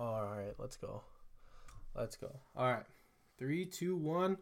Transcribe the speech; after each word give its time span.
All 0.00 0.22
right, 0.22 0.54
let's 0.58 0.78
go. 0.78 1.02
Let's 1.94 2.16
go. 2.16 2.30
All 2.56 2.72
right. 2.72 2.86
Three, 3.38 3.66
two, 3.66 3.94
one. 3.94 4.38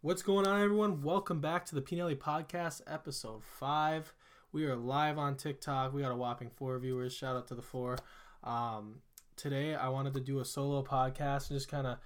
What's 0.00 0.22
going 0.22 0.46
on, 0.46 0.62
everyone? 0.62 1.02
Welcome 1.02 1.42
back 1.42 1.66
to 1.66 1.74
the 1.74 1.82
Pnelly 1.82 2.16
Podcast, 2.16 2.80
episode 2.86 3.44
five. 3.44 4.14
We 4.50 4.64
are 4.64 4.74
live 4.74 5.18
on 5.18 5.36
TikTok. 5.36 5.92
We 5.92 6.00
got 6.00 6.10
a 6.10 6.16
whopping 6.16 6.48
four 6.48 6.78
viewers. 6.78 7.14
Shout 7.14 7.36
out 7.36 7.46
to 7.48 7.54
the 7.54 7.60
four. 7.60 7.98
Um, 8.44 9.02
today, 9.36 9.74
I 9.74 9.90
wanted 9.90 10.14
to 10.14 10.20
do 10.20 10.40
a 10.40 10.44
solo 10.44 10.82
podcast 10.82 11.50
and 11.50 11.58
just 11.58 11.68
kind 11.68 11.86
of 11.86 11.98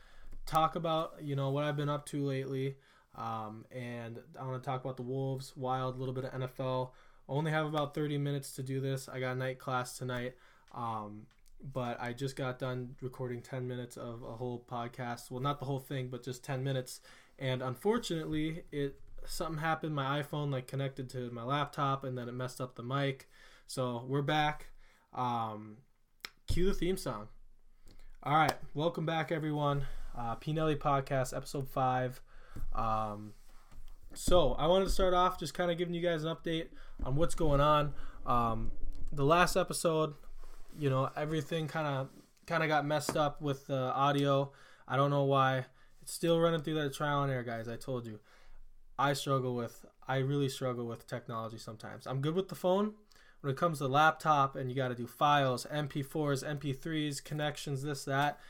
talk 0.45 0.75
about, 0.75 1.19
you 1.23 1.37
know, 1.37 1.51
what 1.51 1.63
I've 1.63 1.77
been 1.77 1.89
up 1.89 2.05
to 2.07 2.25
lately. 2.25 2.79
Um, 3.15 3.65
and 3.71 4.19
I 4.37 4.45
want 4.45 4.61
to 4.61 4.67
talk 4.69 4.83
about 4.83 4.97
the 4.97 5.05
Wolves, 5.05 5.57
Wild, 5.57 5.95
a 5.95 5.99
little 6.01 6.15
bit 6.15 6.25
of 6.25 6.33
NFL. 6.33 6.91
Only 7.29 7.53
have 7.53 7.67
about 7.67 7.95
30 7.95 8.19
minutes 8.19 8.55
to 8.55 8.65
do 8.65 8.81
this. 8.81 9.09
I 9.09 9.21
got 9.21 9.39
night 9.39 9.61
class 9.61 9.97
tonight. 9.97 10.35
Um, 10.75 11.27
but 11.63 12.01
I 12.01 12.13
just 12.13 12.37
got 12.37 12.59
done 12.59 12.95
recording 13.01 13.43
10 13.43 13.67
minutes 13.67 13.97
of 13.97 14.23
a 14.23 14.37
whole 14.37 14.65
podcast. 14.71 15.31
Well, 15.31 15.41
not 15.41 15.59
the 15.59 15.67
whole 15.67 15.81
thing, 15.81 16.09
but 16.09 16.23
just 16.23 16.45
10 16.45 16.63
minutes. 16.63 17.01
And 17.39 17.63
unfortunately, 17.63 18.63
it 18.73 19.01
something 19.27 19.59
happened. 19.59 19.95
My 19.95 20.23
iPhone 20.23 20.51
like 20.51 20.67
connected 20.67 21.09
to 21.11 21.31
my 21.31 21.43
laptop, 21.43 22.05
and 22.05 22.17
then 22.17 22.29
it 22.29 22.33
messed 22.33 22.61
up 22.61 22.75
the 22.75 22.83
mic. 22.83 23.29
So 23.67 24.05
we're 24.09 24.23
back. 24.23 24.67
Um, 25.15 25.79
cue 26.47 26.67
the 26.67 26.75
theme 26.75 26.97
song. 26.97 27.29
All 28.23 28.35
right, 28.35 28.55
welcome 28.75 29.07
back, 29.07 29.31
everyone. 29.31 29.85
Uh, 30.17 30.37
Pnelly 30.37 30.77
Podcast, 30.77 31.37
episode 31.37 31.69
five. 31.69 32.21
Um, 32.75 33.33
so 34.15 34.53
I 34.55 34.67
wanted 34.67 34.87
to 34.87 34.91
start 34.91 35.15
off 35.15 35.39
just 35.39 35.55
kind 35.55 35.71
of 35.71 35.79
giving 35.79 35.95
you 35.95 36.03
guys 36.03 36.25
an 36.25 36.35
update 36.35 36.69
on 37.05 37.15
what's 37.17 37.35
going 37.35 37.61
on. 37.61 37.95
Um, 38.27 38.73
the 39.13 39.25
last 39.25 39.57
episode, 39.57 40.15
you 40.79 40.91
know, 40.91 41.11
everything 41.17 41.69
kind 41.69 41.87
of 41.87 42.09
kind 42.47 42.63
of 42.63 42.69
got 42.69 42.87
messed 42.87 43.17
up 43.17 43.43
with 43.43 43.67
the 43.67 43.93
audio. 43.93 44.53
I 44.87 44.97
don't 44.97 45.11
know 45.11 45.25
why. 45.25 45.67
It's 46.03 46.13
still 46.13 46.41
running 46.41 46.63
through 46.63 46.75
that 46.83 46.95
trial 46.95 47.23
and 47.23 47.33
error, 47.33 47.43
guys. 47.43 47.69
I 47.69 47.77
told 47.77 48.07
you. 48.07 48.21
I 48.99 49.13
struggle 49.13 49.55
with 49.55 49.87
I 50.09 50.19
really 50.19 50.49
struggle 50.49 50.87
with 50.87 51.07
technology 51.07 51.59
sometimes. 51.59 52.07
I'm 52.07 52.21
good 52.21 52.35
with 52.35 52.49
the 52.49 52.55
phone. 52.55 52.95
When 53.41 53.53
it 53.53 53.57
comes 53.57 53.79
to 53.79 53.87
laptop 53.87 54.57
and 54.57 54.69
you 54.69 54.75
got 54.75 54.89
to 54.89 54.97
do 54.97 55.07
files, 55.07 55.67
MP4s, 55.73 56.43
MP3s, 56.43 57.23
connections, 57.23 57.83
this 57.85 58.05
that, 58.05 58.41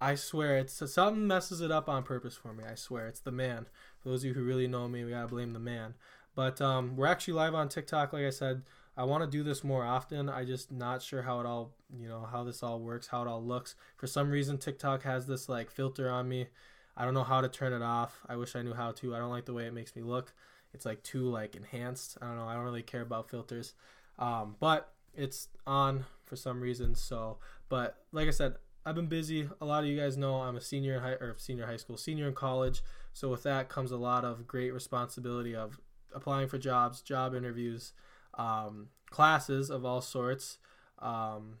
I 0.00 0.16
swear 0.16 0.58
it's 0.58 0.82
something 0.92 1.28
messes 1.28 1.60
it 1.60 1.70
up 1.70 1.88
on 1.88 2.02
purpose 2.02 2.34
for 2.34 2.52
me. 2.52 2.64
I 2.68 2.74
swear 2.74 3.06
it's 3.06 3.20
the 3.20 3.30
man. 3.30 3.66
For 4.02 4.08
those 4.08 4.24
of 4.24 4.28
you 4.28 4.34
who 4.34 4.42
really 4.42 4.66
know 4.66 4.88
me, 4.88 5.04
we 5.04 5.10
gotta 5.10 5.28
blame 5.28 5.52
the 5.52 5.60
man. 5.60 5.94
But 6.34 6.60
um, 6.60 6.96
we're 6.96 7.06
actually 7.06 7.34
live 7.34 7.54
on 7.54 7.68
TikTok, 7.68 8.12
like 8.12 8.24
I 8.24 8.30
said. 8.30 8.62
I 8.96 9.04
want 9.04 9.22
to 9.22 9.30
do 9.30 9.42
this 9.42 9.62
more 9.62 9.84
often. 9.84 10.28
I 10.28 10.44
just 10.44 10.72
not 10.72 11.02
sure 11.02 11.22
how 11.22 11.40
it 11.40 11.46
all, 11.46 11.74
you 11.94 12.08
know, 12.08 12.26
how 12.30 12.44
this 12.44 12.62
all 12.62 12.80
works, 12.80 13.08
how 13.08 13.22
it 13.22 13.28
all 13.28 13.44
looks. 13.44 13.74
For 13.96 14.06
some 14.06 14.30
reason, 14.30 14.56
TikTok 14.56 15.02
has 15.02 15.26
this 15.26 15.48
like 15.48 15.70
filter 15.70 16.08
on 16.08 16.28
me. 16.28 16.48
I 16.96 17.04
don't 17.04 17.14
know 17.14 17.24
how 17.24 17.42
to 17.42 17.48
turn 17.48 17.74
it 17.74 17.82
off. 17.82 18.20
I 18.26 18.36
wish 18.36 18.56
I 18.56 18.62
knew 18.62 18.72
how 18.72 18.92
to. 18.92 19.14
I 19.14 19.18
don't 19.18 19.30
like 19.30 19.44
the 19.44 19.52
way 19.52 19.66
it 19.66 19.74
makes 19.74 19.94
me 19.94 20.02
look. 20.02 20.32
It's 20.72 20.86
like 20.86 21.02
too 21.02 21.28
like 21.28 21.54
enhanced. 21.54 22.16
I 22.22 22.26
don't 22.26 22.36
know. 22.36 22.46
I 22.48 22.54
don't 22.54 22.64
really 22.64 22.82
care 22.82 23.02
about 23.02 23.28
filters. 23.28 23.74
Um, 24.18 24.56
but 24.60 24.92
it's 25.14 25.48
on 25.66 26.06
for 26.24 26.36
some 26.36 26.60
reason. 26.60 26.94
So, 26.94 27.38
but 27.68 27.98
like 28.12 28.28
I 28.28 28.30
said, 28.30 28.54
I've 28.86 28.94
been 28.94 29.08
busy. 29.08 29.48
A 29.60 29.64
lot 29.64 29.84
of 29.84 29.90
you 29.90 29.98
guys 29.98 30.16
know 30.16 30.36
I'm 30.36 30.56
a 30.56 30.60
senior 30.60 30.94
in 30.94 31.02
high 31.02 31.12
or 31.12 31.34
senior 31.38 31.66
high 31.66 31.76
school, 31.76 31.96
senior 31.96 32.28
in 32.28 32.34
college. 32.34 32.82
So 33.12 33.28
with 33.28 33.42
that 33.42 33.68
comes 33.68 33.90
a 33.90 33.96
lot 33.96 34.24
of 34.24 34.46
great 34.46 34.72
responsibility 34.72 35.54
of 35.54 35.80
applying 36.14 36.48
for 36.48 36.56
jobs, 36.56 37.02
job 37.02 37.34
interviews, 37.34 37.92
um, 38.36 38.88
classes 39.10 39.70
of 39.70 39.84
all 39.84 40.00
sorts. 40.00 40.58
Um, 40.98 41.58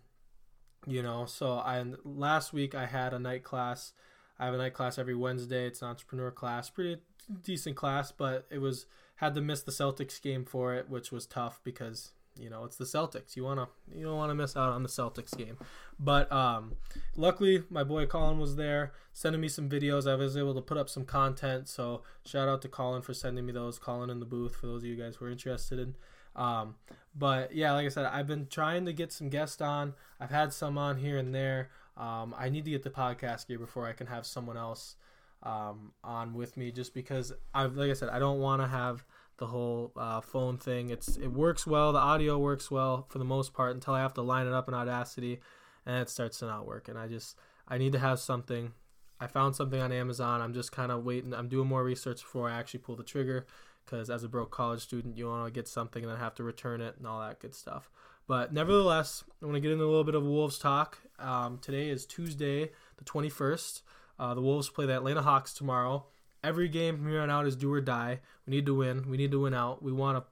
you 0.86 1.02
know, 1.02 1.26
so 1.26 1.54
I 1.54 1.84
last 2.04 2.52
week 2.52 2.74
I 2.74 2.86
had 2.86 3.12
a 3.12 3.18
night 3.18 3.42
class. 3.42 3.92
I 4.38 4.44
have 4.44 4.54
a 4.54 4.58
night 4.58 4.74
class 4.74 4.98
every 4.98 5.14
Wednesday. 5.14 5.66
It's 5.66 5.82
an 5.82 5.88
entrepreneur 5.88 6.30
class, 6.30 6.70
pretty 6.70 7.00
decent 7.42 7.76
class, 7.76 8.12
but 8.12 8.46
it 8.50 8.58
was 8.58 8.86
had 9.16 9.34
to 9.34 9.40
miss 9.40 9.62
the 9.62 9.72
Celtics 9.72 10.20
game 10.20 10.44
for 10.44 10.74
it, 10.74 10.88
which 10.88 11.10
was 11.10 11.26
tough 11.26 11.60
because 11.64 12.12
you 12.38 12.50
know 12.50 12.64
it's 12.64 12.76
the 12.76 12.84
Celtics. 12.84 13.34
You 13.34 13.44
wanna 13.44 13.68
you 13.92 14.04
don't 14.04 14.16
want 14.16 14.30
to 14.30 14.34
miss 14.34 14.56
out 14.56 14.72
on 14.72 14.82
the 14.82 14.88
Celtics 14.88 15.36
game. 15.36 15.56
But 15.98 16.30
um, 16.30 16.74
luckily, 17.16 17.64
my 17.70 17.82
boy 17.82 18.06
Colin 18.06 18.38
was 18.38 18.56
there 18.56 18.92
sending 19.12 19.40
me 19.40 19.48
some 19.48 19.68
videos. 19.68 20.08
I 20.08 20.14
was 20.14 20.36
able 20.36 20.54
to 20.54 20.60
put 20.60 20.76
up 20.76 20.88
some 20.88 21.04
content. 21.04 21.68
So 21.68 22.02
shout 22.24 22.48
out 22.48 22.62
to 22.62 22.68
Colin 22.68 23.02
for 23.02 23.14
sending 23.14 23.46
me 23.46 23.52
those. 23.52 23.78
Colin 23.78 24.10
in 24.10 24.20
the 24.20 24.26
booth 24.26 24.54
for 24.54 24.66
those 24.66 24.82
of 24.82 24.88
you 24.88 24.96
guys 24.96 25.16
who 25.16 25.24
are 25.24 25.30
interested 25.30 25.78
in. 25.78 25.96
Um, 26.36 26.76
but 27.14 27.54
yeah, 27.54 27.72
like 27.72 27.86
I 27.86 27.88
said, 27.88 28.04
I've 28.04 28.26
been 28.26 28.46
trying 28.46 28.84
to 28.84 28.92
get 28.92 29.10
some 29.10 29.28
guests 29.28 29.60
on. 29.60 29.94
I've 30.20 30.30
had 30.30 30.52
some 30.52 30.78
on 30.78 30.98
here 30.98 31.16
and 31.16 31.34
there. 31.34 31.70
Um, 31.96 32.34
I 32.38 32.50
need 32.50 32.66
to 32.66 32.70
get 32.70 32.82
the 32.82 32.90
podcast 32.90 33.48
gear 33.48 33.58
before 33.58 33.86
I 33.86 33.92
can 33.92 34.06
have 34.06 34.26
someone 34.26 34.58
else 34.58 34.96
um, 35.42 35.92
on 36.04 36.34
with 36.34 36.56
me, 36.56 36.70
just 36.70 36.92
because 36.92 37.32
I've, 37.54 37.74
like 37.74 37.90
I 37.90 37.94
said, 37.94 38.10
I 38.10 38.18
don't 38.18 38.38
want 38.40 38.60
to 38.60 38.68
have 38.68 39.04
the 39.38 39.46
whole 39.46 39.92
uh, 39.96 40.20
phone 40.20 40.58
thing. 40.58 40.90
It's 40.90 41.16
it 41.16 41.28
works 41.28 41.66
well. 41.66 41.92
The 41.92 41.98
audio 41.98 42.38
works 42.38 42.70
well 42.70 43.06
for 43.08 43.18
the 43.18 43.24
most 43.24 43.54
part 43.54 43.74
until 43.74 43.94
I 43.94 44.00
have 44.00 44.14
to 44.14 44.22
line 44.22 44.46
it 44.46 44.52
up 44.52 44.68
in 44.68 44.74
Audacity, 44.74 45.40
and 45.86 45.96
it 45.96 46.10
starts 46.10 46.38
to 46.40 46.46
not 46.46 46.66
work. 46.66 46.88
And 46.88 46.98
I 46.98 47.08
just 47.08 47.36
I 47.66 47.78
need 47.78 47.92
to 47.92 47.98
have 47.98 48.18
something. 48.18 48.72
I 49.18 49.26
found 49.26 49.56
something 49.56 49.80
on 49.80 49.92
Amazon. 49.92 50.42
I'm 50.42 50.52
just 50.52 50.72
kind 50.72 50.92
of 50.92 51.04
waiting. 51.04 51.32
I'm 51.32 51.48
doing 51.48 51.66
more 51.66 51.82
research 51.82 52.20
before 52.20 52.50
I 52.50 52.58
actually 52.58 52.80
pull 52.80 52.96
the 52.96 53.02
trigger 53.02 53.46
because 53.86 54.10
as 54.10 54.24
a 54.24 54.28
broke 54.28 54.50
college 54.50 54.82
student, 54.82 55.16
you 55.16 55.28
want 55.28 55.46
to 55.46 55.50
get 55.50 55.68
something 55.68 56.02
and 56.02 56.12
then 56.12 56.18
have 56.18 56.34
to 56.34 56.42
return 56.44 56.80
it 56.80 56.96
and 56.98 57.06
all 57.06 57.20
that 57.20 57.40
good 57.40 57.54
stuff. 57.54 57.88
But 58.26 58.52
nevertheless, 58.52 59.22
I 59.40 59.46
want 59.46 59.54
to 59.54 59.60
get 59.60 59.70
into 59.70 59.84
a 59.84 59.86
little 59.86 60.04
bit 60.04 60.16
of 60.16 60.24
Wolves 60.24 60.58
talk. 60.58 60.98
Um, 61.18 61.58
today 61.58 61.88
is 61.88 62.04
Tuesday, 62.04 62.72
the 62.96 63.04
21st. 63.04 63.82
Uh, 64.18 64.34
the 64.34 64.42
Wolves 64.42 64.68
play 64.68 64.86
the 64.86 64.96
Atlanta 64.96 65.22
Hawks 65.22 65.54
tomorrow. 65.54 66.06
Every 66.42 66.68
game 66.68 66.96
from 66.96 67.08
here 67.08 67.20
on 67.20 67.30
out 67.30 67.46
is 67.46 67.56
do 67.56 67.72
or 67.72 67.80
die. 67.80 68.20
We 68.46 68.50
need 68.50 68.66
to 68.66 68.74
win. 68.74 69.08
We 69.08 69.16
need 69.16 69.30
to 69.30 69.40
win 69.40 69.54
out. 69.54 69.82
We 69.82 69.92
want 69.92 70.18
a 70.18 70.24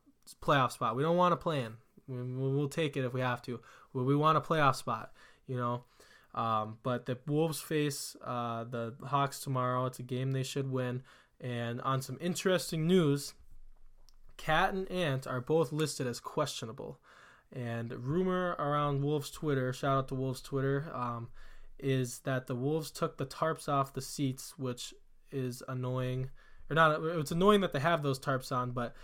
playoff 0.44 0.72
spot. 0.72 0.96
We 0.96 1.02
don't 1.02 1.16
want 1.16 1.32
to 1.32 1.36
plan. 1.36 1.76
We'll 2.08 2.68
take 2.68 2.96
it 2.96 3.04
if 3.04 3.12
we 3.12 3.20
have 3.20 3.42
to. 3.42 3.60
We 3.92 4.16
want 4.16 4.36
a 4.36 4.40
playoff 4.40 4.76
spot, 4.76 5.12
you 5.46 5.56
know. 5.56 5.84
Um, 6.34 6.78
but 6.82 7.06
the 7.06 7.16
Wolves 7.26 7.60
face 7.60 8.16
uh, 8.24 8.64
the 8.64 8.94
Hawks 9.04 9.40
tomorrow. 9.40 9.86
It's 9.86 10.00
a 10.00 10.02
game 10.02 10.32
they 10.32 10.42
should 10.42 10.70
win. 10.70 11.02
And 11.40 11.80
on 11.82 12.02
some 12.02 12.18
interesting 12.20 12.86
news, 12.86 13.34
KAT 14.36 14.74
and 14.74 14.90
Ant 14.90 15.26
are 15.26 15.40
both 15.40 15.72
listed 15.72 16.06
as 16.06 16.20
questionable. 16.20 16.98
And 17.52 17.92
rumor 17.92 18.56
around 18.58 19.02
Wolves 19.02 19.30
Twitter, 19.30 19.72
shout 19.72 19.98
out 19.98 20.08
to 20.08 20.14
Wolves 20.14 20.40
Twitter, 20.40 20.90
um, 20.92 21.28
is 21.78 22.20
that 22.20 22.46
the 22.46 22.54
Wolves 22.54 22.90
took 22.90 23.16
the 23.16 23.26
tarps 23.26 23.68
off 23.68 23.92
the 23.92 24.02
seats, 24.02 24.54
which 24.58 24.92
is 25.30 25.62
annoying. 25.68 26.30
Or 26.68 26.74
not, 26.74 27.00
it's 27.02 27.30
annoying 27.30 27.60
that 27.60 27.72
they 27.72 27.80
have 27.80 28.02
those 28.02 28.18
tarps 28.18 28.50
on, 28.50 28.72
but 28.72 28.94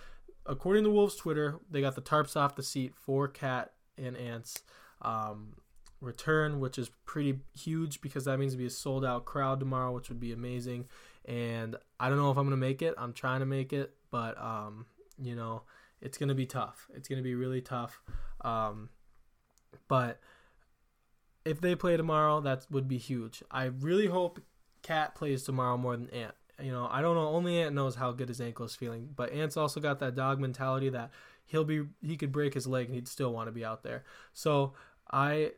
according 0.47 0.85
to 0.85 0.91
Wolves 0.91 1.17
Twitter, 1.17 1.61
they 1.71 1.81
got 1.81 1.95
the 1.95 2.03
tarps 2.03 2.37
off 2.37 2.57
the 2.57 2.63
seat 2.63 2.95
for 2.97 3.29
KAT 3.29 3.73
and 3.97 4.17
Ant's 4.17 4.63
um, 5.03 5.55
return, 6.01 6.61
which 6.61 6.79
is 6.79 6.91
pretty 7.05 7.41
huge 7.57 8.01
because 8.01 8.25
that 8.25 8.39
means 8.39 8.53
to 8.53 8.59
be 8.59 8.67
a 8.67 8.71
sold 8.71 9.05
out 9.05 9.25
crowd 9.25 9.61
tomorrow, 9.61 9.93
which 9.93 10.09
would 10.09 10.21
be 10.21 10.33
amazing. 10.33 10.87
And 11.25 11.77
I 11.99 12.09
don't 12.09 12.19
know 12.19 12.31
if 12.31 12.37
I'm 12.37 12.45
gonna 12.45 12.57
make 12.57 12.83
it. 12.83 12.95
I'm 12.99 13.13
trying 13.13 13.41
to 13.41 13.47
make 13.47 13.73
it, 13.73 13.95
but 14.11 14.41
um, 14.43 14.87
you 15.21 15.35
know, 15.35 15.63
it's 16.01 16.19
gonna 16.19 16.35
be 16.35 16.47
tough. 16.47 16.89
It's 16.95 17.09
gonna 17.09 17.23
be 17.23 17.35
really 17.35 17.61
tough. 17.61 18.01
Um, 18.43 18.91
but 19.89 20.21
if 21.45 21.61
they 21.61 21.75
play 21.75 21.97
tomorrow, 21.97 22.41
that 22.41 22.67
would 22.71 22.89
be 22.89 22.99
huge. 22.99 23.43
I 23.51 23.65
really 23.65 24.07
hope 24.07 24.41
KAT 24.83 25.15
plays 25.15 25.43
tomorrow 25.43 25.77
more 25.77 25.97
than 25.97 26.11
Ant. 26.11 26.35
You 26.63 26.73
know, 26.73 26.89
I 26.91 27.01
don't 27.01 27.15
know. 27.15 27.29
Only 27.29 27.61
Ant 27.61 27.75
knows 27.75 27.95
how 27.95 28.13
good 28.13 28.29
his 28.29 28.41
ankle 28.41 28.67
is 28.67 28.75
feeling, 28.75 29.09
but 29.15 29.33
Ant's 29.33 29.57
also 29.57 29.81
got 29.81 29.99
that 30.01 30.15
dog 30.15 30.41
mentality 30.41 30.91
that 30.91 31.11
he'll 31.47 31.65
be 31.65 31.83
he 32.03 32.17
could 32.17 32.33
break 32.33 32.55
his 32.55 32.67
leg 32.67 32.87
and 32.87 32.95
he'd 32.95 33.09
still 33.09 33.33
want 33.33 33.49
to 33.49 33.53
be 33.53 33.65
out 33.65 33.83
there. 33.83 34.05
So 34.33 34.75
I 35.11 35.53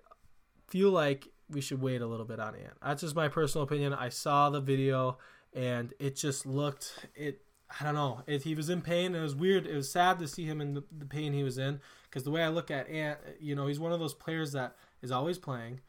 feel 0.68 0.90
like 0.90 1.28
we 1.50 1.60
should 1.60 1.82
wait 1.82 2.00
a 2.00 2.06
little 2.06 2.24
bit 2.24 2.40
on 2.40 2.54
Ant. 2.54 2.74
That's 2.82 3.02
just 3.02 3.16
my 3.16 3.28
personal 3.28 3.64
opinion. 3.64 3.92
I 3.92 4.08
saw 4.08 4.48
the 4.50 4.60
video 4.60 5.18
and 5.52 5.92
it 5.98 6.16
just 6.16 6.46
looked 6.46 7.06
it 7.14 7.42
I 7.80 7.84
don't 7.84 7.94
know. 7.94 8.22
It, 8.26 8.42
he 8.42 8.54
was 8.54 8.68
in 8.68 8.82
pain. 8.82 9.14
It 9.14 9.20
was 9.20 9.34
weird. 9.34 9.66
It 9.66 9.74
was 9.74 9.90
sad 9.90 10.18
to 10.18 10.28
see 10.28 10.44
him 10.44 10.60
in 10.60 10.74
the, 10.74 10.84
the 10.96 11.06
pain 11.06 11.32
he 11.32 11.42
was 11.42 11.58
in. 11.58 11.80
Because 12.04 12.24
the 12.24 12.30
way 12.30 12.42
I 12.42 12.48
look 12.48 12.70
at 12.70 12.88
Ant, 12.90 13.18
you 13.40 13.54
know, 13.54 13.66
he's 13.66 13.80
one 13.80 13.92
of 13.92 14.00
those 14.00 14.14
players 14.14 14.52
that 14.52 14.76
is 15.00 15.10
always 15.10 15.38
playing, 15.38 15.80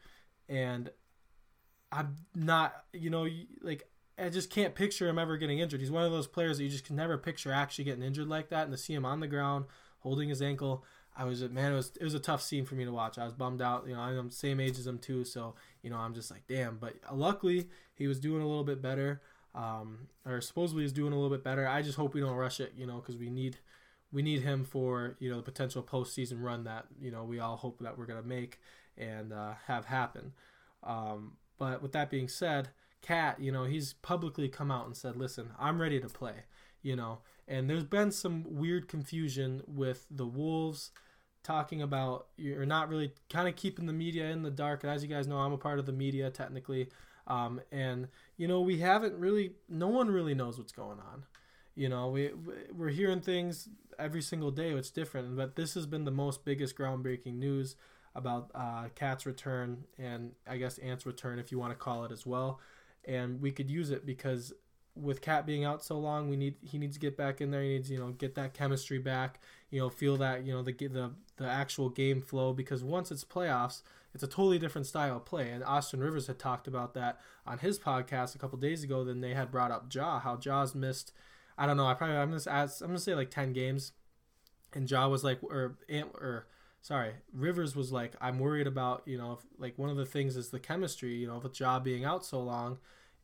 and 0.48 0.90
I'm 1.92 2.16
not, 2.34 2.84
you 2.94 3.10
know, 3.10 3.28
like 3.60 3.86
I 4.18 4.30
just 4.30 4.48
can't 4.48 4.74
picture 4.74 5.08
him 5.08 5.18
ever 5.18 5.36
getting 5.36 5.58
injured. 5.58 5.80
He's 5.80 5.90
one 5.90 6.04
of 6.04 6.12
those 6.12 6.26
players 6.26 6.56
that 6.56 6.64
you 6.64 6.70
just 6.70 6.84
can 6.84 6.96
never 6.96 7.18
picture 7.18 7.52
actually 7.52 7.84
getting 7.84 8.02
injured 8.02 8.28
like 8.28 8.48
that. 8.48 8.64
And 8.64 8.72
to 8.72 8.78
see 8.78 8.94
him 8.94 9.04
on 9.04 9.20
the 9.20 9.26
ground 9.26 9.66
holding 10.00 10.30
his 10.30 10.40
ankle, 10.40 10.84
I 11.16 11.24
was 11.24 11.42
man, 11.42 11.72
it 11.72 11.76
was 11.76 11.92
it 12.00 12.04
was 12.04 12.14
a 12.14 12.20
tough 12.20 12.42
scene 12.42 12.64
for 12.64 12.74
me 12.74 12.84
to 12.84 12.92
watch. 12.92 13.18
I 13.18 13.24
was 13.24 13.34
bummed 13.34 13.60
out. 13.60 13.86
You 13.86 13.94
know, 13.94 14.00
I'm 14.00 14.30
same 14.30 14.60
age 14.60 14.78
as 14.78 14.86
him 14.86 14.98
too, 14.98 15.24
so 15.24 15.54
you 15.82 15.90
know, 15.90 15.98
I'm 15.98 16.14
just 16.14 16.30
like, 16.30 16.42
damn. 16.48 16.78
But 16.78 16.94
luckily, 17.12 17.68
he 17.94 18.06
was 18.06 18.18
doing 18.18 18.42
a 18.42 18.46
little 18.46 18.64
bit 18.64 18.80
better 18.80 19.20
um, 19.54 20.08
or 20.26 20.40
supposedly 20.40 20.84
is 20.84 20.92
doing 20.92 21.12
a 21.12 21.16
little 21.16 21.30
bit 21.30 21.44
better. 21.44 21.66
I 21.66 21.82
just 21.82 21.96
hope 21.96 22.14
we 22.14 22.20
don't 22.20 22.36
rush 22.36 22.60
it, 22.60 22.72
you 22.76 22.86
know, 22.86 22.96
because 22.96 23.16
we 23.16 23.30
need 23.30 23.58
we 24.12 24.22
need 24.22 24.42
him 24.42 24.64
for 24.64 25.16
you 25.18 25.30
know 25.30 25.36
the 25.36 25.42
potential 25.42 25.82
postseason 25.82 26.42
run 26.42 26.64
that 26.64 26.86
you 27.00 27.10
know 27.10 27.24
we 27.24 27.40
all 27.40 27.56
hope 27.56 27.80
that 27.80 27.98
we're 27.98 28.06
gonna 28.06 28.22
make 28.22 28.60
and 28.96 29.32
uh, 29.32 29.54
have 29.66 29.86
happen. 29.86 30.32
Um, 30.82 31.32
but 31.58 31.82
with 31.82 31.92
that 31.92 32.10
being 32.10 32.28
said, 32.28 32.68
KAT, 33.02 33.40
you 33.40 33.52
know, 33.52 33.64
he's 33.64 33.94
publicly 33.94 34.48
come 34.48 34.70
out 34.70 34.86
and 34.86 34.96
said, 34.96 35.16
"Listen, 35.16 35.50
I'm 35.58 35.80
ready 35.80 36.00
to 36.00 36.08
play." 36.08 36.44
You 36.82 36.96
know, 36.96 37.18
and 37.48 37.68
there's 37.68 37.84
been 37.84 38.10
some 38.10 38.44
weird 38.46 38.88
confusion 38.88 39.62
with 39.66 40.06
the 40.10 40.26
Wolves 40.26 40.90
talking 41.42 41.82
about 41.82 42.28
you're 42.36 42.66
not 42.66 42.88
really 42.88 43.12
kind 43.28 43.48
of 43.48 43.54
keeping 43.54 43.86
the 43.86 43.92
media 43.92 44.30
in 44.30 44.42
the 44.42 44.50
dark. 44.50 44.82
And 44.82 44.92
as 44.92 45.02
you 45.02 45.08
guys 45.08 45.26
know, 45.26 45.36
I'm 45.36 45.52
a 45.52 45.58
part 45.58 45.78
of 45.78 45.86
the 45.86 45.92
media 45.92 46.30
technically. 46.30 46.88
Um, 47.26 47.60
and 47.72 48.08
you 48.36 48.48
know, 48.48 48.60
we 48.60 48.78
haven't 48.78 49.18
really, 49.18 49.52
no 49.68 49.88
one 49.88 50.10
really 50.10 50.34
knows 50.34 50.58
what's 50.58 50.72
going 50.72 50.98
on. 50.98 51.24
You 51.74 51.88
know, 51.88 52.08
we 52.08 52.30
we're 52.72 52.90
hearing 52.90 53.20
things 53.20 53.68
every 53.98 54.22
single 54.22 54.50
day. 54.50 54.70
It's 54.70 54.90
different, 54.90 55.36
but 55.36 55.56
this 55.56 55.74
has 55.74 55.86
been 55.86 56.04
the 56.04 56.10
most 56.10 56.44
biggest 56.44 56.76
groundbreaking 56.76 57.34
news 57.34 57.76
about 58.14 58.50
uh, 58.54 58.84
KAT's 58.94 59.26
return 59.26 59.84
and 59.98 60.32
I 60.46 60.56
guess 60.56 60.78
Ant's 60.78 61.04
return, 61.04 61.38
if 61.38 61.50
you 61.50 61.58
want 61.58 61.72
to 61.72 61.76
call 61.76 62.04
it 62.04 62.12
as 62.12 62.24
well. 62.24 62.60
And 63.04 63.40
we 63.40 63.50
could 63.50 63.68
use 63.68 63.90
it 63.90 64.06
because 64.06 64.52
with 64.96 65.20
KAT 65.20 65.46
being 65.46 65.64
out 65.64 65.84
so 65.84 65.98
long, 65.98 66.28
we 66.28 66.36
need 66.36 66.54
he 66.62 66.78
needs 66.78 66.94
to 66.94 67.00
get 67.00 67.16
back 67.16 67.40
in 67.40 67.50
there. 67.50 67.62
He 67.62 67.70
needs 67.70 67.90
you 67.90 67.98
know 67.98 68.10
get 68.10 68.34
that 68.36 68.54
chemistry 68.54 68.98
back. 68.98 69.40
You 69.70 69.80
know, 69.80 69.88
feel 69.90 70.16
that 70.18 70.44
you 70.44 70.52
know 70.52 70.62
the 70.62 70.72
the 70.72 71.10
the 71.36 71.46
actual 71.46 71.88
game 71.88 72.20
flow 72.20 72.52
because 72.52 72.84
once 72.84 73.10
it's 73.10 73.24
playoffs, 73.24 73.82
it's 74.14 74.22
a 74.22 74.28
totally 74.28 74.58
different 74.58 74.86
style 74.86 75.16
of 75.16 75.24
play. 75.24 75.50
And 75.50 75.64
Austin 75.64 76.00
Rivers 76.00 76.28
had 76.28 76.38
talked 76.38 76.66
about 76.66 76.94
that 76.94 77.20
on 77.46 77.58
his 77.58 77.78
podcast 77.78 78.34
a 78.34 78.38
couple 78.38 78.58
days 78.58 78.84
ago. 78.84 79.04
Then 79.04 79.20
they 79.20 79.34
had 79.34 79.50
brought 79.50 79.70
up 79.70 79.92
Ja, 79.92 80.20
how 80.20 80.36
Ja's 80.36 80.74
missed. 80.74 81.12
I 81.58 81.66
don't 81.66 81.76
know. 81.76 81.86
I 81.86 81.94
probably 81.94 82.16
I'm 82.16 82.30
gonna 82.30 82.42
ask, 82.46 82.80
I'm 82.80 82.88
gonna 82.88 82.98
say 82.98 83.14
like 83.14 83.30
ten 83.30 83.52
games, 83.52 83.92
and 84.72 84.90
Ja 84.90 85.08
was 85.08 85.24
like 85.24 85.42
or 85.42 85.76
or 85.90 86.46
sorry 86.80 87.12
Rivers 87.32 87.74
was 87.74 87.92
like 87.92 88.14
I'm 88.20 88.38
worried 88.38 88.66
about 88.66 89.02
you 89.06 89.18
know 89.18 89.32
if, 89.32 89.40
like 89.58 89.78
one 89.78 89.90
of 89.90 89.96
the 89.96 90.06
things 90.06 90.36
is 90.36 90.50
the 90.50 90.60
chemistry. 90.60 91.14
You 91.14 91.26
know, 91.26 91.38
with 91.38 91.58
Ja 91.58 91.78
being 91.80 92.04
out 92.04 92.24
so 92.24 92.40
long 92.40 92.78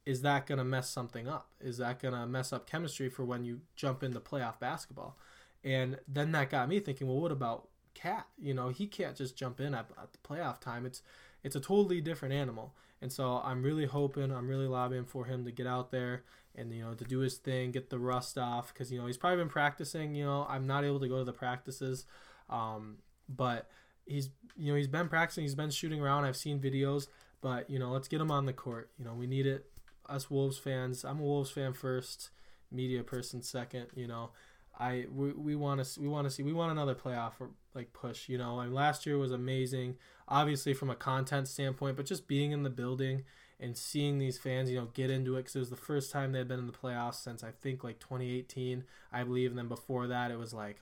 is 0.06 0.22
that 0.22 0.46
to 0.46 0.64
mess 0.64 0.90
something 0.90 1.28
up? 1.28 1.52
Is 1.60 1.78
that 1.78 2.00
to 2.00 2.26
mess 2.26 2.52
up 2.52 2.68
chemistry 2.68 3.08
for 3.08 3.24
when 3.24 3.44
you 3.44 3.60
jump 3.76 4.02
into 4.02 4.20
playoff 4.20 4.58
basketball? 4.58 5.16
And 5.62 5.98
then 6.08 6.32
that 6.32 6.50
got 6.50 6.68
me 6.68 6.80
thinking, 6.80 7.06
well, 7.06 7.20
what 7.20 7.32
about 7.32 7.68
KAT? 7.94 8.26
You 8.38 8.54
know, 8.54 8.68
he 8.68 8.86
can't 8.86 9.16
just 9.16 9.36
jump 9.36 9.60
in 9.60 9.74
at, 9.74 9.90
at 10.00 10.12
the 10.12 10.18
playoff 10.18 10.60
time. 10.60 10.86
It's 10.86 11.02
it's 11.42 11.56
a 11.56 11.60
totally 11.60 12.00
different 12.00 12.34
animal. 12.34 12.74
And 13.02 13.10
so 13.10 13.40
I'm 13.42 13.62
really 13.62 13.86
hoping, 13.86 14.30
I'm 14.30 14.46
really 14.46 14.66
lobbying 14.66 15.06
for 15.06 15.24
him 15.24 15.44
to 15.46 15.50
get 15.50 15.66
out 15.66 15.90
there 15.90 16.22
and 16.54 16.72
you 16.72 16.82
know 16.82 16.94
to 16.94 17.04
do 17.04 17.20
his 17.20 17.36
thing, 17.36 17.70
get 17.70 17.90
the 17.90 17.98
rust 17.98 18.36
off 18.36 18.72
because 18.72 18.90
you 18.92 18.98
know 18.98 19.06
he's 19.06 19.16
probably 19.16 19.38
been 19.38 19.48
practicing. 19.48 20.14
You 20.14 20.24
know, 20.24 20.46
I'm 20.48 20.66
not 20.66 20.84
able 20.84 21.00
to 21.00 21.08
go 21.08 21.18
to 21.18 21.24
the 21.24 21.32
practices, 21.32 22.06
um, 22.48 22.98
but 23.28 23.70
he's 24.06 24.30
you 24.56 24.72
know 24.72 24.76
he's 24.76 24.88
been 24.88 25.08
practicing, 25.08 25.44
he's 25.44 25.54
been 25.54 25.70
shooting 25.70 26.00
around. 26.00 26.24
I've 26.24 26.36
seen 26.36 26.60
videos, 26.60 27.06
but 27.40 27.70
you 27.70 27.78
know 27.78 27.90
let's 27.90 28.08
get 28.08 28.20
him 28.20 28.30
on 28.30 28.46
the 28.46 28.52
court. 28.52 28.90
You 28.98 29.04
know 29.04 29.14
we 29.14 29.26
need 29.26 29.46
it 29.46 29.66
us 30.08 30.30
Wolves 30.30 30.58
fans. 30.58 31.04
I'm 31.04 31.20
a 31.20 31.22
Wolves 31.22 31.50
fan 31.50 31.72
first, 31.72 32.30
media 32.70 33.02
person 33.02 33.42
second. 33.42 33.86
You 33.94 34.08
know, 34.08 34.30
I 34.78 35.06
we, 35.14 35.32
we 35.32 35.56
want 35.56 35.84
to 35.84 36.00
we 36.00 36.08
want 36.08 36.26
to 36.26 36.30
see 36.30 36.42
we 36.42 36.52
want 36.52 36.72
another 36.72 36.94
playoff 36.94 37.32
or 37.40 37.50
like 37.74 37.92
push. 37.92 38.28
You 38.28 38.38
know, 38.38 38.60
and 38.60 38.74
last 38.74 39.06
year 39.06 39.18
was 39.18 39.32
amazing, 39.32 39.96
obviously 40.28 40.74
from 40.74 40.90
a 40.90 40.96
content 40.96 41.48
standpoint, 41.48 41.96
but 41.96 42.06
just 42.06 42.26
being 42.26 42.52
in 42.52 42.62
the 42.62 42.70
building 42.70 43.24
and 43.60 43.76
seeing 43.76 44.18
these 44.18 44.38
fans, 44.38 44.70
you 44.70 44.78
know, 44.78 44.88
get 44.94 45.10
into 45.10 45.36
it 45.36 45.40
because 45.40 45.56
it 45.56 45.60
was 45.60 45.70
the 45.70 45.76
first 45.76 46.10
time 46.10 46.32
they 46.32 46.38
had 46.38 46.48
been 46.48 46.58
in 46.58 46.66
the 46.66 46.72
playoffs 46.72 47.16
since 47.16 47.44
I 47.44 47.50
think 47.50 47.84
like 47.84 47.98
2018, 48.00 48.84
I 49.12 49.22
believe, 49.22 49.50
and 49.50 49.58
then 49.58 49.68
before 49.68 50.06
that 50.06 50.30
it 50.30 50.38
was 50.38 50.54
like 50.54 50.78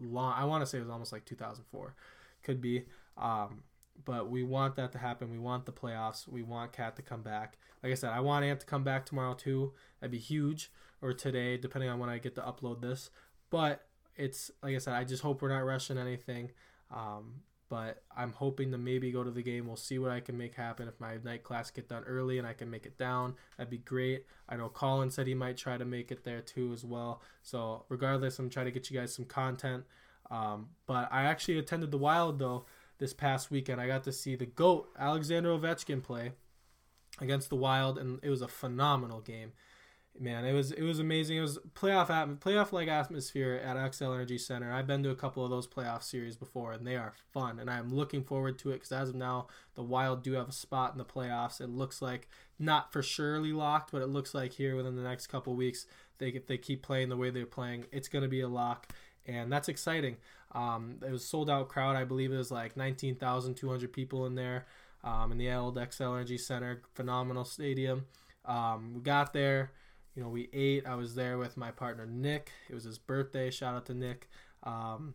long. 0.00 0.34
I 0.36 0.44
want 0.44 0.62
to 0.62 0.66
say 0.66 0.78
it 0.78 0.82
was 0.82 0.90
almost 0.90 1.12
like 1.12 1.24
2004, 1.26 1.94
could 2.42 2.60
be. 2.60 2.84
Um, 3.18 3.64
but 4.04 4.30
we 4.30 4.42
want 4.42 4.76
that 4.76 4.92
to 4.92 4.98
happen. 4.98 5.30
We 5.30 5.38
want 5.38 5.66
the 5.66 5.72
playoffs. 5.72 6.26
We 6.26 6.42
want 6.42 6.72
KAT 6.72 6.96
to 6.96 7.02
come 7.02 7.22
back. 7.22 7.58
Like 7.82 7.92
I 7.92 7.94
said, 7.94 8.10
I 8.10 8.20
want 8.20 8.44
Ant 8.44 8.60
to 8.60 8.66
come 8.66 8.84
back 8.84 9.06
tomorrow 9.06 9.34
too. 9.34 9.72
That'd 10.00 10.12
be 10.12 10.18
huge. 10.18 10.70
Or 11.00 11.12
today, 11.12 11.56
depending 11.56 11.90
on 11.90 11.98
when 11.98 12.08
I 12.08 12.18
get 12.18 12.34
to 12.36 12.40
upload 12.40 12.80
this. 12.80 13.10
But 13.52 13.86
it's 14.16 14.50
like 14.62 14.74
I 14.74 14.78
said, 14.78 14.94
I 14.94 15.04
just 15.04 15.22
hope 15.22 15.42
we're 15.42 15.50
not 15.50 15.64
rushing 15.64 15.98
anything. 15.98 16.50
Um, 16.90 17.42
but 17.68 18.02
I'm 18.14 18.32
hoping 18.32 18.72
to 18.72 18.78
maybe 18.78 19.12
go 19.12 19.22
to 19.22 19.30
the 19.30 19.42
game. 19.42 19.66
We'll 19.66 19.76
see 19.76 19.98
what 19.98 20.10
I 20.10 20.20
can 20.20 20.36
make 20.36 20.54
happen. 20.54 20.88
If 20.88 20.98
my 20.98 21.18
night 21.22 21.42
class 21.42 21.70
get 21.70 21.88
done 21.88 22.04
early 22.04 22.38
and 22.38 22.46
I 22.46 22.54
can 22.54 22.70
make 22.70 22.86
it 22.86 22.98
down, 22.98 23.34
that'd 23.56 23.70
be 23.70 23.78
great. 23.78 24.24
I 24.48 24.56
know 24.56 24.68
Colin 24.68 25.10
said 25.10 25.26
he 25.26 25.34
might 25.34 25.56
try 25.56 25.76
to 25.76 25.84
make 25.84 26.10
it 26.10 26.24
there 26.24 26.40
too 26.40 26.72
as 26.72 26.84
well. 26.84 27.22
So 27.42 27.84
regardless, 27.88 28.38
I'm 28.38 28.50
trying 28.50 28.66
to 28.66 28.72
get 28.72 28.90
you 28.90 28.98
guys 28.98 29.14
some 29.14 29.24
content. 29.26 29.84
Um, 30.30 30.70
but 30.86 31.08
I 31.12 31.24
actually 31.24 31.58
attended 31.58 31.90
the 31.90 31.98
Wild 31.98 32.38
though 32.38 32.64
this 32.98 33.12
past 33.12 33.50
weekend. 33.50 33.80
I 33.80 33.86
got 33.86 34.04
to 34.04 34.12
see 34.12 34.34
the 34.34 34.46
GOAT, 34.46 34.88
Alexander 34.98 35.50
Ovechkin, 35.50 36.02
play 36.02 36.32
against 37.20 37.50
the 37.50 37.56
Wild, 37.56 37.98
and 37.98 38.18
it 38.22 38.30
was 38.30 38.42
a 38.42 38.48
phenomenal 38.48 39.20
game. 39.20 39.52
Man, 40.22 40.44
it 40.44 40.52
was 40.52 40.70
it 40.70 40.82
was 40.82 41.00
amazing. 41.00 41.38
It 41.38 41.40
was 41.40 41.58
playoff 41.74 42.06
atm- 42.06 42.38
playoff 42.38 42.70
like 42.70 42.86
atmosphere 42.86 43.60
at 43.64 43.76
Xcel 43.76 44.14
Energy 44.14 44.38
Center. 44.38 44.72
I've 44.72 44.86
been 44.86 45.02
to 45.02 45.10
a 45.10 45.16
couple 45.16 45.44
of 45.44 45.50
those 45.50 45.66
playoff 45.66 46.04
series 46.04 46.36
before, 46.36 46.72
and 46.72 46.86
they 46.86 46.94
are 46.94 47.12
fun. 47.32 47.58
And 47.58 47.68
I'm 47.68 47.92
looking 47.92 48.22
forward 48.22 48.56
to 48.60 48.70
it 48.70 48.74
because 48.74 48.92
as 48.92 49.08
of 49.08 49.16
now, 49.16 49.48
the 49.74 49.82
Wild 49.82 50.22
do 50.22 50.34
have 50.34 50.48
a 50.48 50.52
spot 50.52 50.92
in 50.92 50.98
the 50.98 51.04
playoffs. 51.04 51.60
It 51.60 51.70
looks 51.70 52.00
like 52.00 52.28
not 52.56 52.92
for 52.92 53.02
surely 53.02 53.52
locked, 53.52 53.90
but 53.90 54.00
it 54.00 54.06
looks 54.06 54.32
like 54.32 54.52
here 54.52 54.76
within 54.76 54.94
the 54.94 55.02
next 55.02 55.26
couple 55.26 55.56
weeks, 55.56 55.86
they 56.18 56.28
if 56.28 56.46
they 56.46 56.56
keep 56.56 56.82
playing 56.82 57.08
the 57.08 57.16
way 57.16 57.30
they're 57.30 57.44
playing, 57.44 57.86
it's 57.90 58.08
going 58.08 58.22
to 58.22 58.28
be 58.28 58.42
a 58.42 58.48
lock 58.48 58.92
and 59.26 59.52
that's 59.52 59.68
exciting. 59.68 60.16
Um, 60.52 60.96
it 61.06 61.10
was 61.10 61.24
sold 61.24 61.48
out 61.48 61.68
crowd. 61.68 61.96
I 61.96 62.04
believe 62.04 62.32
it 62.32 62.36
was 62.36 62.50
like 62.50 62.76
19,200 62.76 63.92
people 63.92 64.26
in 64.26 64.34
there 64.34 64.66
um, 65.04 65.32
in 65.32 65.38
the 65.38 65.50
old 65.52 65.76
Xcel 65.76 66.14
Energy 66.14 66.38
Center. 66.38 66.82
Phenomenal 66.94 67.44
stadium. 67.44 68.06
Um, 68.44 68.94
we 68.94 69.00
got 69.00 69.32
there. 69.32 69.70
You 70.14 70.22
know, 70.22 70.28
we 70.28 70.48
ate. 70.52 70.86
I 70.86 70.94
was 70.94 71.14
there 71.14 71.38
with 71.38 71.56
my 71.56 71.70
partner 71.70 72.06
Nick. 72.06 72.52
It 72.68 72.74
was 72.74 72.84
his 72.84 72.98
birthday. 72.98 73.50
Shout 73.50 73.74
out 73.74 73.86
to 73.86 73.94
Nick. 73.94 74.28
Um, 74.62 75.14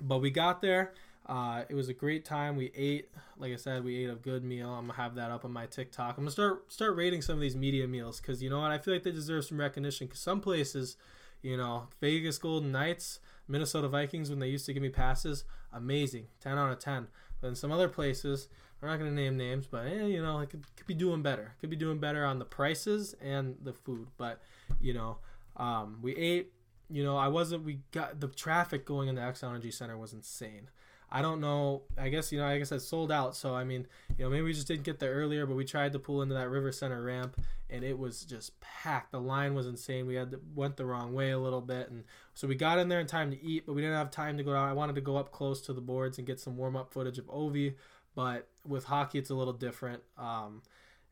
but 0.00 0.18
we 0.18 0.30
got 0.30 0.62
there. 0.62 0.94
Uh, 1.26 1.64
it 1.68 1.74
was 1.74 1.88
a 1.88 1.94
great 1.94 2.24
time. 2.24 2.56
We 2.56 2.70
ate, 2.74 3.08
like 3.38 3.52
I 3.52 3.56
said, 3.56 3.82
we 3.82 4.04
ate 4.04 4.10
a 4.10 4.14
good 4.14 4.44
meal. 4.44 4.68
I'm 4.70 4.86
gonna 4.86 4.94
have 4.94 5.14
that 5.14 5.30
up 5.30 5.44
on 5.44 5.52
my 5.52 5.66
TikTok. 5.66 6.16
I'm 6.18 6.24
gonna 6.24 6.30
start 6.30 6.70
start 6.72 6.96
rating 6.96 7.22
some 7.22 7.36
of 7.36 7.40
these 7.40 7.56
media 7.56 7.86
meals 7.86 8.20
because 8.20 8.42
you 8.42 8.50
know 8.50 8.60
what? 8.60 8.70
I 8.70 8.78
feel 8.78 8.92
like 8.94 9.04
they 9.04 9.12
deserve 9.12 9.44
some 9.44 9.58
recognition. 9.58 10.06
Because 10.06 10.20
some 10.20 10.40
places, 10.40 10.96
you 11.40 11.56
know, 11.56 11.88
Vegas 12.00 12.36
Golden 12.36 12.72
Knights, 12.72 13.20
Minnesota 13.48 13.88
Vikings 13.88 14.28
when 14.28 14.38
they 14.38 14.48
used 14.48 14.66
to 14.66 14.74
give 14.74 14.82
me 14.82 14.90
passes, 14.90 15.44
amazing, 15.72 16.26
10 16.40 16.58
out 16.58 16.72
of 16.72 16.78
10. 16.78 17.08
But 17.40 17.48
in 17.48 17.54
some 17.54 17.72
other 17.72 17.88
places, 17.88 18.48
we're 18.80 18.88
not 18.88 18.98
going 18.98 19.10
to 19.10 19.16
name 19.16 19.36
names, 19.36 19.66
but 19.66 19.86
eh, 19.86 20.06
you 20.06 20.22
know, 20.22 20.40
it 20.40 20.50
could, 20.50 20.64
could 20.76 20.86
be 20.86 20.94
doing 20.94 21.22
better. 21.22 21.54
Could 21.60 21.70
be 21.70 21.76
doing 21.76 21.98
better 21.98 22.24
on 22.24 22.38
the 22.38 22.44
prices 22.44 23.14
and 23.20 23.56
the 23.62 23.72
food. 23.72 24.08
But 24.18 24.42
you 24.80 24.92
know, 24.94 25.18
um, 25.56 25.98
we 26.02 26.14
ate. 26.16 26.52
You 26.90 27.02
know, 27.02 27.16
I 27.16 27.28
wasn't. 27.28 27.64
We 27.64 27.80
got 27.92 28.20
the 28.20 28.28
traffic 28.28 28.84
going 28.84 29.08
in 29.08 29.14
the 29.14 29.22
Xcel 29.22 29.48
Energy 29.48 29.70
Center 29.70 29.96
was 29.96 30.12
insane. 30.12 30.68
I 31.10 31.22
don't 31.22 31.40
know. 31.40 31.82
I 31.96 32.08
guess 32.08 32.32
you 32.32 32.40
know. 32.40 32.46
I 32.46 32.58
guess 32.58 32.72
it 32.72 32.80
sold 32.80 33.12
out. 33.12 33.36
So 33.36 33.54
I 33.54 33.64
mean, 33.64 33.86
you 34.18 34.24
know, 34.24 34.30
maybe 34.30 34.42
we 34.42 34.52
just 34.52 34.66
didn't 34.66 34.82
get 34.82 34.98
there 34.98 35.14
earlier, 35.14 35.46
but 35.46 35.54
we 35.54 35.64
tried 35.64 35.92
to 35.92 35.98
pull 35.98 36.22
into 36.22 36.34
that 36.34 36.50
River 36.50 36.72
Center 36.72 37.02
ramp, 37.02 37.40
and 37.70 37.84
it 37.84 37.96
was 37.96 38.24
just 38.24 38.58
packed. 38.60 39.12
The 39.12 39.20
line 39.20 39.54
was 39.54 39.66
insane. 39.66 40.06
We 40.06 40.16
had 40.16 40.32
to, 40.32 40.40
went 40.54 40.76
the 40.76 40.84
wrong 40.84 41.14
way 41.14 41.30
a 41.30 41.38
little 41.38 41.60
bit, 41.60 41.88
and 41.88 42.04
so 42.34 42.48
we 42.48 42.56
got 42.56 42.78
in 42.78 42.88
there 42.88 43.00
in 43.00 43.06
time 43.06 43.30
to 43.30 43.42
eat, 43.42 43.64
but 43.64 43.74
we 43.74 43.82
didn't 43.82 43.96
have 43.96 44.10
time 44.10 44.36
to 44.38 44.42
go 44.42 44.52
down. 44.52 44.68
I 44.68 44.72
wanted 44.72 44.96
to 44.96 45.00
go 45.00 45.16
up 45.16 45.30
close 45.30 45.60
to 45.62 45.72
the 45.72 45.80
boards 45.80 46.18
and 46.18 46.26
get 46.26 46.40
some 46.40 46.56
warm 46.56 46.76
up 46.76 46.92
footage 46.92 47.18
of 47.18 47.26
Ovi, 47.26 47.74
but 48.14 48.48
with 48.66 48.84
hockey 48.84 49.18
it's 49.18 49.30
a 49.30 49.34
little 49.34 49.52
different, 49.52 50.02
um, 50.18 50.62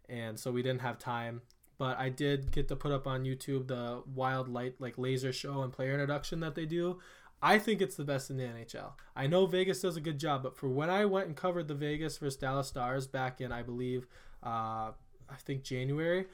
and 0.09 0.39
so 0.39 0.51
we 0.51 0.63
didn't 0.63 0.81
have 0.81 0.99
time. 0.99 1.43
But 1.79 1.99
I 1.99 2.11
did 2.11 2.53
get 2.53 2.69
to 2.69 2.77
put 2.77 2.93
up 2.93 3.07
on 3.07 3.25
YouTube 3.25 3.67
the 3.67 4.03
wild 4.15 4.49
light 4.49 4.75
like 4.79 4.99
laser 4.99 5.33
show 5.33 5.63
and 5.63 5.73
player 5.73 5.93
introduction 5.93 6.41
that 6.41 6.55
they 6.55 6.67
do. 6.67 7.01
I 7.43 7.59
think 7.59 7.83
it's 7.83 7.97
the 7.97 8.05
best 8.05 8.31
in 8.31 8.37
the 8.37 8.45
NHL. 8.45 8.93
I 9.17 9.27
know 9.27 9.47
Vegas 9.47 9.81
does 9.81 9.97
a 9.97 10.01
good 10.01 10.19
job, 10.19 10.45
but 10.45 10.57
for 10.57 10.69
when 10.69 10.89
I 10.89 11.05
went 11.07 11.27
and 11.27 11.37
covered 11.37 11.67
the 11.67 11.75
Vegas 11.75 12.19
versus 12.19 12.37
Dallas 12.37 12.69
Stars 12.69 13.09
back 13.09 13.41
in, 13.41 13.51
I 13.51 13.63
believe, 13.63 14.07
uh, 14.45 14.93
I 15.29 15.37
think 15.45 15.65
January, 15.65 16.27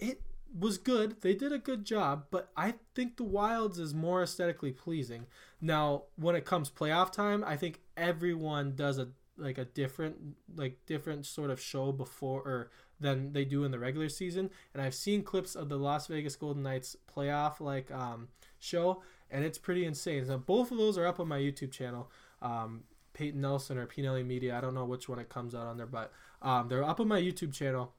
it 0.00 0.22
was 0.58 0.76
good. 0.76 1.20
They 1.20 1.34
did 1.34 1.52
a 1.52 1.58
good 1.58 1.84
job, 1.84 2.26
but 2.32 2.50
I 2.56 2.74
think 2.96 3.16
the 3.16 3.24
Wilds 3.24 3.78
is 3.78 3.94
more 3.94 4.24
aesthetically 4.24 4.72
pleasing. 4.72 5.26
Now, 5.60 6.04
when 6.16 6.34
it 6.34 6.44
comes 6.44 6.68
playoff 6.68 7.12
time, 7.12 7.44
I 7.44 7.56
think 7.56 7.80
everyone 7.96 8.74
does 8.74 8.98
a 8.98 9.08
like 9.38 9.58
a 9.58 9.64
different 9.64 10.36
like 10.56 10.78
different 10.86 11.26
sort 11.26 11.50
of 11.50 11.60
show 11.60 11.92
before 11.92 12.40
or 12.40 12.70
than 12.98 13.32
they 13.32 13.44
do 13.44 13.64
in 13.64 13.70
the 13.70 13.78
regular 13.78 14.08
season. 14.08 14.50
And 14.72 14.82
I've 14.82 14.94
seen 14.94 15.22
clips 15.22 15.54
of 15.54 15.68
the 15.68 15.76
Las 15.76 16.06
Vegas 16.06 16.36
Golden 16.36 16.62
Knights 16.62 16.96
playoff 17.14 17.60
like 17.60 17.90
um, 17.90 18.28
show, 18.58 19.02
and 19.30 19.44
it's 19.44 19.58
pretty 19.58 19.84
insane. 19.84 20.26
So 20.26 20.38
both 20.38 20.70
of 20.70 20.78
those 20.78 20.96
are 20.96 21.06
up 21.06 21.20
on 21.20 21.28
my 21.28 21.38
YouTube 21.38 21.72
channel. 21.72 22.10
Um, 22.40 22.84
Peyton 23.12 23.40
Nelson 23.40 23.78
or 23.78 23.86
Pnelly 23.86 24.24
Media. 24.26 24.56
I 24.56 24.60
don't 24.60 24.74
know 24.74 24.84
which 24.84 25.08
one 25.08 25.18
it 25.18 25.28
comes 25.28 25.54
out 25.54 25.66
on 25.66 25.78
there, 25.78 25.86
but 25.86 26.12
um, 26.42 26.68
they're 26.68 26.84
up 26.84 27.00
on 27.00 27.08
my 27.08 27.20
YouTube 27.20 27.52
channel. 27.52 27.92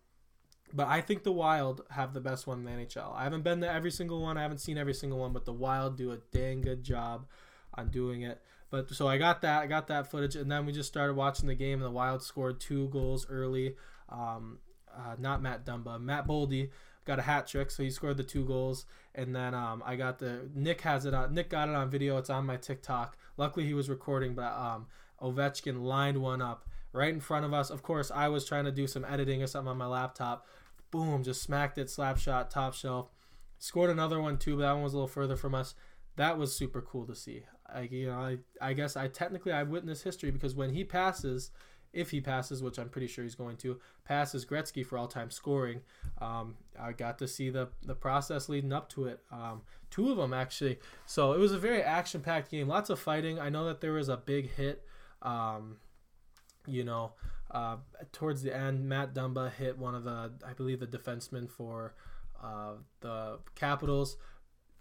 But 0.73 0.87
I 0.87 1.01
think 1.01 1.23
the 1.23 1.31
Wild 1.31 1.81
have 1.91 2.13
the 2.13 2.19
best 2.19 2.45
one 2.45 2.59
in 2.59 2.65
the 2.65 2.71
NHL. 2.71 3.15
I 3.15 3.23
haven't 3.23 3.43
been 3.43 3.61
to 3.61 3.71
every 3.71 3.89
single 3.89 4.21
one. 4.21 4.37
I 4.37 4.41
haven't 4.41 4.59
seen 4.59 4.77
every 4.77 4.93
single 4.93 5.17
one, 5.17 5.33
but 5.33 5.45
the 5.45 5.53
Wild 5.53 5.97
do 5.97 6.11
a 6.11 6.17
dang 6.31 6.61
good 6.61 6.83
job 6.83 7.25
on 7.73 7.89
doing 7.89 8.23
it. 8.23 8.41
But 8.69 8.89
so 8.89 9.07
I 9.07 9.17
got 9.17 9.41
that. 9.41 9.61
I 9.61 9.67
got 9.67 9.87
that 9.87 10.11
footage, 10.11 10.35
and 10.35 10.51
then 10.51 10.65
we 10.65 10.73
just 10.73 10.89
started 10.89 11.15
watching 11.15 11.47
the 11.47 11.55
game. 11.55 11.79
And 11.79 11.85
the 11.85 11.91
Wild 11.91 12.21
scored 12.21 12.59
two 12.59 12.89
goals 12.89 13.25
early. 13.29 13.75
um, 14.09 14.59
uh, 14.93 15.15
not 15.19 15.41
Matt 15.41 15.65
Dumba, 15.65 16.01
Matt 16.01 16.27
Boldy 16.27 16.69
got 17.05 17.19
a 17.19 17.23
hat 17.23 17.47
trick, 17.47 17.71
so 17.71 17.83
he 17.83 17.89
scored 17.89 18.17
the 18.17 18.23
two 18.23 18.45
goals. 18.45 18.85
And 19.15 19.35
then 19.35 19.53
um, 19.53 19.81
I 19.85 19.95
got 19.95 20.19
the 20.19 20.49
Nick 20.53 20.81
has 20.81 21.05
it 21.05 21.13
on. 21.13 21.33
Nick 21.33 21.49
got 21.49 21.69
it 21.69 21.75
on 21.75 21.89
video. 21.89 22.17
It's 22.17 22.29
on 22.29 22.45
my 22.45 22.57
TikTok. 22.57 23.17
Luckily 23.37 23.65
he 23.65 23.73
was 23.73 23.89
recording, 23.89 24.35
but 24.35 24.53
um, 24.53 24.87
Ovechkin 25.21 25.81
lined 25.81 26.21
one 26.21 26.41
up 26.41 26.67
right 26.93 27.13
in 27.13 27.19
front 27.19 27.45
of 27.45 27.53
us. 27.53 27.69
Of 27.69 27.81
course, 27.81 28.11
I 28.11 28.27
was 28.27 28.45
trying 28.45 28.65
to 28.65 28.71
do 28.71 28.87
some 28.87 29.05
editing 29.05 29.41
or 29.41 29.47
something 29.47 29.71
on 29.71 29.77
my 29.77 29.87
laptop. 29.87 30.45
Boom, 30.91 31.23
just 31.23 31.41
smacked 31.41 31.77
it, 31.77 31.89
slap 31.89 32.17
shot, 32.17 32.51
top 32.51 32.73
shelf. 32.73 33.11
Scored 33.59 33.89
another 33.89 34.21
one 34.21 34.37
too, 34.37 34.55
but 34.55 34.61
that 34.61 34.73
one 34.73 34.83
was 34.83 34.93
a 34.93 34.97
little 34.97 35.07
further 35.07 35.35
from 35.35 35.55
us. 35.55 35.73
That 36.15 36.37
was 36.37 36.55
super 36.55 36.81
cool 36.81 37.05
to 37.07 37.15
see. 37.15 37.43
I, 37.73 37.81
you 37.81 38.07
know, 38.07 38.19
I, 38.19 38.37
I 38.61 38.73
guess 38.73 38.95
I 38.95 39.07
technically 39.07 39.51
I 39.51 39.63
witnessed 39.63 40.03
history 40.03 40.31
because 40.31 40.55
when 40.55 40.73
he 40.73 40.83
passes, 40.83 41.51
if 41.93 42.11
he 42.11 42.21
passes, 42.21 42.61
which 42.61 42.77
I'm 42.77 42.89
pretty 42.89 43.07
sure 43.07 43.23
he's 43.23 43.35
going 43.35 43.57
to, 43.57 43.79
passes 44.05 44.45
Gretzky 44.45 44.85
for 44.85 44.97
all-time 44.97 45.31
scoring. 45.31 45.81
Um, 46.19 46.55
I 46.79 46.91
got 46.91 47.17
to 47.19 47.27
see 47.27 47.49
the 47.49 47.69
the 47.83 47.95
process 47.95 48.49
leading 48.49 48.73
up 48.73 48.89
to 48.89 49.05
it. 49.05 49.21
Um, 49.31 49.61
two 49.89 50.11
of 50.11 50.17
them 50.17 50.33
actually. 50.33 50.79
So 51.05 51.33
it 51.33 51.39
was 51.39 51.51
a 51.51 51.57
very 51.57 51.81
action-packed 51.81 52.51
game. 52.51 52.67
Lots 52.67 52.89
of 52.89 52.99
fighting. 52.99 53.39
I 53.39 53.49
know 53.49 53.65
that 53.65 53.81
there 53.81 53.93
was 53.93 54.09
a 54.09 54.17
big 54.17 54.51
hit. 54.51 54.83
Um, 55.21 55.77
you 56.67 56.83
know, 56.83 57.13
uh, 57.51 57.77
towards 58.11 58.43
the 58.43 58.55
end, 58.55 58.87
Matt 58.87 59.13
Dumba 59.13 59.51
hit 59.51 59.77
one 59.77 59.95
of 59.95 60.03
the, 60.03 60.33
I 60.45 60.53
believe, 60.53 60.79
the 60.79 60.87
defensemen 60.87 61.49
for 61.49 61.95
uh, 62.43 62.73
the 62.99 63.39
Capitals. 63.55 64.17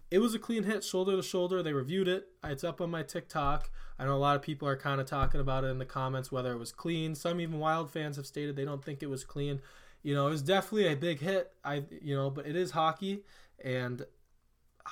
It 0.09 0.19
was 0.19 0.33
a 0.33 0.39
clean 0.39 0.63
hit, 0.63 0.83
shoulder 0.83 1.15
to 1.15 1.23
shoulder. 1.23 1.61
They 1.61 1.73
reviewed 1.73 2.07
it. 2.07 2.29
It's 2.43 2.63
up 2.63 2.79
on 2.79 2.89
my 2.89 3.03
TikTok. 3.03 3.69
I 3.99 4.05
know 4.05 4.15
a 4.15 4.17
lot 4.17 4.35
of 4.35 4.41
people 4.41 4.67
are 4.67 4.77
kind 4.77 5.01
of 5.01 5.07
talking 5.07 5.41
about 5.41 5.63
it 5.63 5.67
in 5.67 5.79
the 5.79 5.85
comments 5.85 6.31
whether 6.31 6.51
it 6.53 6.57
was 6.57 6.71
clean. 6.71 7.15
Some 7.15 7.41
even 7.41 7.59
Wild 7.59 7.91
fans 7.91 8.15
have 8.15 8.25
stated 8.25 8.55
they 8.55 8.65
don't 8.65 8.83
think 8.83 9.03
it 9.03 9.09
was 9.09 9.23
clean. 9.23 9.59
You 10.03 10.13
know, 10.13 10.27
it 10.27 10.31
was 10.31 10.41
definitely 10.41 10.87
a 10.87 10.95
big 10.95 11.19
hit. 11.19 11.51
I, 11.65 11.83
you 12.01 12.15
know, 12.15 12.29
but 12.29 12.47
it 12.47 12.55
is 12.55 12.71
hockey, 12.71 13.23
and 13.63 14.05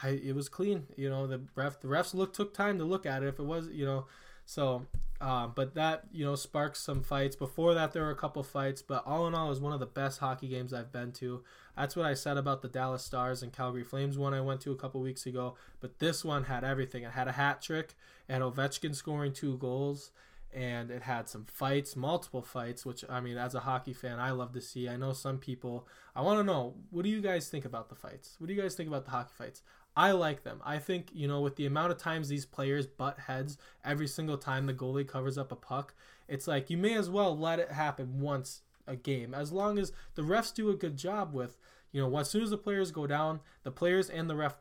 I 0.04 0.10
it 0.10 0.36
was 0.36 0.50
clean. 0.50 0.88
You 0.98 1.10
know, 1.10 1.28
the 1.28 1.42
ref 1.56 1.80
the 1.80 1.88
refs 1.88 2.14
look 2.14 2.34
took 2.34 2.54
time 2.54 2.78
to 2.80 2.84
look 2.84 3.06
at 3.06 3.24
it. 3.24 3.28
If 3.28 3.40
it 3.40 3.46
was, 3.46 3.70
you 3.70 3.86
know, 3.86 4.08
so 4.46 4.86
uh, 5.22 5.48
but 5.48 5.76
that 5.76 6.04
you 6.12 6.26
know 6.26 6.36
sparks 6.36 6.80
some 6.80 7.02
fights. 7.02 7.36
Before 7.36 7.74
that, 7.74 7.94
there 7.94 8.04
were 8.04 8.12
a 8.12 8.16
couple 8.16 8.44
fights, 8.44 8.82
but 8.82 9.04
all 9.06 9.28
in 9.28 9.34
all, 9.34 9.48
it 9.48 9.50
was 9.50 9.62
one 9.62 9.74
of 9.74 9.80
the 9.80 9.86
best 9.86 10.20
hockey 10.20 10.48
games 10.48 10.74
I've 10.74 10.92
been 10.92 11.12
to. 11.14 11.44
That's 11.78 11.96
what 11.96 12.06
I 12.06 12.14
said 12.14 12.38
about 12.38 12.62
the 12.62 12.68
Dallas 12.68 13.04
Stars 13.04 13.42
and 13.42 13.54
Calgary 13.54 13.84
Flames 13.84 14.18
one 14.18 14.34
I 14.34 14.42
went 14.42 14.62
to 14.62 14.72
a 14.72 14.76
couple 14.78 15.02
weeks 15.02 15.26
ago. 15.26 15.56
But 15.80 16.00
this 16.00 16.26
one 16.26 16.46
had 16.46 16.64
everything. 16.64 17.04
It 17.04 17.12
had 17.12 17.28
a 17.28 17.34
hat 17.34 17.62
trick, 17.62 17.96
and 18.28 18.44
Ovechkin 18.44 18.94
scoring 18.94 19.32
two 19.32 19.58
goals, 19.58 20.12
and 20.54 20.92
it 20.92 21.04
had 21.04 21.30
some 21.30 21.46
fights, 21.46 21.96
multiple 21.96 22.42
fights. 22.42 22.86
Which 22.86 23.06
I 23.10 23.22
mean, 23.22 23.38
as 23.38 23.56
a 23.56 23.62
hockey 23.62 23.94
fan, 23.94 24.20
I 24.20 24.32
love 24.32 24.52
to 24.52 24.62
see. 24.62 24.90
I 24.90 24.98
know 24.98 25.14
some 25.14 25.38
people. 25.38 25.88
I 26.14 26.24
want 26.24 26.40
to 26.40 26.44
know 26.44 26.76
what 26.90 27.04
do 27.04 27.10
you 27.10 27.22
guys 27.22 27.48
think 27.48 27.64
about 27.64 27.88
the 27.88 27.96
fights? 27.96 28.36
What 28.38 28.48
do 28.48 28.54
you 28.54 28.62
guys 28.62 28.76
think 28.76 28.90
about 28.90 29.06
the 29.06 29.12
hockey 29.12 29.34
fights? 29.38 29.62
I 29.96 30.12
like 30.12 30.44
them. 30.44 30.62
I 30.66 30.78
think, 30.80 31.10
you 31.14 31.28
know, 31.28 31.42
with 31.42 31.56
the 31.56 31.66
amount 31.66 31.92
of 31.92 31.98
times 31.98 32.28
these 32.28 32.46
players 32.46 32.86
butt 32.86 33.20
heads 33.20 33.58
every 33.84 34.08
single 34.08 34.38
time 34.38 34.66
the 34.66 34.74
goalie 34.74 35.08
covers 35.08 35.38
up 35.38 35.52
a 35.52 35.56
puck, 35.56 35.94
it's 36.28 36.48
like 36.48 36.70
you 36.70 36.78
may 36.78 36.96
as 36.96 37.10
well 37.10 37.38
let 37.38 37.60
it 37.60 37.72
happen 37.72 38.20
once 38.20 38.62
a 38.88 38.96
game. 38.96 39.34
As 39.34 39.52
long 39.52 39.80
as 39.80 39.94
the 40.16 40.22
refs 40.22 40.54
do 40.54 40.70
a 40.70 40.76
good 40.76 40.98
job 40.98 41.34
with, 41.34 41.58
you 41.92 42.02
know, 42.02 42.18
as 42.18 42.30
soon 42.30 42.44
as 42.44 42.50
the 42.50 42.58
players 42.58 42.92
go 42.92 43.08
down, 43.08 43.40
the 43.64 43.72
players 43.72 44.10
and 44.10 44.30
the 44.30 44.34
refs 44.34 44.56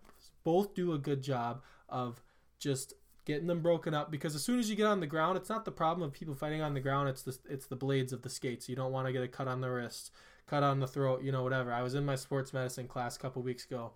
both 0.45 0.75
do 0.75 0.93
a 0.93 0.99
good 0.99 1.23
job 1.23 1.63
of 1.89 2.23
just 2.61 2.95
getting 3.25 3.47
them 3.49 3.61
broken 3.61 3.95
up 3.95 4.11
because 4.11 4.35
as 4.35 4.45
soon 4.45 4.61
as 4.61 4.71
you 4.71 4.77
get 4.77 4.87
on 4.87 5.01
the 5.01 5.07
ground, 5.07 5.37
it's 5.37 5.49
not 5.49 5.65
the 5.65 5.73
problem 5.73 6.07
of 6.07 6.13
people 6.13 6.35
fighting 6.35 6.63
on 6.63 6.75
the 6.75 6.81
ground, 6.81 7.09
it's 7.09 7.23
the 7.23 7.37
it's 7.49 7.67
the 7.67 7.77
blades 7.77 8.13
of 8.13 8.23
the 8.23 8.31
skates. 8.31 8.69
You 8.69 8.77
don't 8.77 8.93
want 8.93 9.09
to 9.09 9.13
get 9.13 9.23
a 9.23 9.29
cut 9.29 9.49
on 9.49 9.63
the 9.63 9.71
wrist, 9.71 10.13
cut 10.47 10.63
on 10.63 10.79
the 10.79 10.87
throat, 10.87 11.23
you 11.25 11.33
know, 11.33 11.43
whatever. 11.43 11.73
I 11.73 11.83
was 11.83 11.95
in 11.95 12.05
my 12.05 12.15
sports 12.15 12.53
medicine 12.53 12.87
class 12.87 13.17
a 13.17 13.19
couple 13.19 13.43
weeks 13.43 13.65
ago 13.65 13.93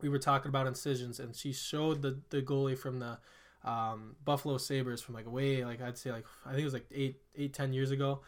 we 0.00 0.08
were 0.08 0.18
talking 0.18 0.48
about 0.48 0.66
incisions, 0.66 1.20
and 1.20 1.34
she 1.34 1.52
showed 1.52 2.02
the 2.02 2.20
the 2.30 2.42
goalie 2.42 2.78
from 2.78 2.98
the 2.98 3.18
um, 3.64 4.16
Buffalo 4.24 4.58
Sabres 4.58 5.00
from 5.00 5.14
like 5.14 5.30
way 5.30 5.64
like 5.64 5.80
I'd 5.80 5.98
say 5.98 6.12
like 6.12 6.24
I 6.46 6.50
think 6.50 6.62
it 6.62 6.64
was 6.64 6.74
like 6.74 6.86
eight 6.92 7.16
eight 7.36 7.52
ten 7.52 7.72
years 7.72 7.90
ago, 7.90 8.20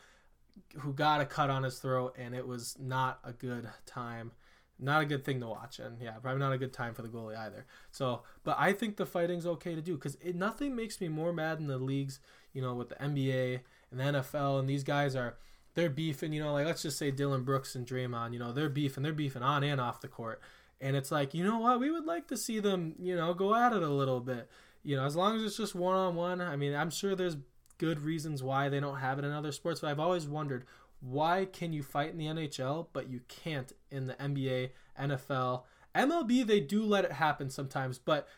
who 0.79 0.93
got 0.93 1.21
a 1.21 1.27
cut 1.27 1.51
on 1.51 1.63
his 1.63 1.79
throat, 1.79 2.15
and 2.19 2.35
it 2.35 2.47
was 2.47 2.77
not 2.81 3.21
a 3.25 3.33
good 3.33 3.69
time. 3.87 4.33
Not 4.83 5.03
a 5.03 5.05
good 5.05 5.27
thing 5.27 5.41
to 5.41 5.47
watch, 5.47 5.79
and 5.79 6.01
yeah, 6.01 6.13
probably 6.13 6.41
not 6.41 6.55
a 6.55 6.59
good 6.59 6.73
time 6.73 6.95
for 6.95 7.03
the 7.03 7.09
goalie 7.09 7.37
either. 7.37 7.67
So, 7.91 8.23
but 8.45 8.57
I 8.59 8.73
think 8.73 8.97
the 8.97 9.05
fighting's 9.05 9.45
okay 9.45 9.75
to 9.75 9.83
do 9.83 9.95
because 9.95 10.17
nothing 10.35 10.75
makes 10.75 11.03
me 11.03 11.09
more 11.09 11.35
mad 11.35 11.59
in 11.59 11.67
the 11.67 11.77
leagues, 11.77 12.19
you 12.55 12.63
know, 12.63 12.75
with 12.75 12.89
the 12.89 12.95
NBA 12.95 13.61
and 13.91 14.01
the 14.01 14.05
NFL, 14.05 14.59
and 14.59 14.67
these 14.67 14.83
guys 14.83 15.15
are 15.15 15.37
they're 15.75 15.91
beefing, 15.91 16.33
you 16.33 16.43
know, 16.43 16.53
like 16.53 16.67
let's 16.67 16.83
just 16.83 16.99
say 16.99 17.11
Dillon 17.11 17.45
Brooks 17.45 17.75
and 17.75 17.87
Draymond, 17.87 18.33
you 18.33 18.39
know, 18.39 18.53
they're 18.53 18.69
beefing, 18.69 19.03
they're 19.03 19.13
beefing 19.13 19.43
on 19.43 19.63
and 19.63 19.81
off 19.81 20.01
the 20.01 20.09
court. 20.09 20.41
And 20.81 20.97
it's 20.97 21.11
like, 21.11 21.35
you 21.35 21.45
know 21.45 21.59
what? 21.59 21.81
We 21.81 21.91
would 21.91 22.07
like 22.07 22.29
to 22.29 22.37
see 22.37 22.59
them, 22.59 22.95
you 22.99 23.15
know, 23.15 23.35
go 23.35 23.55
at 23.55 23.73
it 23.73 23.83
a 23.83 23.89
little 23.89 24.21
bit. 24.21 24.49
You 24.83 24.97
know, 24.97 25.05
as 25.05 25.15
long 25.15 25.37
as 25.37 25.43
it's 25.43 25.57
just 25.57 25.75
one 25.75 25.97
on 25.97 26.15
one. 26.15 26.41
I 26.41 26.57
mean, 26.57 26.75
I'm 26.75 26.91
sure 26.91 27.15
there's 27.15 27.37
good 27.81 28.01
reasons 28.01 28.43
why 28.43 28.69
they 28.69 28.79
don't 28.79 28.99
have 28.99 29.19
it 29.19 29.25
in 29.25 29.33
other 29.33 29.53
sports, 29.53 29.81
but 29.81 29.89
I've 29.89 30.01
always 30.01 30.29
wondered 30.29 30.67
why 31.01 31.47
can 31.51 31.73
you 31.73 31.83
fight 31.83 32.11
in 32.11 32.19
the 32.19 32.27
NHL 32.27 32.89
but 32.93 33.09
you 33.09 33.21
can't 33.27 33.73
in 33.91 34.07
the 34.07 34.15
NBA, 34.15 34.71
NFL, 35.01 35.63
MLB 35.95 36.47
they 36.47 36.61
do 36.61 36.85
let 36.85 37.07
it 37.07 37.13
happen 37.13 37.49
sometimes, 37.49 37.99
but 37.99 38.29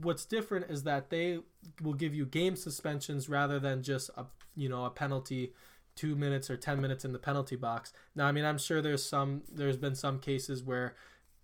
what's 0.00 0.24
different 0.24 0.70
is 0.70 0.84
that 0.84 1.10
they 1.10 1.40
will 1.82 1.92
give 1.92 2.14
you 2.14 2.24
game 2.24 2.56
suspensions 2.56 3.28
rather 3.28 3.58
than 3.58 3.82
just 3.82 4.10
a 4.16 4.24
you 4.56 4.68
know 4.68 4.84
a 4.84 4.90
penalty 4.90 5.52
2 5.96 6.14
minutes 6.14 6.48
or 6.48 6.56
10 6.56 6.80
minutes 6.80 7.04
in 7.04 7.12
the 7.12 7.18
penalty 7.18 7.56
box. 7.56 7.92
Now 8.14 8.26
I 8.26 8.32
mean 8.32 8.44
I'm 8.44 8.58
sure 8.58 8.80
there's 8.80 9.04
some 9.04 9.42
there's 9.52 9.76
been 9.76 9.94
some 9.94 10.20
cases 10.20 10.62
where 10.62 10.94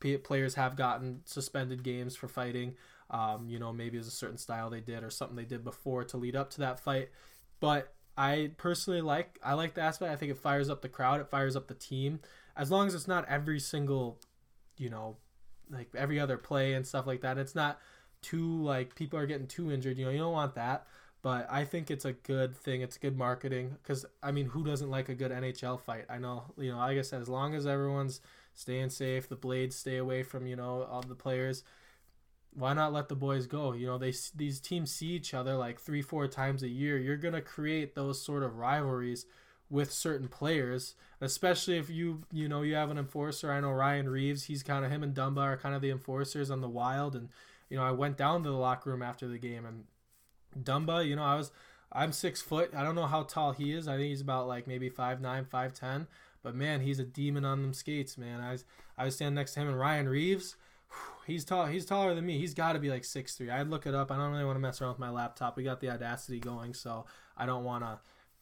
players 0.00 0.54
have 0.54 0.76
gotten 0.76 1.20
suspended 1.24 1.82
games 1.82 2.16
for 2.16 2.28
fighting. 2.28 2.74
Um, 3.10 3.48
you 3.48 3.58
know, 3.58 3.72
maybe 3.72 3.98
it's 3.98 4.08
a 4.08 4.12
certain 4.12 4.38
style 4.38 4.70
they 4.70 4.80
did 4.80 5.02
or 5.02 5.10
something 5.10 5.36
they 5.36 5.44
did 5.44 5.64
before 5.64 6.04
to 6.04 6.16
lead 6.16 6.36
up 6.36 6.50
to 6.50 6.60
that 6.60 6.80
fight. 6.80 7.10
But 7.58 7.92
I 8.16 8.52
personally 8.56 9.00
like 9.00 9.38
I 9.42 9.54
like 9.54 9.74
the 9.74 9.80
aspect. 9.82 10.12
I 10.12 10.16
think 10.16 10.30
it 10.30 10.38
fires 10.38 10.70
up 10.70 10.82
the 10.82 10.88
crowd. 10.88 11.20
It 11.20 11.28
fires 11.28 11.56
up 11.56 11.68
the 11.68 11.74
team. 11.74 12.20
As 12.56 12.70
long 12.70 12.86
as 12.86 12.94
it's 12.94 13.08
not 13.08 13.28
every 13.28 13.60
single, 13.60 14.20
you 14.76 14.90
know, 14.90 15.16
like 15.70 15.88
every 15.94 16.20
other 16.20 16.36
play 16.36 16.74
and 16.74 16.86
stuff 16.86 17.06
like 17.06 17.22
that. 17.22 17.38
It's 17.38 17.54
not 17.54 17.78
too 18.22 18.62
like 18.62 18.94
people 18.94 19.18
are 19.18 19.26
getting 19.26 19.46
too 19.46 19.72
injured. 19.72 19.98
You 19.98 20.06
know, 20.06 20.10
you 20.10 20.18
don't 20.18 20.32
want 20.32 20.54
that. 20.54 20.86
But 21.22 21.46
I 21.50 21.64
think 21.64 21.90
it's 21.90 22.06
a 22.06 22.12
good 22.12 22.56
thing. 22.56 22.80
It's 22.80 22.96
good 22.96 23.16
marketing 23.16 23.76
because 23.82 24.06
I 24.22 24.32
mean, 24.32 24.46
who 24.46 24.64
doesn't 24.64 24.90
like 24.90 25.08
a 25.08 25.14
good 25.14 25.30
NHL 25.30 25.80
fight? 25.80 26.06
I 26.08 26.18
know, 26.18 26.44
you 26.56 26.72
know, 26.72 26.78
like 26.78 26.98
I 26.98 27.02
said, 27.02 27.20
as 27.20 27.28
long 27.28 27.54
as 27.54 27.66
everyone's 27.66 28.20
staying 28.54 28.90
safe. 28.90 29.28
The 29.28 29.36
blades 29.36 29.76
stay 29.76 29.96
away 29.96 30.22
from 30.22 30.46
you 30.46 30.56
know 30.56 30.86
all 30.90 31.02
the 31.02 31.14
players. 31.14 31.62
Why 32.52 32.72
not 32.72 32.92
let 32.92 33.08
the 33.08 33.14
boys 33.14 33.46
go? 33.46 33.72
You 33.72 33.86
know 33.86 33.98
they 33.98 34.12
these 34.34 34.60
teams 34.60 34.90
see 34.90 35.08
each 35.08 35.34
other 35.34 35.54
like 35.54 35.80
three 35.80 36.02
four 36.02 36.26
times 36.26 36.62
a 36.62 36.68
year. 36.68 36.98
You're 36.98 37.16
gonna 37.16 37.40
create 37.40 37.94
those 37.94 38.20
sort 38.20 38.42
of 38.42 38.56
rivalries 38.56 39.26
with 39.70 39.92
certain 39.92 40.26
players, 40.26 40.94
especially 41.20 41.78
if 41.78 41.88
you 41.88 42.24
you 42.32 42.48
know 42.48 42.62
you 42.62 42.74
have 42.74 42.90
an 42.90 42.98
enforcer. 42.98 43.52
I 43.52 43.60
know 43.60 43.70
Ryan 43.70 44.08
Reaves. 44.08 44.44
He's 44.44 44.62
kind 44.62 44.84
of 44.84 44.90
him 44.90 45.02
and 45.02 45.14
Dumba 45.14 45.38
are 45.38 45.56
kind 45.56 45.74
of 45.74 45.82
the 45.82 45.90
enforcers 45.90 46.50
on 46.50 46.60
the 46.60 46.68
Wild, 46.68 47.14
and 47.14 47.28
you 47.68 47.76
know 47.76 47.84
I 47.84 47.92
went 47.92 48.16
down 48.16 48.42
to 48.42 48.50
the 48.50 48.56
locker 48.56 48.90
room 48.90 49.02
after 49.02 49.28
the 49.28 49.38
game 49.38 49.64
and 49.64 49.84
Dumba. 50.64 51.06
You 51.06 51.16
know 51.16 51.24
I 51.24 51.36
was 51.36 51.52
I'm 51.92 52.12
six 52.12 52.40
foot. 52.40 52.72
I 52.74 52.82
don't 52.82 52.94
know 52.94 53.06
how 53.06 53.22
tall 53.22 53.52
he 53.52 53.72
is. 53.72 53.88
I 53.88 53.96
think 53.96 54.08
he's 54.08 54.20
about 54.20 54.48
like 54.48 54.66
maybe 54.66 54.88
five 54.88 55.20
nine, 55.20 55.44
five 55.44 55.72
ten. 55.74 56.06
But 56.42 56.54
man, 56.54 56.80
he's 56.80 56.98
a 56.98 57.04
demon 57.04 57.44
on 57.44 57.62
them 57.62 57.74
skates, 57.74 58.16
man. 58.16 58.40
I 58.40 58.52
was 58.52 58.64
I 58.96 59.04
was 59.04 59.14
standing 59.14 59.34
next 59.34 59.54
to 59.54 59.60
him 59.60 59.68
and 59.68 59.78
Ryan 59.78 60.08
Reaves. 60.08 60.56
He's 61.26 61.44
tall. 61.44 61.66
He's 61.66 61.86
taller 61.86 62.14
than 62.14 62.26
me. 62.26 62.38
He's 62.38 62.54
got 62.54 62.72
to 62.72 62.78
be 62.78 62.90
like 62.90 63.04
six 63.04 63.36
three. 63.36 63.50
I'd 63.50 63.68
look 63.68 63.86
it 63.86 63.94
up. 63.94 64.10
I 64.10 64.16
don't 64.16 64.32
really 64.32 64.44
want 64.44 64.56
to 64.56 64.60
mess 64.60 64.80
around 64.80 64.92
with 64.92 64.98
my 64.98 65.10
laptop. 65.10 65.56
We 65.56 65.62
got 65.62 65.80
the 65.80 65.90
Audacity 65.90 66.40
going, 66.40 66.74
so 66.74 67.06
I 67.36 67.46
don't 67.46 67.64
want 67.64 67.84
to 67.84 67.98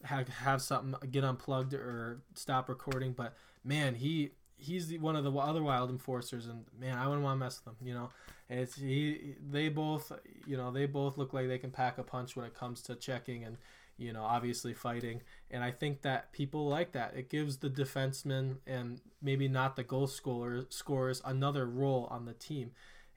have, 0.07 0.27
have 0.29 0.61
something 0.61 0.95
get 1.11 1.23
unplugged 1.23 1.73
or 1.73 2.21
stop 2.33 2.69
recording. 2.69 3.13
But 3.13 3.35
man, 3.63 3.95
he 3.95 4.31
he's 4.57 4.87
the, 4.87 4.97
one 4.97 5.15
of 5.15 5.23
the 5.23 5.31
other 5.31 5.61
wild 5.61 5.89
enforcers, 5.89 6.47
and 6.47 6.65
man, 6.77 6.97
I 6.97 7.07
wouldn't 7.07 7.23
want 7.23 7.39
to 7.39 7.45
mess 7.45 7.61
with 7.63 7.79
him. 7.79 7.87
You 7.87 7.93
know, 7.93 8.09
it's 8.49 8.75
he. 8.75 9.35
They 9.49 9.69
both, 9.69 10.11
you 10.47 10.57
know, 10.57 10.71
they 10.71 10.85
both 10.85 11.17
look 11.17 11.33
like 11.33 11.47
they 11.47 11.59
can 11.59 11.71
pack 11.71 11.97
a 11.97 12.03
punch 12.03 12.35
when 12.35 12.45
it 12.45 12.55
comes 12.55 12.81
to 12.83 12.95
checking 12.95 13.43
and 13.43 13.57
you 13.99 14.13
know, 14.13 14.23
obviously 14.23 14.73
fighting. 14.73 15.21
And 15.51 15.63
I 15.63 15.71
think 15.71 16.01
that 16.01 16.31
people 16.31 16.67
like 16.67 16.93
that. 16.93 17.13
It 17.15 17.29
gives 17.29 17.57
the 17.57 17.69
defenseman 17.69 18.57
and 18.65 19.01
maybe 19.21 19.47
not 19.47 19.75
the 19.75 19.83
goal 19.83 20.07
scorer 20.07 20.65
scorers 20.69 21.21
another 21.25 21.65
role 21.65 22.07
on 22.09 22.25
the 22.25 22.33
team. 22.33 22.71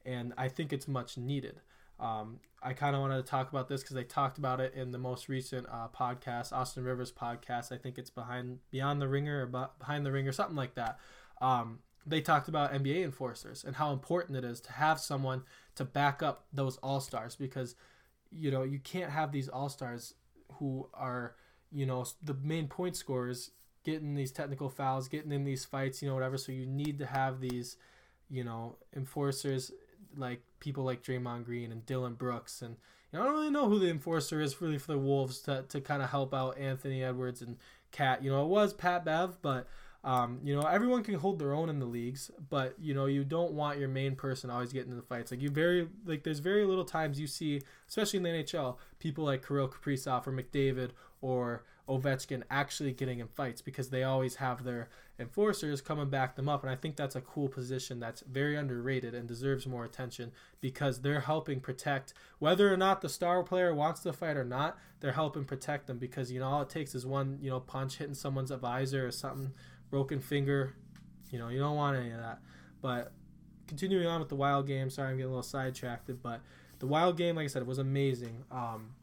And 0.04 0.34
I 0.36 0.48
think 0.48 0.72
it's 0.72 0.88
much 0.88 1.16
needed. 1.16 1.60
Um, 2.00 2.40
I 2.60 2.72
kind 2.72 2.96
of 2.96 3.00
wanted 3.00 3.24
to 3.24 3.30
talk 3.30 3.48
about 3.50 3.68
this 3.68 3.82
because 3.82 3.94
they 3.94 4.04
talked 4.04 4.38
about 4.38 4.60
it 4.60 4.74
in 4.74 4.90
the 4.90 4.98
most 4.98 5.28
recent 5.28 5.66
uh, 5.70 5.86
podcast, 5.88 6.52
Austin 6.52 6.82
Rivers 6.82 7.12
podcast. 7.12 7.70
I 7.70 7.76
think 7.76 7.96
it's 7.96 8.10
behind 8.10 8.58
Beyond 8.70 9.00
the 9.00 9.08
Ringer 9.08 9.42
or 9.42 9.68
Behind 9.78 10.04
the 10.04 10.10
Ringer, 10.10 10.32
something 10.32 10.56
like 10.56 10.74
that. 10.74 10.98
Um, 11.40 11.78
they 12.04 12.20
talked 12.20 12.48
about 12.48 12.72
NBA 12.72 13.04
enforcers 13.04 13.62
and 13.62 13.76
how 13.76 13.92
important 13.92 14.36
it 14.36 14.44
is 14.44 14.60
to 14.62 14.72
have 14.72 14.98
someone 14.98 15.44
to 15.76 15.84
back 15.84 16.22
up 16.22 16.46
those 16.52 16.76
all 16.78 17.00
stars 17.00 17.36
because 17.36 17.76
you 18.30 18.50
know 18.50 18.62
you 18.62 18.78
can't 18.80 19.10
have 19.10 19.30
these 19.30 19.48
all 19.48 19.68
stars 19.68 20.14
who 20.58 20.88
are 20.94 21.34
you 21.70 21.86
know 21.86 22.04
the 22.22 22.34
main 22.34 22.68
point 22.68 22.96
scorers 22.96 23.50
getting 23.84 24.14
these 24.14 24.32
technical 24.32 24.68
fouls, 24.68 25.08
getting 25.08 25.32
in 25.32 25.44
these 25.44 25.64
fights, 25.64 26.02
you 26.02 26.08
know, 26.08 26.14
whatever. 26.14 26.38
So 26.38 26.52
you 26.52 26.66
need 26.66 26.98
to 27.00 27.06
have 27.06 27.40
these, 27.40 27.76
you 28.30 28.44
know, 28.44 28.76
enforcers 28.94 29.72
like 30.16 30.42
people 30.60 30.84
like 30.84 31.02
Draymond 31.02 31.44
Green 31.44 31.72
and 31.72 31.84
Dillon 31.86 32.14
Brooks 32.14 32.62
and 32.62 32.76
you 33.12 33.18
know, 33.18 33.24
I 33.24 33.28
don't 33.28 33.36
really 33.36 33.50
know 33.50 33.68
who 33.68 33.78
the 33.78 33.90
enforcer 33.90 34.40
is 34.40 34.60
really 34.60 34.78
for 34.78 34.92
the 34.92 34.98
Wolves 34.98 35.40
to, 35.40 35.64
to 35.68 35.80
kind 35.82 36.02
of 36.02 36.08
help 36.08 36.32
out 36.32 36.56
Anthony 36.56 37.04
Edwards 37.04 37.42
and 37.42 37.58
KAT. 37.90 38.22
You 38.22 38.30
know, 38.30 38.42
it 38.42 38.48
was 38.48 38.72
Pat 38.72 39.04
Bev, 39.04 39.36
but 39.42 39.68
um, 40.04 40.40
you 40.42 40.54
know, 40.54 40.66
everyone 40.66 41.04
can 41.04 41.14
hold 41.14 41.38
their 41.38 41.54
own 41.54 41.68
in 41.68 41.78
the 41.78 41.86
leagues, 41.86 42.30
but 42.50 42.74
you 42.80 42.92
know, 42.92 43.06
you 43.06 43.22
don't 43.24 43.52
want 43.52 43.78
your 43.78 43.88
main 43.88 44.16
person 44.16 44.50
always 44.50 44.72
getting 44.72 44.90
in 44.90 44.96
the 44.96 45.02
fights. 45.02 45.30
Like 45.30 45.40
you 45.40 45.48
very 45.48 45.88
like 46.04 46.24
there's 46.24 46.40
very 46.40 46.64
little 46.64 46.84
times 46.84 47.20
you 47.20 47.28
see, 47.28 47.62
especially 47.88 48.16
in 48.16 48.22
the 48.24 48.30
NHL, 48.30 48.76
people 48.98 49.24
like 49.24 49.46
Kirill 49.46 49.68
Kaprizov 49.68 50.26
or 50.26 50.32
McDavid 50.32 50.90
or 51.20 51.62
Ovechkin 51.88 52.42
actually 52.50 52.92
getting 52.92 53.20
in 53.20 53.28
fights 53.28 53.60
because 53.60 53.90
they 53.90 54.02
always 54.02 54.36
have 54.36 54.64
their 54.64 54.88
enforcers 55.18 55.80
come 55.80 55.98
and 55.98 56.10
back 56.10 56.36
them 56.36 56.48
up. 56.48 56.62
And 56.62 56.70
I 56.70 56.76
think 56.76 56.96
that's 56.96 57.16
a 57.16 57.20
cool 57.20 57.48
position 57.48 58.00
that's 58.00 58.22
very 58.22 58.56
underrated 58.56 59.14
and 59.14 59.28
deserves 59.28 59.66
more 59.66 59.84
attention 59.84 60.32
because 60.60 61.00
they're 61.00 61.20
helping 61.20 61.60
protect 61.60 62.14
whether 62.38 62.72
or 62.72 62.76
not 62.76 63.00
the 63.02 63.08
star 63.08 63.42
player 63.42 63.74
wants 63.74 64.00
to 64.00 64.12
fight 64.12 64.36
or 64.36 64.44
not, 64.44 64.78
they're 65.00 65.12
helping 65.12 65.44
protect 65.44 65.86
them 65.86 65.98
because 65.98 66.30
you 66.30 66.40
know 66.40 66.48
all 66.48 66.62
it 66.62 66.70
takes 66.70 66.94
is 66.94 67.04
one, 67.04 67.38
you 67.40 67.50
know, 67.50 67.60
punch 67.60 67.98
hitting 67.98 68.14
someone's 68.14 68.50
visor 68.50 69.06
or 69.06 69.12
something 69.12 69.52
broken 69.92 70.20
finger. 70.20 70.74
You 71.30 71.38
know, 71.38 71.50
you 71.50 71.60
don't 71.60 71.76
want 71.76 71.96
any 71.98 72.10
of 72.10 72.18
that. 72.18 72.40
But 72.80 73.12
continuing 73.68 74.06
on 74.06 74.18
with 74.18 74.30
the 74.30 74.34
wild 74.34 74.66
game, 74.66 74.90
sorry 74.90 75.10
I'm 75.10 75.16
getting 75.16 75.26
a 75.26 75.28
little 75.28 75.42
sidetracked, 75.42 76.10
but 76.22 76.40
the 76.80 76.86
wild 76.86 77.16
game, 77.16 77.36
like 77.36 77.44
I 77.44 77.48
said, 77.48 77.64
was 77.64 77.78
amazing. 77.78 78.42
Um, 78.50 78.94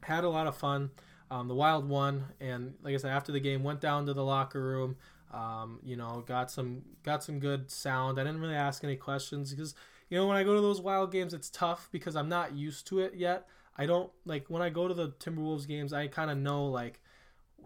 had 0.00 0.24
a 0.24 0.28
lot 0.28 0.48
of 0.48 0.56
fun. 0.56 0.90
Um, 1.30 1.46
the 1.46 1.54
wild 1.54 1.88
won, 1.88 2.24
and 2.40 2.74
like 2.82 2.94
I 2.94 2.96
said, 2.96 3.12
after 3.12 3.32
the 3.32 3.40
game, 3.40 3.62
went 3.62 3.80
down 3.80 4.06
to 4.06 4.14
the 4.14 4.24
locker 4.24 4.62
room. 4.62 4.96
Um, 5.32 5.80
you 5.84 5.96
know, 5.96 6.24
got 6.26 6.50
some 6.50 6.82
got 7.02 7.22
some 7.22 7.38
good 7.38 7.70
sound. 7.70 8.18
I 8.18 8.24
didn't 8.24 8.40
really 8.40 8.54
ask 8.54 8.82
any 8.82 8.96
questions 8.96 9.50
because 9.50 9.74
you 10.08 10.16
know 10.16 10.26
when 10.26 10.36
I 10.36 10.42
go 10.42 10.54
to 10.54 10.60
those 10.60 10.80
wild 10.80 11.12
games, 11.12 11.34
it's 11.34 11.50
tough 11.50 11.88
because 11.92 12.16
I'm 12.16 12.28
not 12.28 12.54
used 12.54 12.86
to 12.88 13.00
it 13.00 13.14
yet. 13.14 13.46
I 13.76 13.86
don't 13.86 14.10
like 14.24 14.46
when 14.48 14.62
I 14.62 14.70
go 14.70 14.88
to 14.88 14.94
the 14.94 15.10
Timberwolves 15.10 15.66
games. 15.66 15.92
I 15.92 16.06
kind 16.08 16.30
of 16.30 16.38
know 16.38 16.66
like 16.66 17.00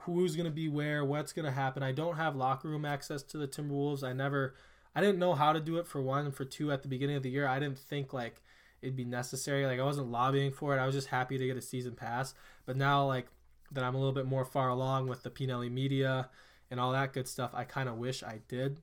who's 0.00 0.37
going 0.37 0.47
to 0.47 0.52
be 0.52 0.69
where, 0.69 1.05
what's 1.05 1.33
going 1.33 1.45
to 1.45 1.52
happen. 1.52 1.83
I 1.83 1.93
don't 1.93 2.17
have 2.17 2.37
locker 2.37 2.69
room 2.69 2.85
access 2.85 3.23
to 3.25 3.38
the 3.38 3.49
Timberwolves. 3.49 4.02
I 4.02 4.12
never, 4.12 4.55
I 4.95 5.00
didn't 5.00 5.19
know 5.19 5.35
how 5.35 5.52
to 5.52 5.61
do 5.61 5.78
it 5.78 5.87
for 5.87 6.00
one 6.00 6.31
for 6.31 6.45
two 6.45 6.73
at 6.73 6.83
the 6.83 6.88
beginning 6.88 7.17
of 7.17 7.23
the 7.23 7.31
year. 7.31 7.47
I 7.47 7.59
didn't 7.59 7.78
think 7.78 8.12
like 8.12 8.43
it'd 8.83 8.97
be 8.97 9.05
necessary. 9.05 9.67
Like 9.67 9.81
I 9.81 9.85
wasn't 9.85 10.11
lobbying 10.11 10.52
for 10.52 10.76
it. 10.76 10.81
I 10.81 10.87
was 10.87 10.95
just 10.95 11.09
happy 11.09 11.38
to 11.38 11.47
get 11.47 11.57
a 11.57 11.62
season 11.62 11.95
pass. 11.95 12.35
But 12.67 12.76
now 12.76 13.07
like 13.07 13.26
that 13.73 13.85
I'm 13.85 13.95
a 13.95 13.99
little 13.99 14.14
bit 14.14 14.26
more 14.26 14.45
far 14.45 14.69
along 14.69 15.09
with 15.09 15.23
the 15.23 15.31
Pnelly 15.31 15.71
media 15.71 16.28
and 16.71 16.78
all 16.78 16.93
that 16.93 17.12
good 17.12 17.28
stuff, 17.28 17.50
I 17.55 17.64
kind 17.64 17.88
of 17.88 17.97
wish 17.97 18.23
I 18.23 18.40
did 18.49 18.78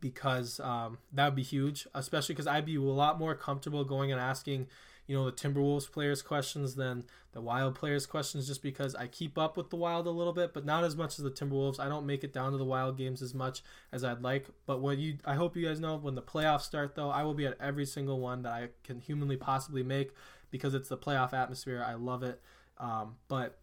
because 0.00 0.60
um, 0.60 0.98
that 1.12 1.26
would 1.26 1.34
be 1.34 1.42
huge, 1.42 1.86
especially 1.94 2.34
because 2.34 2.46
I'd 2.46 2.64
be 2.64 2.76
a 2.76 2.80
lot 2.80 3.18
more 3.18 3.34
comfortable 3.34 3.84
going 3.84 4.12
and 4.12 4.20
asking 4.20 4.68
you 5.08 5.16
know 5.16 5.24
the 5.24 5.32
Timberwolves 5.32 5.90
players 5.90 6.20
questions 6.20 6.74
than 6.74 7.02
the 7.32 7.40
Wild 7.40 7.74
players 7.74 8.04
questions 8.04 8.46
just 8.46 8.62
because 8.62 8.94
I 8.94 9.06
keep 9.06 9.38
up 9.38 9.56
with 9.56 9.70
the 9.70 9.76
Wild 9.76 10.06
a 10.06 10.10
little 10.10 10.34
bit, 10.34 10.52
but 10.52 10.66
not 10.66 10.84
as 10.84 10.96
much 10.96 11.18
as 11.18 11.24
the 11.24 11.30
Timberwolves. 11.30 11.80
I 11.80 11.88
don't 11.88 12.06
make 12.06 12.24
it 12.24 12.32
down 12.32 12.52
to 12.52 12.58
the 12.58 12.64
Wild 12.64 12.98
games 12.98 13.22
as 13.22 13.34
much 13.34 13.62
as 13.90 14.04
I'd 14.04 14.22
like. 14.22 14.50
But 14.66 14.80
what 14.80 14.98
you 14.98 15.16
I 15.24 15.34
hope 15.34 15.56
you 15.56 15.66
guys 15.66 15.80
know 15.80 15.96
when 15.96 16.14
the 16.14 16.22
playoffs 16.22 16.62
start 16.62 16.94
though, 16.94 17.10
I 17.10 17.22
will 17.22 17.34
be 17.34 17.46
at 17.46 17.56
every 17.58 17.86
single 17.86 18.20
one 18.20 18.42
that 18.42 18.52
I 18.52 18.68
can 18.84 19.00
humanly 19.00 19.38
possibly 19.38 19.82
make 19.82 20.12
because 20.50 20.74
it's 20.74 20.90
the 20.90 20.98
playoff 20.98 21.32
atmosphere. 21.32 21.82
I 21.84 21.94
love 21.94 22.22
it. 22.22 22.40
Um, 22.76 23.16
but 23.28 23.58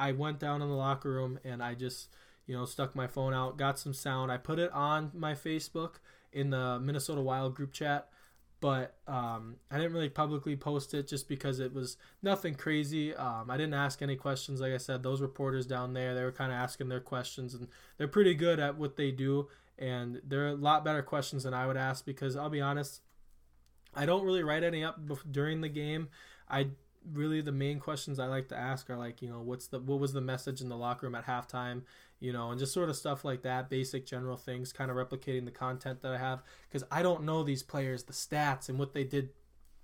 I 0.00 0.12
went 0.12 0.40
down 0.40 0.62
in 0.62 0.68
the 0.68 0.74
locker 0.74 1.12
room 1.12 1.38
and 1.44 1.62
I 1.62 1.74
just 1.74 2.08
you 2.46 2.56
know 2.56 2.64
stuck 2.64 2.96
my 2.96 3.06
phone 3.06 3.32
out, 3.32 3.56
got 3.56 3.78
some 3.78 3.94
sound. 3.94 4.32
I 4.32 4.36
put 4.36 4.58
it 4.58 4.72
on 4.72 5.12
my 5.14 5.34
Facebook 5.34 6.00
in 6.32 6.50
the 6.50 6.80
Minnesota 6.80 7.20
Wild 7.20 7.54
group 7.54 7.72
chat 7.72 8.08
but 8.62 8.94
um, 9.08 9.56
I 9.72 9.76
didn't 9.76 9.92
really 9.92 10.08
publicly 10.08 10.54
post 10.54 10.94
it 10.94 11.08
just 11.08 11.28
because 11.28 11.58
it 11.58 11.74
was 11.74 11.96
nothing 12.22 12.54
crazy. 12.54 13.12
Um, 13.12 13.50
I 13.50 13.56
didn't 13.56 13.74
ask 13.74 14.00
any 14.00 14.14
questions. 14.14 14.60
Like 14.60 14.72
I 14.72 14.76
said, 14.76 15.02
those 15.02 15.20
reporters 15.20 15.66
down 15.66 15.94
there, 15.94 16.14
they 16.14 16.22
were 16.22 16.30
kind 16.30 16.52
of 16.52 16.58
asking 16.58 16.88
their 16.88 17.00
questions, 17.00 17.54
and 17.54 17.66
they're 17.98 18.06
pretty 18.06 18.34
good 18.34 18.60
at 18.60 18.78
what 18.78 18.96
they 18.96 19.10
do. 19.10 19.48
And 19.80 20.22
they're 20.24 20.46
a 20.46 20.54
lot 20.54 20.84
better 20.84 21.02
questions 21.02 21.42
than 21.42 21.52
I 21.54 21.66
would 21.66 21.76
ask 21.76 22.06
because 22.06 22.36
I'll 22.36 22.50
be 22.50 22.60
honest, 22.60 23.00
I 23.96 24.06
don't 24.06 24.24
really 24.24 24.44
write 24.44 24.62
any 24.62 24.84
up 24.84 25.00
during 25.28 25.60
the 25.60 25.68
game. 25.68 26.08
I 26.48 26.68
really 27.12 27.40
the 27.40 27.52
main 27.52 27.80
questions 27.80 28.18
I 28.18 28.26
like 28.26 28.48
to 28.48 28.56
ask 28.56 28.88
are 28.90 28.96
like, 28.96 29.22
you 29.22 29.28
know, 29.28 29.40
what's 29.40 29.66
the 29.66 29.80
what 29.80 29.98
was 29.98 30.12
the 30.12 30.20
message 30.20 30.60
in 30.60 30.68
the 30.68 30.76
locker 30.76 31.06
room 31.06 31.14
at 31.14 31.26
halftime? 31.26 31.82
you 32.22 32.32
know, 32.32 32.50
and 32.52 32.58
just 32.60 32.72
sort 32.72 32.88
of 32.88 32.94
stuff 32.94 33.24
like 33.24 33.42
that, 33.42 33.68
basic 33.68 34.06
general 34.06 34.36
things, 34.36 34.72
kind 34.72 34.92
of 34.92 34.96
replicating 34.96 35.44
the 35.44 35.50
content 35.50 36.02
that 36.02 36.12
I 36.12 36.18
have 36.18 36.40
because 36.68 36.86
I 36.88 37.02
don't 37.02 37.24
know 37.24 37.42
these 37.42 37.64
players, 37.64 38.04
the 38.04 38.12
stats, 38.12 38.68
and 38.68 38.78
what 38.78 38.94
they 38.94 39.02
did 39.02 39.30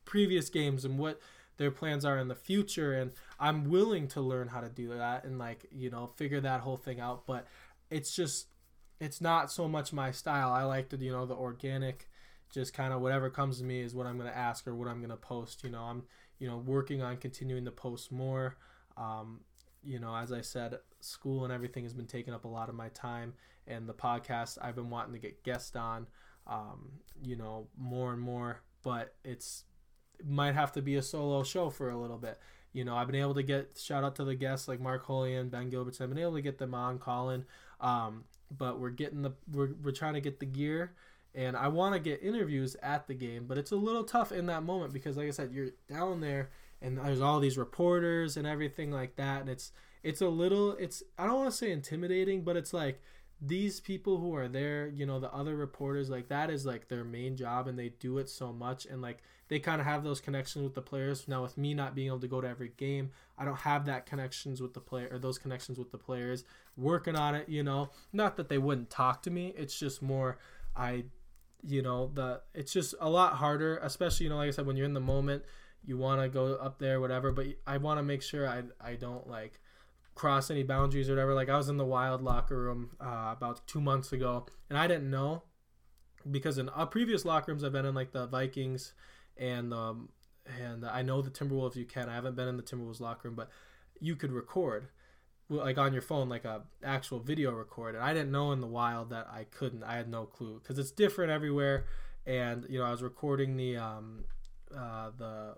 previous 0.05 0.49
games 0.49 0.85
and 0.85 1.01
what 1.01 1.21
their 1.57 1.73
plans 1.73 2.05
are 2.05 2.17
in 2.17 2.29
the 2.29 2.37
future 2.37 2.95
and 2.95 3.11
I'm 3.41 3.69
willing 3.69 4.07
to 4.09 4.21
learn 4.21 4.47
how 4.47 4.61
to 4.61 4.69
do 4.69 4.89
that 4.97 5.25
and 5.25 5.37
like, 5.37 5.67
you 5.73 5.91
know, 5.91 6.13
figure 6.15 6.41
that 6.41 6.61
whole 6.61 6.77
thing 6.77 7.01
out, 7.01 7.27
but 7.27 7.45
it's 7.91 8.15
just 8.15 8.47
it's 9.01 9.21
not 9.21 9.51
so 9.51 9.67
much 9.67 9.93
my 9.93 10.13
style. 10.13 10.53
I 10.53 10.63
like 10.63 10.91
to, 10.91 10.97
you 10.97 11.11
know, 11.11 11.27
the 11.27 11.35
organic 11.35 12.09
just 12.51 12.73
kind 12.73 12.93
of 12.93 13.01
whatever 13.01 13.31
comes 13.31 13.59
to 13.59 13.65
me 13.65 13.81
is 13.81 13.97
what 13.97 14.07
I'm 14.07 14.17
going 14.17 14.31
to 14.31 14.37
ask 14.37 14.67
or 14.69 14.77
what 14.77 14.87
I'm 14.87 14.99
going 14.99 15.11
to 15.11 15.17
post, 15.17 15.65
you 15.65 15.71
know. 15.71 15.83
I'm, 15.83 16.05
you 16.39 16.49
know, 16.49 16.59
working 16.59 17.03
on 17.03 17.17
continuing 17.17 17.65
to 17.65 17.71
post 17.71 18.13
more. 18.13 18.57
Um, 18.97 19.41
you 19.83 19.99
know, 19.99 20.15
as 20.15 20.33
I 20.33 20.41
said, 20.41 20.79
school 21.01 21.45
and 21.45 21.53
everything 21.53 21.85
has 21.85 21.95
been 21.95 22.07
taking 22.07 22.35
up 22.35 22.45
a 22.45 22.49
lot 22.49 22.69
of 22.69 22.75
my 22.75 22.89
time, 22.91 23.35
and 23.67 23.89
the 23.89 23.95
podcast 23.95 24.59
I've 24.61 24.75
been 24.75 24.91
wanting 24.91 25.13
to 25.13 25.19
get 25.19 25.43
guests 25.43 25.77
on, 25.77 26.07
um, 26.47 26.93
you 27.23 27.37
know, 27.37 27.69
more 27.77 28.13
and 28.13 28.21
more. 28.21 28.63
But 28.83 29.15
it's 29.25 29.65
it 30.19 30.29
might 30.29 30.55
have 30.55 30.73
to 30.73 30.83
be 30.83 30.97
a 30.97 31.03
solo 31.03 31.43
show 31.43 31.71
for 31.71 31.91
a 31.91 31.97
little 31.97 32.19
bit. 32.19 32.39
You 32.73 32.85
know, 32.85 32.97
I've 32.97 33.07
been 33.07 33.17
able 33.17 33.35
to 33.35 33.43
get 33.43 33.79
shout 33.79 34.05
out 34.05 34.17
to 34.17 34.25
the 34.25 34.35
guests 34.35 34.69
like 34.69 34.81
Mark 34.81 35.05
Holian, 35.05 35.49
Ben 35.49 35.71
Gilbertson. 35.71 36.03
I've 36.03 36.09
been 36.11 36.19
able 36.19 36.35
to 36.35 36.43
get 36.43 36.59
them 36.59 36.75
on 36.75 36.99
calling, 36.99 37.45
um, 37.81 38.25
but 38.57 38.79
we're 38.79 38.91
getting 38.91 39.23
the 39.23 39.33
we're 39.51 39.71
we're 39.83 39.93
trying 39.93 40.15
to 40.15 40.21
get 40.21 40.41
the 40.41 40.47
gear. 40.47 40.93
And 41.35 41.57
I 41.57 41.69
want 41.69 41.95
to 41.95 42.01
get 42.01 42.23
interviews 42.23 42.77
at 42.83 43.07
the 43.07 43.15
game, 43.15 43.45
but 43.47 43.59
it's 43.59 43.71
a 43.71 43.77
little 43.77 44.05
tough 44.05 44.33
in 44.33 44.47
that 44.47 44.63
moment 44.63 44.93
because, 44.93 45.17
like 45.17 45.29
I 45.29 45.31
said, 45.31 45.53
you're 45.53 45.71
down 45.89 46.21
there 46.21 46.51
and 46.81 46.99
there's 46.99 47.21
all 47.21 47.41
these 47.41 47.59
reporters 47.59 48.37
and 48.37 48.47
everything 48.47 48.91
like 48.91 49.17
that, 49.17 49.43
and 49.43 49.51
it's 49.51 49.73
it's 50.03 50.21
a 50.21 50.29
little 50.29 50.73
it's 50.73 51.03
I 51.19 51.27
don't 51.27 51.37
want 51.37 51.51
to 51.51 51.57
say 51.57 51.71
intimidating, 51.71 52.43
but 52.43 52.57
it's 52.57 52.73
like 52.73 53.01
these 53.41 53.79
people 53.79 54.19
who 54.19 54.35
are 54.35 54.49
there, 54.49 54.89
you 54.89 55.07
know, 55.07 55.21
the 55.21 55.33
other 55.33 55.55
reporters, 55.55 56.11
like 56.11 56.29
that 56.29 56.51
is 56.51 56.67
like 56.67 56.89
their 56.89 57.05
main 57.05 57.37
job 57.37 57.69
and 57.69 57.79
they 57.79 57.91
do 57.91 58.19
it 58.19 58.29
so 58.29 58.53
much 58.53 58.85
and 58.85 59.01
like 59.01 59.23
they 59.49 59.61
kind 59.61 59.81
of 59.81 59.87
have 59.87 60.03
those 60.03 60.21
connections 60.21 60.65
with 60.65 60.75
the 60.75 60.83
players. 60.83 61.29
Now 61.29 61.43
with 61.43 61.57
me 61.57 61.73
not 61.73 61.95
being 61.95 62.09
able 62.09 62.21
to 62.21 62.29
go 62.29 62.41
to 62.41 62.49
every 62.49 62.73
game, 62.77 63.11
I 63.39 63.45
don't 63.45 63.61
have 63.61 63.87
that 63.87 64.07
connections 64.07 64.61
with 64.61 64.75
the 64.75 64.81
player 64.81 65.09
or 65.11 65.19
those 65.19 65.39
connections 65.39 65.79
with 65.79 65.93
the 65.93 65.99
players. 65.99 66.45
Working 66.77 67.17
on 67.17 67.35
it, 67.37 67.49
you 67.49 67.63
know. 67.63 67.91
Not 68.13 68.37
that 68.37 68.49
they 68.49 68.59
wouldn't 68.59 68.91
talk 68.91 69.23
to 69.23 69.31
me. 69.31 69.55
It's 69.57 69.79
just 69.79 70.03
more 70.03 70.39
I 70.77 71.05
you 71.67 71.83
know, 71.83 72.11
the 72.13 72.41
it's 72.55 72.73
just 72.73 72.95
a 73.01 73.09
lot 73.09 73.35
harder, 73.35 73.79
especially, 73.79 74.25
you 74.25 74.31
know, 74.31 74.37
like 74.37 74.49
I 74.49 74.51
said, 74.53 74.67
when 74.67 74.77
you're 74.77 74.87
in 74.87 74.95
the 74.95 75.01
moment, 75.01 75.45
you 75.85 75.97
want 75.97 76.21
to 76.21 76.29
go 76.29 76.55
up 76.55 76.79
there, 76.79 77.01
whatever, 77.01 77.33
but 77.33 77.47
I 77.67 77.79
want 77.79 77.99
to 77.99 78.03
make 78.03 78.23
sure 78.23 78.49
I 78.49 78.63
I 78.81 78.95
don't 78.95 79.29
like 79.29 79.61
cross 80.15 80.51
any 80.51 80.63
boundaries 80.63 81.09
or 81.09 81.13
whatever. 81.13 81.35
Like 81.35 81.49
I 81.49 81.57
was 81.57 81.69
in 81.69 81.77
the 81.77 81.85
Wild 81.85 82.23
locker 82.23 82.57
room 82.57 82.91
uh, 83.01 83.35
about 83.37 83.67
two 83.67 83.81
months 83.81 84.13
ago, 84.13 84.47
and 84.69 84.79
I 84.79 84.87
didn't 84.87 85.11
know 85.11 85.43
because 86.31 86.59
in 86.59 86.69
uh, 86.71 86.87
previous 86.87 87.25
locker 87.25 87.53
rooms 87.53 87.65
I've 87.65 87.73
been 87.73 87.87
in, 87.87 87.95
like 87.95 88.13
the 88.13 88.27
Vikings 88.27 88.93
and 89.37 89.73
um, 89.73 90.11
and 90.61 90.85
I 90.85 91.03
know 91.03 91.23
the 91.23 91.31
Timberwolves. 91.31 91.77
You 91.77 91.85
can. 91.85 92.09
I 92.09 92.15
haven't 92.15 92.37
been 92.37 92.49
in 92.49 92.57
the 92.57 92.63
Timberwolves 92.63 93.01
locker 93.01 93.29
room, 93.29 93.35
but 93.35 93.49
you 94.01 94.17
could 94.17 94.33
record 94.33 94.89
like 95.49 95.79
on 95.79 95.93
your 95.93 96.03
phone 96.03 96.29
like 96.29 96.45
a 96.45 96.63
actual 96.85 97.19
video 97.19 97.53
record 97.53 97.95
and 97.95 98.05
i 98.05 98.13
didn't 98.13 98.31
know 98.31 98.53
in 98.53 98.61
the 98.61 98.67
wild 98.67 99.11
that 99.11 99.27
i 99.33 99.45
couldn't 99.45 99.83
i 99.83 99.97
had 99.97 100.09
no 100.09 100.25
clue 100.25 100.61
because 100.63 100.79
it's 100.79 100.91
different 100.91 101.31
everywhere 101.31 101.87
and 102.27 102.67
you 102.69 102.79
know 102.79 102.85
i 102.85 102.91
was 102.91 103.03
recording 103.03 103.57
the 103.57 103.77
um 103.77 104.25
uh 104.77 105.11
the 105.17 105.55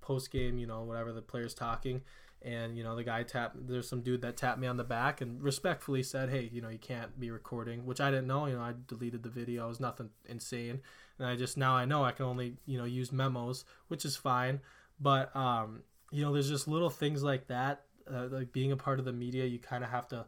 post 0.00 0.30
game 0.30 0.58
you 0.58 0.66
know 0.66 0.82
whatever 0.82 1.12
the 1.12 1.20
players 1.20 1.52
talking 1.52 2.00
and 2.42 2.76
you 2.76 2.84
know 2.84 2.94
the 2.94 3.02
guy 3.04 3.22
tapped 3.22 3.66
there's 3.66 3.88
some 3.88 4.02
dude 4.02 4.22
that 4.22 4.36
tapped 4.36 4.58
me 4.58 4.66
on 4.66 4.76
the 4.76 4.84
back 4.84 5.20
and 5.20 5.42
respectfully 5.42 6.02
said 6.02 6.30
hey 6.30 6.48
you 6.52 6.60
know 6.60 6.68
you 6.68 6.78
can't 6.78 7.18
be 7.18 7.30
recording 7.30 7.84
which 7.84 8.00
i 8.00 8.10
didn't 8.10 8.26
know 8.26 8.46
you 8.46 8.54
know 8.54 8.60
i 8.60 8.72
deleted 8.86 9.22
the 9.22 9.28
video 9.28 9.64
it 9.64 9.68
was 9.68 9.80
nothing 9.80 10.10
insane 10.26 10.80
and 11.18 11.26
i 11.26 11.34
just 11.34 11.56
now 11.56 11.74
i 11.74 11.84
know 11.84 12.04
i 12.04 12.12
can 12.12 12.24
only 12.24 12.54
you 12.64 12.78
know 12.78 12.84
use 12.84 13.10
memos 13.10 13.64
which 13.88 14.04
is 14.04 14.16
fine 14.16 14.60
but 15.00 15.34
um 15.34 15.82
you 16.12 16.24
know 16.24 16.32
there's 16.32 16.48
just 16.48 16.68
little 16.68 16.90
things 16.90 17.22
like 17.22 17.48
that 17.48 17.85
uh, 18.12 18.26
like 18.30 18.52
being 18.52 18.72
a 18.72 18.76
part 18.76 18.98
of 18.98 19.04
the 19.04 19.12
media 19.12 19.44
you 19.44 19.58
kind 19.58 19.84
of 19.84 19.90
have 19.90 20.08
to 20.08 20.26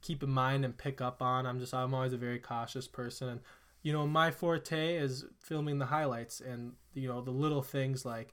keep 0.00 0.22
in 0.22 0.30
mind 0.30 0.64
and 0.64 0.76
pick 0.76 1.00
up 1.00 1.22
on 1.22 1.46
i'm 1.46 1.58
just 1.58 1.74
i'm 1.74 1.94
always 1.94 2.12
a 2.12 2.18
very 2.18 2.38
cautious 2.38 2.88
person 2.88 3.28
and 3.28 3.40
you 3.82 3.92
know 3.92 4.06
my 4.06 4.30
forte 4.30 4.96
is 4.96 5.24
filming 5.38 5.78
the 5.78 5.86
highlights 5.86 6.40
and 6.40 6.72
you 6.94 7.08
know 7.08 7.20
the 7.20 7.30
little 7.30 7.62
things 7.62 8.04
like 8.04 8.32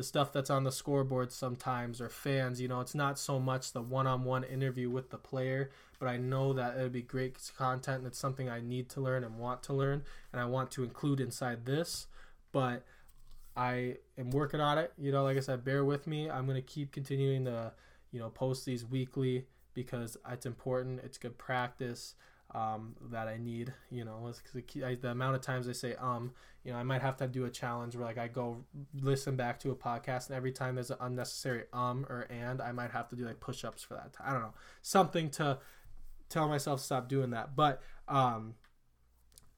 the 0.00 0.04
stuff 0.04 0.32
that's 0.32 0.48
on 0.48 0.64
the 0.64 0.72
scoreboard 0.72 1.32
sometimes 1.32 2.00
or 2.00 2.08
fans. 2.08 2.60
You 2.60 2.68
know, 2.68 2.80
it's 2.80 2.94
not 2.94 3.18
so 3.18 3.38
much 3.38 3.72
the 3.72 3.82
one-on-one 3.82 4.44
interview 4.44 4.88
with 4.88 5.10
the 5.10 5.18
player, 5.18 5.70
but 5.98 6.08
I 6.08 6.16
know 6.16 6.52
that 6.54 6.78
it 6.78 6.82
would 6.82 6.92
be 6.92 7.02
great 7.02 7.36
content 7.56 7.98
and 7.98 8.06
it's 8.06 8.18
something 8.18 8.48
I 8.48 8.60
need 8.60 8.88
to 8.90 9.00
learn 9.00 9.24
and 9.24 9.38
want 9.38 9.62
to 9.64 9.74
learn 9.74 10.04
and 10.32 10.40
I 10.40 10.46
want 10.46 10.70
to 10.72 10.84
include 10.84 11.20
inside 11.20 11.66
this. 11.66 12.06
But 12.52 12.84
I 13.56 13.96
am 14.16 14.30
working 14.30 14.60
on 14.60 14.78
it. 14.78 14.92
You 14.96 15.12
know, 15.12 15.24
like 15.24 15.36
I 15.36 15.40
said, 15.40 15.64
bear 15.64 15.84
with 15.84 16.06
me. 16.06 16.30
I'm 16.30 16.46
gonna 16.46 16.62
keep 16.62 16.92
continuing 16.92 17.44
to, 17.44 17.72
you 18.12 18.20
know, 18.20 18.30
post 18.30 18.64
these 18.64 18.84
weekly 18.84 19.46
because 19.74 20.16
it's 20.30 20.46
important. 20.46 21.00
It's 21.04 21.18
good 21.18 21.38
practice 21.38 22.14
um, 22.54 22.96
that 23.10 23.28
I 23.28 23.36
need. 23.38 23.72
You 23.90 24.04
know, 24.04 24.32
the, 24.52 25.08
amount 25.08 25.36
of 25.36 25.42
times 25.42 25.68
I 25.68 25.72
say 25.72 25.94
um, 25.96 26.32
you 26.64 26.72
know, 26.72 26.78
I 26.78 26.82
might 26.82 27.00
have 27.00 27.16
to 27.18 27.26
do 27.26 27.46
a 27.46 27.50
challenge 27.50 27.96
where 27.96 28.04
like 28.04 28.18
I 28.18 28.28
go 28.28 28.64
listen 28.94 29.36
back 29.36 29.58
to 29.60 29.70
a 29.70 29.74
podcast 29.74 30.26
and 30.26 30.36
every 30.36 30.52
time 30.52 30.74
there's 30.74 30.90
an 30.90 30.98
unnecessary 31.00 31.64
um 31.72 32.04
or 32.08 32.26
and, 32.28 32.60
I 32.60 32.72
might 32.72 32.90
have 32.90 33.08
to 33.08 33.16
do 33.16 33.24
like 33.24 33.40
push-ups 33.40 33.82
for 33.82 33.94
that. 33.94 34.14
I 34.22 34.32
don't 34.32 34.42
know, 34.42 34.54
something 34.82 35.30
to 35.30 35.58
tell 36.28 36.48
myself 36.48 36.80
stop 36.80 37.08
doing 37.08 37.30
that. 37.30 37.56
But 37.56 37.82
um, 38.08 38.54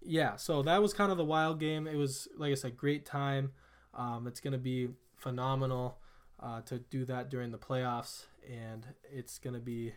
yeah, 0.01 0.37
so 0.37 0.63
that 0.63 0.81
was 0.81 0.95
kind 0.95 1.11
of 1.11 1.19
the 1.19 1.25
wild 1.25 1.59
game. 1.59 1.87
It 1.87 1.97
was 1.97 2.29
like 2.37 2.53
I 2.53 2.55
said, 2.55 2.77
great 2.77 3.05
time. 3.05 3.53
Um, 3.95 4.27
it's 4.27 4.41
gonna 4.41 4.59
be 4.59 4.89
phenomenal 5.17 5.99
uh, 6.41 6.61
to 6.63 6.79
do 6.79 7.05
that 7.07 7.31
during 7.31 7.51
the 7.51 7.59
playoffs, 7.59 8.27
and 8.49 8.87
it's 9.11 9.39
gonna 9.39 9.61
be 9.61 9.95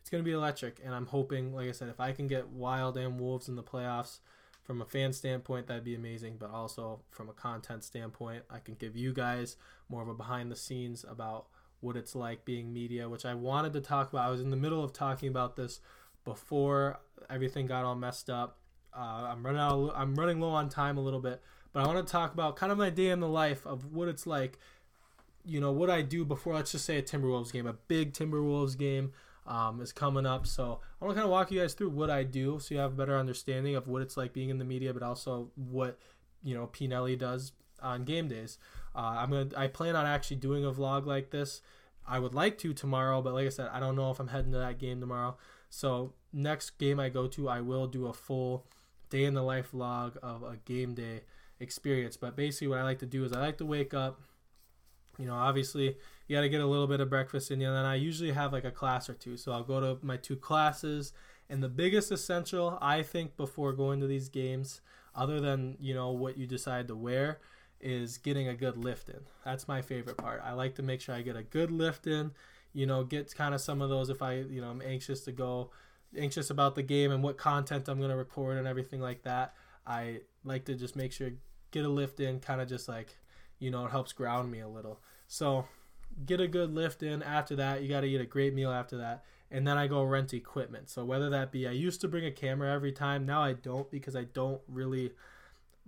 it's 0.00 0.10
gonna 0.10 0.22
be 0.22 0.32
electric. 0.32 0.80
And 0.84 0.94
I'm 0.94 1.06
hoping, 1.06 1.54
like 1.54 1.68
I 1.68 1.72
said, 1.72 1.88
if 1.88 2.00
I 2.00 2.12
can 2.12 2.26
get 2.26 2.48
Wild 2.48 2.96
and 2.96 3.18
Wolves 3.20 3.48
in 3.48 3.56
the 3.56 3.62
playoffs, 3.62 4.20
from 4.68 4.82
a 4.82 4.84
fan 4.84 5.14
standpoint, 5.14 5.66
that'd 5.66 5.82
be 5.82 5.94
amazing. 5.94 6.36
But 6.38 6.50
also 6.50 7.00
from 7.10 7.30
a 7.30 7.32
content 7.32 7.82
standpoint, 7.82 8.44
I 8.50 8.58
can 8.58 8.74
give 8.74 8.96
you 8.96 9.14
guys 9.14 9.56
more 9.88 10.02
of 10.02 10.08
a 10.08 10.14
behind 10.14 10.52
the 10.52 10.56
scenes 10.56 11.06
about 11.08 11.46
what 11.80 11.96
it's 11.96 12.14
like 12.14 12.44
being 12.44 12.70
media, 12.70 13.08
which 13.08 13.24
I 13.24 13.32
wanted 13.32 13.72
to 13.72 13.80
talk 13.80 14.12
about. 14.12 14.26
I 14.26 14.30
was 14.30 14.42
in 14.42 14.50
the 14.50 14.56
middle 14.56 14.84
of 14.84 14.92
talking 14.92 15.30
about 15.30 15.56
this 15.56 15.80
before 16.26 17.00
everything 17.30 17.66
got 17.66 17.86
all 17.86 17.94
messed 17.94 18.28
up. 18.28 18.58
Uh, 18.94 19.28
I'm 19.30 19.44
running 19.44 19.60
out. 19.60 19.72
Of, 19.72 19.90
I'm 19.94 20.14
running 20.14 20.38
low 20.38 20.50
on 20.50 20.68
time 20.68 20.98
a 20.98 21.02
little 21.02 21.20
bit, 21.20 21.40
but 21.72 21.82
I 21.82 21.86
want 21.86 22.06
to 22.06 22.10
talk 22.10 22.34
about 22.34 22.56
kind 22.56 22.70
of 22.70 22.76
my 22.76 22.90
day 22.90 23.08
in 23.08 23.20
the 23.20 23.28
life 23.28 23.66
of 23.66 23.92
what 23.92 24.08
it's 24.08 24.26
like. 24.26 24.58
You 25.44 25.60
know 25.60 25.72
what 25.72 25.88
I 25.90 26.02
do 26.02 26.24
before, 26.24 26.54
let's 26.54 26.72
just 26.72 26.84
say 26.84 26.98
a 26.98 27.02
Timberwolves 27.02 27.52
game, 27.52 27.66
a 27.66 27.72
big 27.72 28.12
Timberwolves 28.12 28.76
game 28.76 29.12
um, 29.46 29.80
is 29.80 29.92
coming 29.92 30.26
up. 30.26 30.46
So 30.46 30.80
I 31.00 31.04
want 31.04 31.16
to 31.16 31.20
kind 31.20 31.24
of 31.24 31.30
walk 31.30 31.50
you 31.50 31.60
guys 31.60 31.74
through 31.74 31.90
what 31.90 32.10
I 32.10 32.22
do, 32.22 32.58
so 32.60 32.74
you 32.74 32.80
have 32.80 32.92
a 32.92 32.96
better 32.96 33.16
understanding 33.16 33.74
of 33.74 33.88
what 33.88 34.02
it's 34.02 34.16
like 34.16 34.32
being 34.32 34.50
in 34.50 34.58
the 34.58 34.64
media, 34.64 34.92
but 34.92 35.02
also 35.02 35.50
what 35.56 35.98
you 36.44 36.54
know 36.54 36.66
P. 36.66 36.86
Nelly 36.86 37.16
does 37.16 37.52
on 37.82 38.04
game 38.04 38.28
days. 38.28 38.58
Uh, 38.94 39.16
I'm 39.18 39.30
gonna 39.30 39.48
I 39.56 39.68
plan 39.68 39.96
on 39.96 40.06
actually 40.06 40.36
doing 40.36 40.64
a 40.64 40.72
vlog 40.72 41.06
like 41.06 41.30
this. 41.30 41.62
I 42.06 42.18
would 42.18 42.34
like 42.34 42.58
to 42.58 42.72
tomorrow, 42.72 43.20
but 43.22 43.34
like 43.34 43.46
I 43.46 43.50
said, 43.50 43.68
I 43.72 43.80
don't 43.80 43.96
know 43.96 44.10
if 44.10 44.20
I'm 44.20 44.28
heading 44.28 44.52
to 44.52 44.58
that 44.58 44.78
game 44.78 45.00
tomorrow. 45.00 45.36
So 45.70 46.14
next 46.32 46.78
game 46.78 46.98
I 46.98 47.08
go 47.08 47.26
to, 47.28 47.48
I 47.48 47.60
will 47.60 47.86
do 47.86 48.06
a 48.06 48.12
full 48.12 48.66
day 49.10 49.24
in 49.24 49.34
the 49.34 49.42
life 49.42 49.72
vlog 49.72 50.16
of 50.18 50.42
a 50.42 50.56
game 50.64 50.94
day 50.94 51.22
experience. 51.60 52.16
But 52.16 52.36
basically, 52.36 52.68
what 52.68 52.78
I 52.78 52.82
like 52.82 52.98
to 53.00 53.06
do 53.06 53.24
is 53.24 53.32
I 53.32 53.40
like 53.40 53.58
to 53.58 53.66
wake 53.66 53.94
up. 53.94 54.20
You 55.18 55.26
know, 55.26 55.34
obviously, 55.34 55.96
you 56.26 56.36
got 56.36 56.42
to 56.42 56.48
get 56.48 56.60
a 56.60 56.66
little 56.66 56.86
bit 56.86 57.00
of 57.00 57.10
breakfast 57.10 57.50
in 57.50 57.60
you. 57.60 57.66
And 57.66 57.76
then 57.76 57.84
I 57.84 57.96
usually 57.96 58.32
have 58.32 58.52
like 58.52 58.64
a 58.64 58.70
class 58.70 59.08
or 59.08 59.14
two. 59.14 59.36
So 59.36 59.52
I'll 59.52 59.64
go 59.64 59.80
to 59.80 59.98
my 60.04 60.16
two 60.16 60.36
classes. 60.36 61.12
And 61.50 61.62
the 61.62 61.68
biggest 61.68 62.12
essential, 62.12 62.78
I 62.80 63.02
think, 63.02 63.36
before 63.36 63.72
going 63.72 64.00
to 64.00 64.06
these 64.06 64.28
games, 64.28 64.80
other 65.14 65.40
than, 65.40 65.76
you 65.80 65.94
know, 65.94 66.10
what 66.10 66.36
you 66.36 66.46
decide 66.46 66.88
to 66.88 66.94
wear, 66.94 67.40
is 67.80 68.18
getting 68.18 68.48
a 68.48 68.54
good 68.54 68.76
lift 68.76 69.08
in. 69.08 69.20
That's 69.44 69.66
my 69.68 69.82
favorite 69.82 70.16
part. 70.16 70.42
I 70.44 70.52
like 70.52 70.74
to 70.76 70.82
make 70.82 71.00
sure 71.00 71.14
I 71.14 71.22
get 71.22 71.36
a 71.36 71.42
good 71.42 71.70
lift 71.70 72.06
in, 72.06 72.32
you 72.72 72.86
know, 72.86 73.04
get 73.04 73.34
kind 73.34 73.54
of 73.54 73.60
some 73.60 73.80
of 73.80 73.88
those 73.88 74.10
if 74.10 74.20
I, 74.20 74.34
you 74.34 74.60
know, 74.60 74.68
I'm 74.68 74.82
anxious 74.82 75.20
to 75.22 75.32
go, 75.32 75.70
anxious 76.16 76.50
about 76.50 76.74
the 76.74 76.82
game 76.82 77.12
and 77.12 77.22
what 77.22 77.38
content 77.38 77.88
I'm 77.88 77.98
going 77.98 78.10
to 78.10 78.16
record 78.16 78.58
and 78.58 78.66
everything 78.66 79.00
like 79.00 79.22
that. 79.22 79.54
I 79.86 80.20
like 80.44 80.64
to 80.66 80.74
just 80.74 80.96
make 80.96 81.12
sure 81.12 81.30
get 81.70 81.84
a 81.84 81.88
lift 81.88 82.20
in, 82.20 82.40
kind 82.40 82.60
of 82.60 82.68
just 82.68 82.88
like, 82.88 83.16
you 83.58 83.70
know, 83.70 83.86
it 83.86 83.90
helps 83.90 84.12
ground 84.12 84.50
me 84.50 84.60
a 84.60 84.68
little. 84.68 85.00
So 85.26 85.66
get 86.26 86.40
a 86.40 86.48
good 86.48 86.74
lift 86.74 87.02
in 87.02 87.22
after 87.22 87.56
that. 87.56 87.82
You 87.82 87.88
got 87.88 88.00
to 88.00 88.06
eat 88.06 88.20
a 88.20 88.26
great 88.26 88.54
meal 88.54 88.70
after 88.70 88.96
that. 88.98 89.24
And 89.50 89.66
then 89.66 89.78
I 89.78 89.86
go 89.86 90.02
rent 90.02 90.34
equipment. 90.34 90.90
So 90.90 91.04
whether 91.04 91.30
that 91.30 91.52
be, 91.52 91.66
I 91.66 91.72
used 91.72 92.00
to 92.02 92.08
bring 92.08 92.26
a 92.26 92.30
camera 92.30 92.72
every 92.72 92.92
time. 92.92 93.24
Now 93.24 93.42
I 93.42 93.54
don't 93.54 93.90
because 93.90 94.14
I 94.14 94.24
don't 94.24 94.60
really 94.68 95.12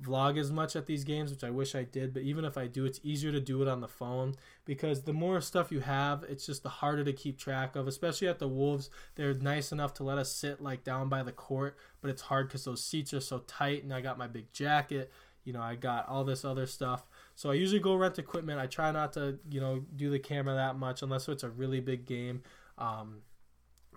vlog 0.03 0.39
as 0.39 0.51
much 0.51 0.77
at 0.77 0.87
these 0.87 1.05
games, 1.05 1.31
which 1.31 1.45
I 1.45 1.51
wish 1.51 1.75
I 1.75 1.85
did. 1.85 2.15
But 2.15 2.23
even 2.23 2.45
if 2.45 2.57
I 2.57 2.67
do, 2.67 2.85
it's 2.85 3.01
easier 3.03 3.33
to 3.33 3.41
do 3.41 3.61
it 3.63 3.69
on 3.69 3.81
the 3.81 3.89
phone 3.89 4.35
because 4.65 5.03
the 5.03 5.13
more 5.13 5.41
stuff 5.41 5.71
you 5.71 5.81
have, 5.81 6.25
it's 6.25 6.47
just 6.47 6.63
the 6.63 6.69
harder 6.69 7.05
to 7.05 7.13
keep 7.13 7.39
track 7.39 7.77
of. 7.77 7.87
Especially 7.87 8.29
at 8.29 8.39
the 8.39 8.49
Wolves, 8.49 8.91
they're 9.17 9.35
nice 9.35 9.73
enough 9.73 9.93
to 9.95 10.05
let 10.05 10.19
us 10.19 10.33
sit 10.33 10.63
like 10.63 10.85
down 10.85 11.09
by 11.09 11.23
the 11.23 11.33
court, 11.33 11.77
but 12.01 12.11
it's 12.11 12.23
hard 12.23 12.49
because 12.49 12.65
those 12.65 12.83
seats 12.83 13.13
are 13.13 13.21
so 13.21 13.41
tight. 13.41 13.83
And 13.83 13.93
I 13.93 14.01
got 14.01 14.19
my 14.19 14.27
big 14.27 14.53
jacket. 14.53 15.13
You 15.45 15.53
know, 15.53 15.63
I 15.63 15.75
got 15.75 16.09
all 16.09 16.25
this 16.25 16.45
other 16.45 16.67
stuff. 16.67 17.07
So 17.41 17.51
I 17.51 17.55
usually 17.55 17.81
go 17.81 17.95
rent 17.95 18.19
equipment. 18.19 18.61
I 18.61 18.67
try 18.67 18.93
not 18.93 19.15
to, 19.15 19.39
you 19.51 19.63
know, 19.63 19.83
do 19.97 20.11
the 20.11 20.19
camera 20.19 20.55
that 20.57 20.77
much 20.77 21.01
unless 21.01 21.27
it's 21.27 21.43
a 21.43 21.49
really 21.49 21.81
big 21.81 22.05
game. 22.05 22.43
Um, 22.77 23.23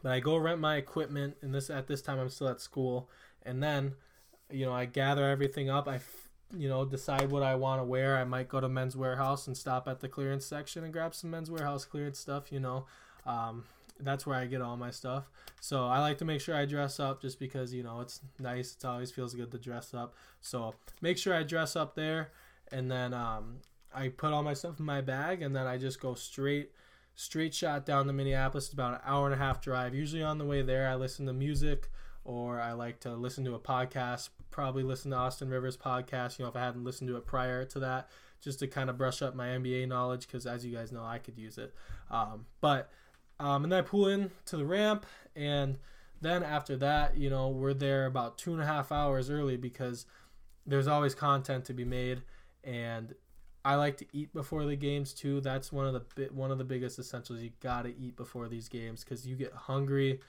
but 0.01 0.13
I 0.13 0.21
go 0.21 0.37
rent 0.37 0.61
my 0.61 0.77
equipment, 0.77 1.35
and 1.41 1.53
this 1.53 1.69
at 1.69 1.87
this 1.87 2.01
time 2.01 2.19
I'm 2.19 2.29
still 2.29 2.47
at 2.47 2.61
school, 2.61 3.09
and 3.45 3.61
then, 3.61 3.95
you 4.49 4.65
know, 4.65 4.71
I 4.71 4.85
gather 4.85 5.29
everything 5.29 5.69
up. 5.69 5.89
I, 5.89 5.99
you 6.57 6.69
know, 6.69 6.85
decide 6.85 7.31
what 7.31 7.43
I 7.43 7.55
want 7.55 7.81
to 7.81 7.83
wear. 7.83 8.15
I 8.15 8.23
might 8.23 8.47
go 8.47 8.61
to 8.61 8.69
Men's 8.69 8.95
Wearhouse 8.95 9.45
and 9.47 9.57
stop 9.57 9.89
at 9.89 9.99
the 9.99 10.07
clearance 10.07 10.45
section 10.45 10.85
and 10.85 10.93
grab 10.93 11.13
some 11.13 11.29
Men's 11.29 11.49
Wearhouse 11.49 11.85
clearance 11.85 12.19
stuff. 12.19 12.49
You 12.49 12.61
know, 12.61 12.85
um, 13.25 13.65
that's 13.99 14.25
where 14.25 14.37
I 14.37 14.45
get 14.45 14.61
all 14.61 14.77
my 14.77 14.89
stuff. 14.89 15.29
So 15.59 15.85
I 15.87 15.99
like 15.99 16.17
to 16.19 16.25
make 16.25 16.39
sure 16.39 16.55
I 16.55 16.63
dress 16.63 16.97
up 16.97 17.21
just 17.21 17.39
because 17.39 17.73
you 17.73 17.83
know 17.83 17.99
it's 17.99 18.21
nice. 18.39 18.77
It 18.79 18.85
always 18.85 19.11
feels 19.11 19.33
good 19.33 19.51
to 19.51 19.57
dress 19.57 19.93
up. 19.93 20.15
So 20.39 20.75
make 21.01 21.17
sure 21.17 21.33
I 21.33 21.43
dress 21.43 21.75
up 21.75 21.95
there 21.95 22.31
and 22.73 22.89
then 22.89 23.13
um, 23.13 23.59
I 23.93 24.09
put 24.09 24.33
all 24.33 24.43
my 24.43 24.55
stuff 24.55 24.79
in 24.79 24.85
my 24.85 25.01
bag, 25.01 25.41
and 25.41 25.55
then 25.55 25.67
I 25.67 25.77
just 25.77 26.01
go 26.01 26.15
straight 26.15 26.71
straight 27.15 27.53
shot 27.53 27.85
down 27.85 28.07
to 28.07 28.13
Minneapolis. 28.13 28.65
It's 28.65 28.73
about 28.73 28.95
an 28.95 28.99
hour 29.05 29.25
and 29.25 29.35
a 29.35 29.37
half 29.37 29.61
drive. 29.61 29.93
Usually 29.93 30.23
on 30.23 30.39
the 30.39 30.45
way 30.45 30.63
there, 30.63 30.87
I 30.87 30.95
listen 30.95 31.27
to 31.27 31.33
music 31.33 31.91
or 32.25 32.59
I 32.59 32.71
like 32.71 32.99
to 33.01 33.13
listen 33.13 33.45
to 33.45 33.53
a 33.53 33.59
podcast. 33.59 34.29
Probably 34.49 34.81
listen 34.81 35.11
to 35.11 35.17
Austin 35.17 35.49
Rivers 35.49 35.77
podcast. 35.77 36.39
You 36.39 36.45
know, 36.45 36.49
if 36.49 36.55
I 36.55 36.61
hadn't 36.61 36.83
listened 36.83 37.09
to 37.09 37.17
it 37.17 37.27
prior 37.27 37.65
to 37.65 37.79
that, 37.81 38.09
just 38.41 38.59
to 38.59 38.67
kind 38.67 38.89
of 38.89 38.97
brush 38.97 39.21
up 39.21 39.35
my 39.35 39.49
NBA 39.49 39.87
knowledge, 39.87 40.25
because 40.25 40.47
as 40.47 40.65
you 40.65 40.75
guys 40.75 40.91
know, 40.91 41.03
I 41.03 41.19
could 41.19 41.37
use 41.37 41.59
it. 41.59 41.75
Um, 42.09 42.47
but 42.61 42.89
um, 43.39 43.63
and 43.63 43.71
then 43.71 43.79
I 43.79 43.81
pull 43.83 44.07
in 44.07 44.31
to 44.47 44.57
the 44.57 44.65
ramp, 44.65 45.05
and 45.35 45.77
then 46.21 46.41
after 46.41 46.75
that, 46.77 47.17
you 47.17 47.29
know, 47.29 47.49
we're 47.49 47.73
there 47.73 48.07
about 48.07 48.37
two 48.39 48.53
and 48.53 48.61
a 48.61 48.65
half 48.65 48.91
hours 48.91 49.29
early 49.29 49.57
because 49.57 50.05
there's 50.65 50.87
always 50.87 51.13
content 51.13 51.65
to 51.65 51.73
be 51.73 51.83
made 51.83 52.21
and 52.63 53.13
I 53.65 53.75
like 53.75 53.97
to 53.97 54.05
eat 54.11 54.33
before 54.33 54.65
the 54.65 54.75
games 54.75 55.13
too. 55.13 55.39
That's 55.39 55.71
one 55.71 55.87
of 55.87 55.93
the 55.93 56.03
bit 56.15 56.33
one 56.33 56.51
of 56.51 56.57
the 56.57 56.63
biggest 56.63 56.99
essentials. 56.99 57.41
You 57.41 57.51
gotta 57.61 57.89
eat 57.89 58.15
before 58.15 58.47
these 58.47 58.67
games 58.67 59.03
because 59.03 59.25
you 59.25 59.35
get 59.35 59.53
hungry, 59.53 60.19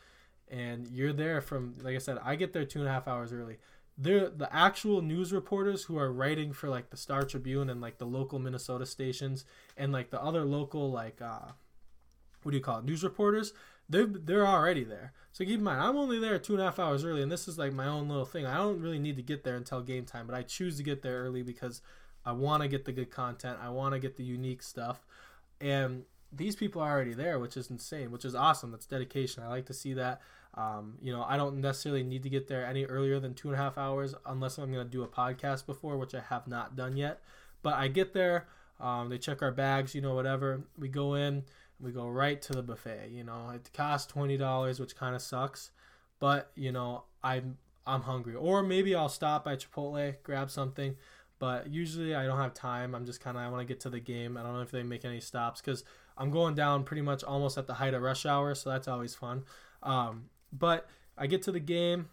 and 0.48 0.86
you're 0.88 1.12
there 1.12 1.40
from 1.40 1.74
like 1.82 1.96
I 1.96 1.98
said. 1.98 2.18
I 2.22 2.36
get 2.36 2.52
there 2.52 2.64
two 2.64 2.80
and 2.80 2.88
a 2.88 2.92
half 2.92 3.08
hours 3.08 3.32
early. 3.32 3.58
They're 3.98 4.28
the 4.28 4.52
actual 4.54 5.02
news 5.02 5.32
reporters 5.32 5.84
who 5.84 5.98
are 5.98 6.12
writing 6.12 6.52
for 6.52 6.68
like 6.68 6.90
the 6.90 6.96
Star 6.96 7.24
Tribune 7.24 7.70
and 7.70 7.80
like 7.80 7.98
the 7.98 8.06
local 8.06 8.38
Minnesota 8.38 8.86
stations 8.86 9.44
and 9.76 9.92
like 9.92 10.10
the 10.10 10.22
other 10.22 10.44
local 10.44 10.90
like 10.90 11.20
uh, 11.20 11.52
what 12.42 12.52
do 12.52 12.56
you 12.56 12.62
call 12.62 12.78
it 12.78 12.84
news 12.84 13.02
reporters. 13.02 13.52
They're 13.88 14.06
they're 14.06 14.46
already 14.46 14.84
there. 14.84 15.12
So 15.32 15.44
keep 15.44 15.58
in 15.58 15.64
mind, 15.64 15.80
I'm 15.80 15.96
only 15.96 16.20
there 16.20 16.38
two 16.38 16.52
and 16.52 16.62
a 16.62 16.66
half 16.66 16.78
hours 16.78 17.04
early, 17.04 17.22
and 17.22 17.32
this 17.32 17.48
is 17.48 17.58
like 17.58 17.72
my 17.72 17.86
own 17.86 18.08
little 18.08 18.24
thing. 18.24 18.46
I 18.46 18.58
don't 18.58 18.80
really 18.80 19.00
need 19.00 19.16
to 19.16 19.22
get 19.22 19.42
there 19.42 19.56
until 19.56 19.82
game 19.82 20.04
time, 20.04 20.28
but 20.28 20.36
I 20.36 20.42
choose 20.42 20.76
to 20.76 20.84
get 20.84 21.02
there 21.02 21.24
early 21.24 21.42
because 21.42 21.82
I 22.24 22.32
want 22.32 22.62
to 22.62 22.68
get 22.68 22.84
the 22.84 22.92
good 22.92 23.10
content. 23.10 23.58
I 23.62 23.68
want 23.68 23.94
to 23.94 23.98
get 23.98 24.16
the 24.16 24.24
unique 24.24 24.62
stuff. 24.62 25.04
And 25.60 26.04
these 26.32 26.56
people 26.56 26.82
are 26.82 26.90
already 26.90 27.14
there, 27.14 27.38
which 27.38 27.56
is 27.56 27.70
insane, 27.70 28.10
which 28.10 28.24
is 28.24 28.34
awesome. 28.34 28.70
That's 28.70 28.86
dedication. 28.86 29.42
I 29.42 29.48
like 29.48 29.66
to 29.66 29.74
see 29.74 29.94
that. 29.94 30.20
Um, 30.54 30.94
you 31.00 31.12
know, 31.12 31.24
I 31.24 31.36
don't 31.36 31.60
necessarily 31.60 32.02
need 32.02 32.22
to 32.22 32.30
get 32.30 32.48
there 32.48 32.64
any 32.64 32.84
earlier 32.84 33.18
than 33.18 33.34
two 33.34 33.48
and 33.48 33.56
a 33.56 33.62
half 33.62 33.76
hours 33.76 34.14
unless 34.26 34.58
I'm 34.58 34.72
going 34.72 34.86
to 34.86 34.90
do 34.90 35.02
a 35.02 35.08
podcast 35.08 35.66
before, 35.66 35.96
which 35.96 36.14
I 36.14 36.20
have 36.20 36.46
not 36.46 36.76
done 36.76 36.96
yet. 36.96 37.20
But 37.62 37.74
I 37.74 37.88
get 37.88 38.12
there, 38.12 38.46
um, 38.80 39.08
they 39.08 39.18
check 39.18 39.42
our 39.42 39.50
bags, 39.50 39.94
you 39.94 40.00
know, 40.00 40.14
whatever. 40.14 40.62
We 40.78 40.88
go 40.88 41.14
in, 41.14 41.44
we 41.80 41.90
go 41.92 42.06
right 42.06 42.40
to 42.42 42.52
the 42.52 42.62
buffet. 42.62 43.10
You 43.10 43.24
know, 43.24 43.50
it 43.54 43.70
costs 43.72 44.10
twenty 44.10 44.36
dollars, 44.36 44.78
which 44.78 44.96
kind 44.96 45.14
of 45.14 45.22
sucks, 45.22 45.70
but 46.20 46.50
you 46.54 46.72
know, 46.72 47.04
I'm 47.22 47.58
I'm 47.86 48.02
hungry, 48.02 48.34
or 48.34 48.62
maybe 48.62 48.94
I'll 48.94 49.08
stop 49.08 49.46
at 49.46 49.60
Chipotle, 49.60 50.14
grab 50.22 50.50
something. 50.50 50.96
But 51.44 51.70
usually 51.70 52.14
I 52.14 52.24
don't 52.24 52.38
have 52.38 52.54
time. 52.54 52.94
I'm 52.94 53.04
just 53.04 53.20
kind 53.20 53.36
of 53.36 53.42
I 53.42 53.50
want 53.50 53.60
to 53.60 53.66
get 53.66 53.78
to 53.80 53.90
the 53.90 54.00
game. 54.00 54.38
I 54.38 54.42
don't 54.42 54.54
know 54.54 54.62
if 54.62 54.70
they 54.70 54.82
make 54.82 55.04
any 55.04 55.20
stops 55.20 55.60
because 55.60 55.84
I'm 56.16 56.30
going 56.30 56.54
down 56.54 56.84
pretty 56.84 57.02
much 57.02 57.22
almost 57.22 57.58
at 57.58 57.66
the 57.66 57.74
height 57.74 57.92
of 57.92 58.00
rush 58.00 58.24
hour, 58.24 58.54
so 58.54 58.70
that's 58.70 58.88
always 58.88 59.14
fun. 59.14 59.44
Um, 59.82 60.30
but 60.50 60.88
I 61.18 61.26
get 61.26 61.42
to 61.42 61.52
the 61.52 61.60
game. 61.60 62.08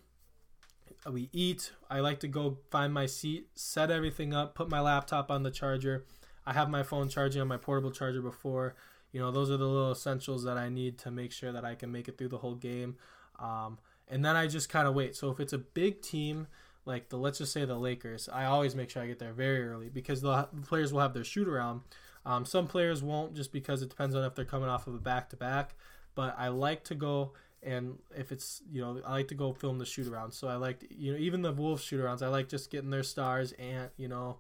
We 1.10 1.30
eat. 1.32 1.72
I 1.90 2.02
like 2.02 2.20
to 2.20 2.28
go 2.28 2.58
find 2.72 2.94
my 2.94 3.06
seat, 3.06 3.48
set 3.56 3.90
everything 3.90 4.34
up, 4.34 4.54
put 4.54 4.70
my 4.70 4.82
laptop 4.82 5.32
on 5.32 5.44
the 5.44 5.50
charger. 5.50 6.04
I 6.46 6.52
have 6.52 6.70
my 6.70 6.84
phone 6.84 7.08
charging 7.08 7.42
on 7.42 7.48
my 7.48 7.56
portable 7.56 7.92
charger 7.92 8.22
before. 8.22 8.76
You 9.14 9.22
know, 9.22 9.32
those 9.32 9.50
are 9.50 9.56
the 9.56 9.66
little 9.66 9.94
essentials 9.94 10.44
that 10.44 10.58
I 10.58 10.68
need 10.68 10.98
to 10.98 11.10
make 11.10 11.32
sure 11.32 11.54
that 11.54 11.64
I 11.64 11.76
can 11.76 11.90
make 11.90 12.10
it 12.10 12.18
through 12.18 12.28
the 12.28 12.40
whole 12.40 12.56
game. 12.56 12.98
Um, 13.40 13.80
and 14.10 14.26
then 14.26 14.36
I 14.36 14.48
just 14.48 14.68
kind 14.68 14.90
of 14.90 14.94
wait. 14.94 15.16
So 15.16 15.32
if 15.32 15.40
it's 15.40 15.54
a 15.54 15.58
big 15.58 16.02
team, 16.02 16.48
like 16.86 17.10
the 17.10 17.18
let's 17.18 17.38
just 17.38 17.54
say 17.54 17.66
the 17.66 17.76
Lakers, 17.76 18.30
I 18.32 18.46
always 18.46 18.76
make 18.76 18.90
sure 18.90 19.02
I 19.04 19.08
get 19.08 19.20
there 19.20 19.34
very 19.34 19.68
early 19.68 19.90
because 19.90 20.22
the 20.22 20.48
players 20.68 20.92
will 20.92 21.02
have 21.02 21.14
their 21.14 21.24
shoot 21.24 21.48
around. 21.48 21.82
Um, 22.26 22.46
some 22.46 22.68
players 22.68 23.02
won't 23.02 23.36
just 23.36 23.52
because 23.52 23.82
it 23.82 23.90
depends 23.90 24.16
on 24.16 24.24
if 24.24 24.36
they're 24.36 24.46
coming 24.46 24.70
off 24.70 24.88
of 24.88 24.94
a 24.94 25.00
back 25.00 25.30
to 25.30 25.36
back. 25.36 25.76
But 26.14 26.36
I 26.38 26.50
like 26.50 26.84
to 26.86 26.96
go 26.96 27.34
and 27.64 27.98
if 28.16 28.32
it's 28.32 28.62
you 28.72 28.82
know 28.82 29.02
I 29.06 29.12
like 29.12 29.28
to 29.30 29.36
go 29.36 29.54
film 29.54 29.78
the 29.78 29.86
shoot 29.86 30.08
around. 30.08 30.32
So 30.32 30.48
I 30.48 30.56
like 30.56 30.86
you 30.90 31.14
know 31.14 31.20
even 31.20 31.42
the 31.42 31.52
Wolves 31.52 31.84
shoot 31.84 32.02
arounds. 32.02 32.22
I 32.22 32.28
like 32.28 32.50
just 32.50 32.72
getting 32.72 32.90
their 32.90 33.04
stars, 33.04 33.52
Ant, 33.54 33.92
you 33.98 34.08
know, 34.08 34.40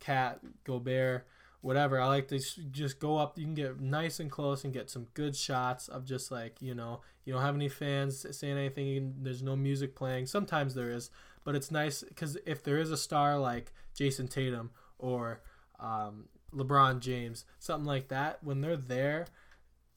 KAT, 0.00 0.40
Gobert, 0.64 1.26
whatever. 1.60 2.00
I 2.00 2.06
like 2.06 2.28
to 2.28 2.38
just 2.70 2.98
go 2.98 3.16
up. 3.18 3.38
You 3.38 3.44
can 3.44 3.54
get 3.54 3.80
nice 3.80 4.20
and 4.20 4.30
close 4.30 4.64
and 4.64 4.72
get 4.72 4.90
some 4.90 5.06
good 5.14 5.36
shots 5.36 5.88
of 5.88 6.04
just 6.04 6.30
like 6.30 6.56
you 6.60 6.74
know 6.74 7.00
you 7.24 7.32
don't 7.32 7.42
have 7.42 7.54
any 7.54 7.68
fans 7.68 8.26
saying 8.36 8.56
anything. 8.56 9.14
There's 9.22 9.42
no 9.42 9.56
music 9.56 9.94
playing. 9.94 10.26
Sometimes 10.26 10.74
there 10.74 10.90
is, 10.90 11.10
but 11.44 11.54
it's 11.54 11.70
nice 11.70 12.02
because 12.02 12.36
if 12.46 12.62
there 12.62 12.78
is 12.78 12.90
a 12.90 12.96
star 12.96 13.38
like 13.38 13.72
Jayson 13.98 14.28
Tatum 14.28 14.70
or 14.98 15.42
um, 15.80 16.28
LeBron 16.54 17.00
James, 17.00 17.44
something 17.58 17.86
like 17.86 18.08
that, 18.08 18.42
when 18.42 18.60
they're 18.60 18.76
there 18.76 19.26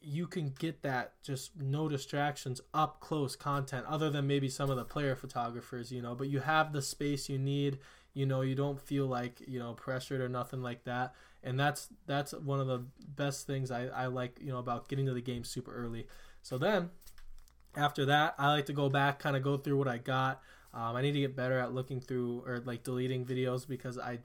you 0.07 0.27
can 0.27 0.53
get 0.59 0.83
that 0.83 1.13
just 1.23 1.59
no 1.59 1.89
distractions 1.89 2.61
up 2.75 2.99
close 2.99 3.35
content 3.35 3.83
other 3.87 4.11
than 4.11 4.27
maybe 4.27 4.47
some 4.47 4.69
of 4.69 4.77
the 4.77 4.85
player 4.85 5.15
photographers 5.15 5.91
you 5.91 5.99
know 5.99 6.13
but 6.13 6.27
you 6.27 6.39
have 6.39 6.73
the 6.73 6.81
space 6.81 7.27
you 7.27 7.39
need 7.39 7.79
you 8.13 8.23
know 8.23 8.41
you 8.41 8.53
don't 8.53 8.79
feel 8.79 9.07
like 9.07 9.41
you 9.47 9.57
know 9.57 9.73
pressured 9.73 10.21
or 10.21 10.29
nothing 10.29 10.61
like 10.61 10.83
that 10.83 11.15
and 11.41 11.59
that's 11.59 11.87
that's 12.05 12.33
one 12.33 12.59
of 12.59 12.67
the 12.67 12.83
best 13.15 13.47
things 13.47 13.71
I, 13.71 13.85
I 13.87 14.05
like 14.05 14.37
you 14.39 14.51
know 14.51 14.59
about 14.59 14.87
getting 14.87 15.07
to 15.07 15.13
the 15.13 15.21
game 15.21 15.43
super 15.43 15.73
early. 15.73 16.07
So 16.41 16.57
then 16.57 16.89
after 17.77 18.05
that 18.05 18.33
i 18.37 18.47
like 18.47 18.65
to 18.65 18.73
go 18.73 18.89
back 18.89 19.19
kind 19.19 19.35
of 19.35 19.43
go 19.43 19.57
through 19.57 19.77
what 19.77 19.87
i 19.87 19.97
got 19.97 20.41
um, 20.75 20.95
i 20.95 21.01
need 21.01 21.13
to 21.13 21.19
get 21.19 21.35
better 21.35 21.57
at 21.57 21.73
looking 21.73 21.99
through 21.99 22.43
or 22.45 22.61
like 22.65 22.83
deleting 22.83 23.25
videos 23.25 23.67
because 23.67 23.97
i 23.97 24.19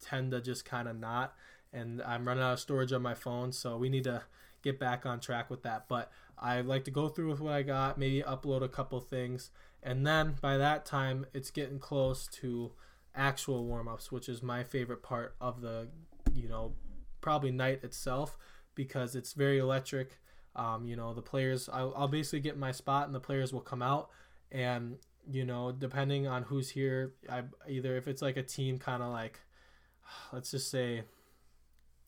tend 0.00 0.30
to 0.30 0.40
just 0.40 0.64
kind 0.64 0.86
of 0.86 0.96
not 0.96 1.34
and 1.72 2.00
i'm 2.02 2.26
running 2.26 2.44
out 2.44 2.52
of 2.52 2.60
storage 2.60 2.92
on 2.92 3.02
my 3.02 3.14
phone 3.14 3.50
so 3.50 3.76
we 3.76 3.88
need 3.88 4.04
to 4.04 4.22
get 4.62 4.78
back 4.78 5.06
on 5.06 5.20
track 5.20 5.50
with 5.50 5.62
that. 5.62 5.86
But 5.88 6.10
I 6.38 6.60
like 6.60 6.84
to 6.84 6.90
go 6.90 7.08
through 7.08 7.30
with 7.30 7.40
what 7.40 7.52
I 7.52 7.62
got, 7.62 7.98
maybe 7.98 8.22
upload 8.22 8.62
a 8.62 8.68
couple 8.68 9.00
things, 9.00 9.50
and 9.82 10.06
then 10.06 10.36
by 10.40 10.56
that 10.56 10.84
time 10.84 11.26
it's 11.32 11.50
getting 11.50 11.78
close 11.78 12.26
to 12.28 12.72
actual 13.14 13.64
warm 13.64 13.88
ups, 13.88 14.12
which 14.12 14.28
is 14.28 14.42
my 14.42 14.62
favorite 14.64 15.02
part 15.02 15.34
of 15.40 15.60
the, 15.60 15.88
you 16.34 16.48
know, 16.48 16.74
probably 17.20 17.50
night 17.50 17.82
itself 17.82 18.36
because 18.74 19.14
it's 19.14 19.32
very 19.32 19.58
electric. 19.58 20.18
Um, 20.54 20.84
you 20.86 20.96
know, 20.96 21.14
the 21.14 21.22
players, 21.22 21.68
I'll, 21.72 21.92
I'll 21.96 22.08
basically 22.08 22.40
get 22.40 22.56
my 22.56 22.72
spot 22.72 23.06
and 23.06 23.14
the 23.14 23.20
players 23.20 23.52
will 23.52 23.60
come 23.60 23.82
out. 23.82 24.10
And, 24.50 24.98
you 25.30 25.44
know, 25.44 25.72
depending 25.72 26.26
on 26.26 26.44
who's 26.44 26.70
here, 26.70 27.14
I 27.28 27.42
either 27.68 27.96
if 27.96 28.08
it's 28.08 28.22
like 28.22 28.36
a 28.36 28.42
team 28.42 28.78
kind 28.78 29.02
of 29.02 29.10
like, 29.10 29.40
let's 30.32 30.50
just 30.50 30.70
say 30.70 31.02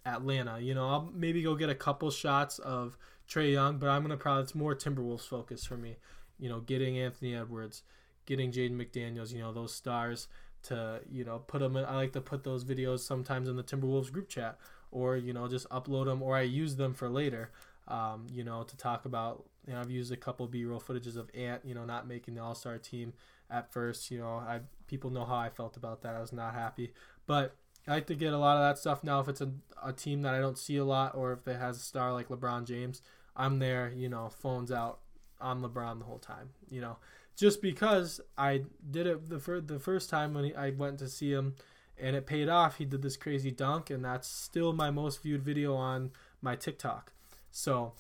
Atlanta. 0.05 0.59
You 0.61 0.75
know, 0.75 0.89
I'll 0.89 1.11
maybe 1.15 1.43
go 1.43 1.55
get 1.55 1.71
a 1.71 1.75
couple 1.75 2.11
shots 2.11 2.59
of 2.59 2.97
Trae 3.29 3.53
Young, 3.53 3.79
but 3.79 3.89
I'm 3.89 4.03
gonna 4.03 4.17
probably 4.17 4.43
it's 4.43 4.55
more 4.55 4.75
Timberwolves 4.75 5.27
focus 5.29 5.65
for 5.65 5.77
me. 5.77 5.97
You 6.39 6.49
know, 6.49 6.61
getting 6.61 6.99
Anthony 6.99 7.35
Edwards, 7.35 7.83
getting 8.27 8.51
Jaden 8.53 8.77
McDaniels. 8.77 9.33
You 9.33 9.41
know, 9.41 9.53
those 9.53 9.75
stars 9.75 10.29
to 10.65 11.01
you 11.11 11.25
know 11.25 11.39
put 11.39 11.61
them. 11.61 11.77
In, 11.77 11.85
I 11.85 11.97
like 11.97 12.13
to 12.13 12.21
put 12.21 12.45
those 12.45 12.65
videos 12.65 13.01
sometimes 13.01 13.49
in 13.49 13.57
the 13.57 13.63
Timberwolves 13.63 14.13
group 14.13 14.29
chat, 14.29 14.59
or 14.91 15.17
you 15.17 15.33
know 15.33 15.49
just 15.49 15.69
upload 15.69 16.07
them, 16.07 16.23
or 16.23 16.37
I 16.37 16.43
use 16.43 16.77
them 16.77 16.95
for 16.95 17.09
later. 17.09 17.51
Um, 17.89 18.27
you 18.33 18.45
know, 18.45 18.63
to 18.63 18.77
talk 18.77 19.05
about. 19.05 19.45
You 19.67 19.75
know, 19.75 19.81
I've 19.81 19.91
used 19.91 20.13
a 20.13 20.17
couple 20.17 20.47
B-roll 20.47 20.81
footages 20.81 21.17
of 21.17 21.31
Ant. 21.35 21.63
You 21.65 21.75
know, 21.75 21.85
not 21.85 22.07
making 22.07 22.35
the 22.35 22.43
All 22.43 22.55
Star 22.55 22.79
team 22.79 23.13
at 23.51 23.73
first. 23.73 24.11
You 24.11 24.19
know, 24.19 24.37
I 24.37 24.61
people 24.87 25.11
know 25.11 25.25
how 25.25 25.37
I 25.37 25.51
felt 25.51 25.77
about 25.77 26.03
that. 26.03 26.15
I 26.15 26.21
was 26.21 26.33
not 26.33 26.55
happy, 26.55 26.93
but 27.27 27.57
I 27.87 27.93
like 27.93 28.07
to 28.07 28.15
get 28.15 28.33
a 28.33 28.39
lot 28.39 28.57
of 28.57 28.63
that 28.63 28.79
stuff 28.79 29.03
now 29.03 29.21
if 29.21 29.29
it's 29.29 29.41
a, 29.41 29.51
a 29.83 29.93
team 29.93 30.23
that 30.23 30.35
I 30.35 30.41
don't 30.41 30.59
see 30.59 30.77
a 30.77 30.85
lot 30.85 31.15
or 31.15 31.33
if 31.33 31.47
it 31.49 31.59
has 31.59 31.77
a 31.77 31.81
star 31.81 32.13
like 32.13 32.29
LeBron 32.29 32.67
James. 32.67 33.03
I'm 33.37 33.59
there, 33.59 33.93
you 33.95 34.09
know, 34.09 34.29
phones 34.29 34.71
out 34.71 34.99
on 35.41 35.63
LeBron 35.63 35.99
the 35.99 36.05
whole 36.05 36.19
time, 36.19 36.51
you 36.69 36.81
know, 36.81 36.99
just 37.37 37.63
because 37.63 38.21
I 38.37 38.65
did 38.91 39.07
it 39.07 39.29
the, 39.31 39.39
fir- 39.39 39.63
the 39.63 39.79
first 39.79 40.11
time 40.11 40.35
when 40.35 40.45
he, 40.45 40.55
I 40.55 40.71
went 40.71 40.99
to 40.99 41.09
see 41.09 41.33
him 41.33 41.55
and 41.97 42.17
it 42.17 42.27
paid 42.27 42.49
off. 42.49 42.77
He 42.77 42.85
did 42.85 43.03
this 43.03 43.17
crazy 43.17 43.51
dunk, 43.51 43.91
and 43.91 44.05
that's 44.05 44.29
still 44.29 44.73
my 44.73 44.91
most 44.91 45.23
viewed 45.23 45.43
video 45.43 45.75
on 45.75 46.11
my 46.43 46.57
TikTok. 46.57 47.13
So 47.51 47.93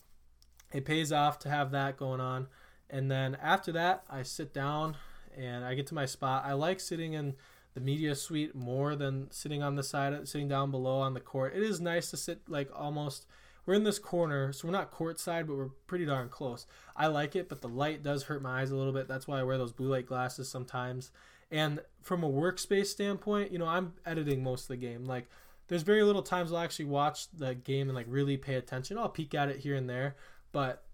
it 0.72 0.85
pays 0.85 1.12
off 1.12 1.38
to 1.40 1.48
have 1.48 1.70
that 1.72 1.96
going 1.96 2.20
on. 2.20 2.48
And 2.88 3.11
then 3.11 3.37
after 3.40 3.72
that, 3.72 4.04
I 4.11 4.22
sit 4.22 4.52
down 4.52 4.96
and 5.37 5.64
I 5.64 5.74
get 5.74 5.87
to 5.88 5.94
my 5.94 6.06
spot. 6.06 6.44
I 6.44 6.52
like 6.52 6.80
sitting 6.80 7.12
in 7.12 7.35
the 7.74 7.80
media 7.80 8.14
suite 8.14 8.54
more 8.54 8.96
than 8.96 9.30
sitting 9.30 9.62
on 9.62 9.76
the 9.76 9.83
side, 9.83 10.28
sitting 10.28 10.48
down 10.48 10.70
below 10.70 10.98
on 11.00 11.14
the 11.14 11.20
court. 11.20 11.54
It 11.54 11.62
is 11.62 11.80
nice 11.80 12.11
to 12.11 12.16
sit 12.16 12.40
like 12.48 12.68
almost. 12.74 13.26
We're 13.66 13.74
in 13.74 13.85
this 13.85 13.98
corner, 13.98 14.52
so 14.52 14.66
we're 14.66 14.72
not 14.72 14.90
court 14.90 15.20
side, 15.20 15.46
but 15.46 15.56
we're 15.56 15.68
pretty 15.87 16.06
darn 16.06 16.28
close. 16.28 16.66
I 16.96 17.06
like 17.06 17.37
it, 17.37 17.48
but 17.48 17.61
the 17.61 17.68
light 17.68 18.02
does 18.02 18.24
hurt 18.24 18.42
my 18.42 18.62
eyes 18.62 18.70
a 18.70 18.76
little 18.76 18.92
bit. 18.92 19.06
That's 19.06 19.28
why 19.28 19.38
I 19.38 19.44
wear 19.44 19.59
those 19.59 19.72
blue 19.72 19.88
light 19.88 20.06
glasses 20.06 20.48
sometimes. 20.48 21.12
And 21.50 21.80
from 22.02 22.24
a 22.24 22.30
workspace 22.30 22.87
standpoint, 22.87 23.52
you 23.52 23.59
know, 23.59 23.66
I'm 23.66 23.92
editing 24.06 24.42
most 24.42 24.62
of 24.62 24.68
the 24.68 24.76
game. 24.76 25.04
Like, 25.04 25.28
there's 25.68 25.83
very 25.83 26.02
little 26.02 26.22
times 26.22 26.52
I'll 26.52 26.59
actually 26.59 26.87
watch 26.87 27.30
the 27.30 27.54
game 27.54 27.88
and 27.88 27.94
like 27.94 28.06
really 28.09 28.37
pay 28.37 28.54
attention. 28.54 28.98
I'll 28.98 29.09
peek 29.09 29.35
at 29.35 29.50
it 29.50 29.59
here 29.59 29.76
and 29.76 29.88
there, 29.88 30.16
but 30.53 30.85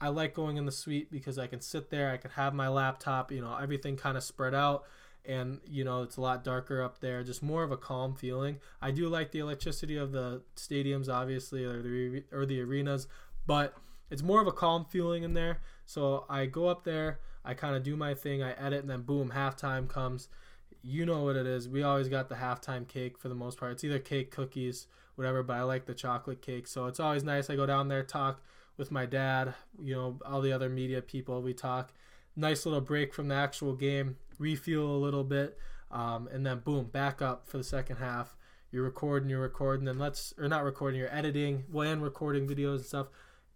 I 0.00 0.08
like 0.08 0.34
going 0.34 0.56
in 0.56 0.64
the 0.64 0.72
suite 0.72 1.10
because 1.10 1.38
I 1.38 1.46
can 1.46 1.60
sit 1.60 1.90
there, 1.90 2.10
I 2.10 2.16
can 2.16 2.30
have 2.32 2.54
my 2.54 2.68
laptop, 2.68 3.30
you 3.30 3.40
know, 3.40 3.56
everything 3.60 3.96
kind 3.96 4.16
of 4.16 4.22
spread 4.22 4.54
out 4.54 4.84
and 5.24 5.60
you 5.66 5.84
know 5.84 6.02
it's 6.02 6.16
a 6.16 6.20
lot 6.20 6.42
darker 6.42 6.82
up 6.82 7.00
there 7.00 7.22
just 7.22 7.42
more 7.42 7.62
of 7.62 7.70
a 7.70 7.76
calm 7.76 8.14
feeling. 8.14 8.58
I 8.80 8.90
do 8.90 9.08
like 9.08 9.32
the 9.32 9.40
electricity 9.40 9.96
of 9.96 10.12
the 10.12 10.42
stadiums 10.56 11.08
obviously 11.08 11.64
or 11.64 11.82
the 11.82 12.24
or 12.32 12.46
the 12.46 12.60
arenas 12.60 13.06
but 13.46 13.74
it's 14.10 14.22
more 14.22 14.40
of 14.40 14.46
a 14.46 14.52
calm 14.52 14.84
feeling 14.84 15.22
in 15.22 15.34
there. 15.34 15.60
So 15.86 16.24
i 16.28 16.46
go 16.46 16.68
up 16.68 16.84
there 16.84 17.20
i 17.44 17.54
kind 17.54 17.76
of 17.76 17.82
do 17.82 17.96
my 17.96 18.14
thing 18.14 18.42
i 18.42 18.52
edit 18.52 18.80
and 18.80 18.90
then 18.90 19.02
boom 19.02 19.32
halftime 19.34 19.88
comes. 19.88 20.28
You 20.82 21.04
know 21.04 21.24
what 21.24 21.36
it 21.36 21.46
is 21.46 21.68
we 21.68 21.82
always 21.82 22.08
got 22.08 22.28
the 22.28 22.36
halftime 22.36 22.88
cake 22.88 23.18
for 23.18 23.28
the 23.28 23.34
most 23.34 23.58
part. 23.58 23.72
It's 23.72 23.84
either 23.84 23.98
cake 23.98 24.30
cookies 24.30 24.86
whatever 25.16 25.42
but 25.42 25.56
i 25.56 25.62
like 25.62 25.84
the 25.84 25.94
chocolate 25.94 26.40
cake. 26.40 26.66
So 26.66 26.86
it's 26.86 27.00
always 27.00 27.24
nice 27.24 27.50
i 27.50 27.56
go 27.56 27.66
down 27.66 27.88
there 27.88 28.02
talk 28.02 28.42
with 28.76 28.90
my 28.90 29.06
dad 29.06 29.54
you 29.82 29.94
know 29.94 30.18
all 30.24 30.40
the 30.40 30.52
other 30.52 30.68
media 30.68 31.02
people 31.02 31.42
we 31.42 31.52
talk 31.52 31.92
nice 32.36 32.64
little 32.64 32.80
break 32.80 33.12
from 33.12 33.28
the 33.28 33.34
actual 33.34 33.74
game 33.74 34.16
refuel 34.40 34.96
a 34.96 34.98
little 34.98 35.22
bit, 35.22 35.58
um, 35.90 36.28
and 36.32 36.44
then 36.44 36.60
boom, 36.60 36.86
back 36.86 37.22
up 37.22 37.46
for 37.46 37.58
the 37.58 37.64
second 37.64 37.96
half. 37.96 38.36
You're 38.72 38.84
recording, 38.84 39.28
you're 39.28 39.40
recording, 39.40 39.86
and 39.86 39.98
let's 39.98 40.32
or 40.38 40.48
not 40.48 40.64
recording, 40.64 40.98
you're 40.98 41.14
editing, 41.14 41.64
when 41.70 42.00
recording 42.00 42.48
videos 42.48 42.76
and 42.76 42.84
stuff. 42.84 43.08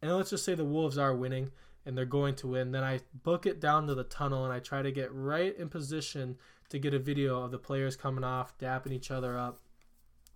And 0.02 0.14
let's 0.14 0.30
just 0.30 0.44
say 0.44 0.54
the 0.54 0.64
Wolves 0.64 0.98
are 0.98 1.14
winning 1.14 1.50
and 1.86 1.96
they're 1.96 2.04
going 2.04 2.34
to 2.36 2.48
win. 2.48 2.72
Then 2.72 2.84
I 2.84 3.00
book 3.22 3.46
it 3.46 3.60
down 3.60 3.86
to 3.86 3.94
the 3.94 4.04
tunnel 4.04 4.44
and 4.44 4.52
I 4.52 4.58
try 4.58 4.82
to 4.82 4.92
get 4.92 5.12
right 5.12 5.56
in 5.56 5.68
position 5.68 6.36
to 6.68 6.78
get 6.78 6.94
a 6.94 6.98
video 6.98 7.42
of 7.42 7.52
the 7.52 7.58
players 7.58 7.96
coming 7.96 8.24
off, 8.24 8.58
dapping 8.58 8.92
each 8.92 9.10
other 9.10 9.38
up, 9.38 9.60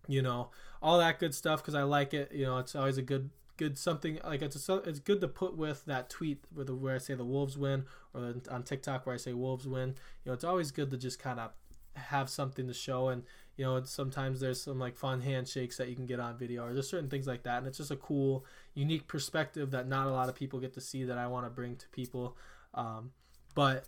you 0.07 0.23
know, 0.23 0.51
all 0.81 0.99
that 0.99 1.19
good 1.19 1.35
stuff 1.35 1.61
because 1.61 1.75
I 1.75 1.83
like 1.83 2.15
it. 2.15 2.33
You 2.33 2.47
know, 2.47 2.59
it's 2.59 2.75
always 2.75 2.99
a 2.99 3.03
good 3.03 3.31
good 3.59 3.77
something 3.77 4.19
like 4.25 4.41
it's 4.41 4.69
a, 4.69 4.75
it's 4.77 5.01
good 5.01 5.21
to 5.21 5.29
put 5.29 5.57
with 5.57 5.85
that 5.85 6.09
tweet 6.09 6.45
where 6.55 6.65
the 6.65 6.75
where 6.75 6.95
I 6.95 6.99
say 6.99 7.15
the 7.15 7.25
Wolves 7.25 7.59
win 7.59 7.85
or 8.15 8.35
on 8.51 8.63
TikTok 8.63 9.05
where 9.05 9.15
I 9.15 9.19
say 9.19 9.35
Wolves 9.35 9.69
win. 9.69 9.91
You 10.25 10.31
know, 10.31 10.33
it's 10.33 10.45
always 10.45 10.71
good 10.71 10.91
to 10.91 10.97
just 10.97 11.19
kind 11.19 11.39
of 11.39 11.51
have 11.99 12.31
something 12.31 12.67
to 12.67 12.75
show 12.75 13.09
and 13.09 13.25
you 13.57 13.65
know 13.65 13.83
sometimes 13.83 14.41
there's 14.41 14.63
some 14.63 14.79
like 14.79 14.97
fun 14.97 15.21
handshakes 15.21 15.77
that 15.77 15.89
you 15.89 15.97
can 15.97 16.07
get 16.07 16.21
on 16.21 16.39
video 16.39 16.65
or 16.65 16.73
there's 16.73 16.89
certain 16.89 17.11
things 17.11 17.27
like 17.27 17.43
that 17.43 17.59
and 17.59 17.67
it's 17.67 17.79
just 17.79 17.91
a 17.91 17.97
cool 17.97 18.45
unique 18.75 19.07
perspective 19.09 19.73
that 19.73 19.89
not 19.89 20.07
a 20.07 20.11
lot 20.11 20.29
of 20.29 20.35
people 20.35 20.61
get 20.61 20.73
to 20.73 20.81
see 20.81 21.05
that 21.05 21.19
i 21.19 21.27
want 21.27 21.45
to 21.45 21.51
bring 21.51 21.77
to 21.77 21.89
people 21.89 22.37
um, 22.75 23.11
but 23.55 23.87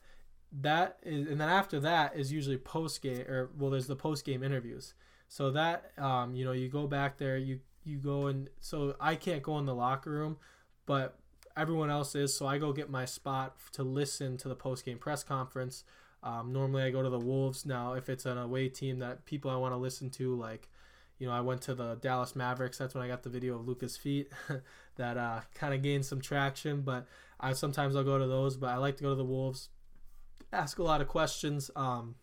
that 0.52 0.98
is 1.04 1.28
and 1.28 1.40
then 1.40 1.48
after 1.48 1.78
that 1.78 2.16
is 2.16 2.32
usually 2.32 2.58
post 2.58 3.00
game 3.00 3.20
or 3.28 3.50
well 3.56 3.70
there's 3.70 3.86
the 3.86 3.96
post 3.96 4.24
game 4.24 4.42
interviews 4.42 4.94
so 5.28 5.52
that 5.52 5.92
um, 5.96 6.34
you 6.34 6.44
know 6.44 6.52
you 6.52 6.68
go 6.68 6.86
back 6.88 7.16
there 7.18 7.38
you 7.38 7.60
you 7.84 7.98
go 7.98 8.26
and 8.26 8.48
so 8.60 8.94
I 9.00 9.14
can't 9.14 9.42
go 9.42 9.58
in 9.58 9.66
the 9.66 9.74
locker 9.74 10.10
room, 10.10 10.36
but 10.86 11.18
everyone 11.56 11.90
else 11.90 12.14
is. 12.14 12.36
So 12.36 12.46
I 12.46 12.58
go 12.58 12.72
get 12.72 12.90
my 12.90 13.04
spot 13.04 13.56
to 13.72 13.82
listen 13.82 14.36
to 14.38 14.48
the 14.48 14.54
post 14.54 14.84
game 14.84 14.98
press 14.98 15.22
conference. 15.22 15.84
Um, 16.22 16.52
normally 16.52 16.82
I 16.82 16.90
go 16.90 17.02
to 17.02 17.10
the 17.10 17.18
Wolves. 17.18 17.64
Now 17.64 17.94
if 17.94 18.08
it's 18.08 18.26
an 18.26 18.38
away 18.38 18.68
team 18.68 18.98
that 18.98 19.24
people 19.24 19.50
I 19.50 19.56
want 19.56 19.72
to 19.72 19.78
listen 19.78 20.10
to, 20.10 20.34
like 20.34 20.68
you 21.18 21.26
know 21.26 21.32
I 21.32 21.40
went 21.40 21.62
to 21.62 21.74
the 21.74 21.96
Dallas 21.96 22.36
Mavericks. 22.36 22.78
That's 22.78 22.94
when 22.94 23.02
I 23.02 23.08
got 23.08 23.22
the 23.22 23.30
video 23.30 23.56
of 23.56 23.66
Luka's 23.66 23.96
feet 23.96 24.30
that 24.96 25.16
uh, 25.16 25.40
kind 25.54 25.74
of 25.74 25.82
gained 25.82 26.04
some 26.04 26.20
traction. 26.20 26.82
But 26.82 27.06
I 27.38 27.52
sometimes 27.52 27.96
I'll 27.96 28.04
go 28.04 28.18
to 28.18 28.26
those. 28.26 28.56
But 28.56 28.70
I 28.70 28.76
like 28.76 28.96
to 28.98 29.02
go 29.02 29.10
to 29.10 29.16
the 29.16 29.24
Wolves. 29.24 29.70
Ask 30.52 30.78
a 30.78 30.82
lot 30.82 31.00
of 31.00 31.08
questions. 31.08 31.70
Um, 31.76 32.16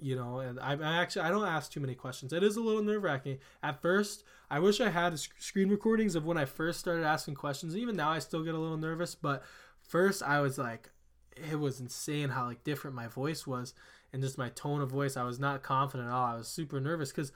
you 0.00 0.16
know, 0.16 0.38
and 0.40 0.58
I, 0.60 0.72
I 0.74 1.02
actually 1.02 1.22
I 1.22 1.30
don't 1.30 1.46
ask 1.46 1.70
too 1.70 1.80
many 1.80 1.94
questions. 1.94 2.32
It 2.32 2.42
is 2.42 2.56
a 2.56 2.60
little 2.60 2.82
nerve 2.82 3.02
wracking 3.02 3.38
at 3.62 3.80
first. 3.80 4.24
I 4.50 4.58
wish 4.58 4.80
I 4.80 4.90
had 4.90 5.18
screen 5.18 5.68
recordings 5.68 6.14
of 6.14 6.24
when 6.24 6.36
I 6.36 6.44
first 6.44 6.80
started 6.80 7.04
asking 7.04 7.34
questions. 7.34 7.76
Even 7.76 7.96
now, 7.96 8.10
I 8.10 8.18
still 8.18 8.42
get 8.42 8.54
a 8.54 8.58
little 8.58 8.76
nervous, 8.76 9.14
but 9.14 9.44
first 9.80 10.22
I 10.22 10.40
was 10.40 10.58
like, 10.58 10.90
it 11.36 11.58
was 11.58 11.80
insane 11.80 12.30
how 12.30 12.46
like 12.46 12.64
different 12.64 12.96
my 12.96 13.06
voice 13.06 13.46
was 13.46 13.74
and 14.12 14.22
just 14.22 14.38
my 14.38 14.48
tone 14.50 14.80
of 14.80 14.90
voice. 14.90 15.16
I 15.16 15.22
was 15.24 15.38
not 15.38 15.62
confident 15.62 16.08
at 16.08 16.12
all. 16.12 16.26
I 16.26 16.36
was 16.36 16.48
super 16.48 16.80
nervous 16.80 17.10
because, 17.10 17.32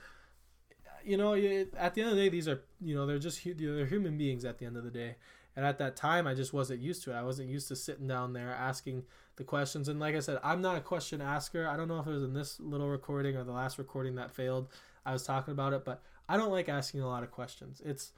you 1.03 1.17
know, 1.17 1.33
at 1.33 1.93
the 1.93 2.01
end 2.01 2.11
of 2.11 2.15
the 2.15 2.23
day, 2.23 2.29
these 2.29 2.47
are 2.47 2.61
you 2.81 2.95
know 2.95 3.05
they're 3.05 3.19
just 3.19 3.41
they're 3.45 3.85
human 3.85 4.17
beings 4.17 4.45
at 4.45 4.57
the 4.57 4.65
end 4.65 4.77
of 4.77 4.83
the 4.83 4.91
day. 4.91 5.15
And 5.55 5.65
at 5.65 5.77
that 5.77 5.95
time, 5.95 6.27
I 6.27 6.33
just 6.33 6.53
wasn't 6.53 6.81
used 6.81 7.03
to 7.03 7.11
it. 7.11 7.15
I 7.15 7.23
wasn't 7.23 7.49
used 7.49 7.69
to 7.69 7.75
sitting 7.77 8.07
down 8.07 8.33
there 8.33 8.51
asking 8.51 9.03
the 9.37 9.43
questions. 9.43 9.87
And 9.89 9.99
like 9.99 10.15
I 10.15 10.19
said, 10.19 10.39
I'm 10.43 10.61
not 10.61 10.77
a 10.77 10.81
question 10.81 11.21
asker. 11.21 11.67
I 11.67 11.77
don't 11.77 11.87
know 11.87 11.99
if 11.99 12.07
it 12.07 12.11
was 12.11 12.23
in 12.23 12.33
this 12.33 12.59
little 12.59 12.89
recording 12.89 13.35
or 13.35 13.43
the 13.43 13.51
last 13.51 13.77
recording 13.77 14.15
that 14.15 14.31
failed. 14.31 14.69
I 15.05 15.13
was 15.13 15.23
talking 15.23 15.51
about 15.51 15.73
it, 15.73 15.85
but 15.85 16.01
I 16.27 16.37
don't 16.37 16.51
like 16.51 16.69
asking 16.69 17.01
a 17.01 17.07
lot 17.07 17.23
of 17.23 17.31
questions. 17.31 17.81
It's 17.85 18.11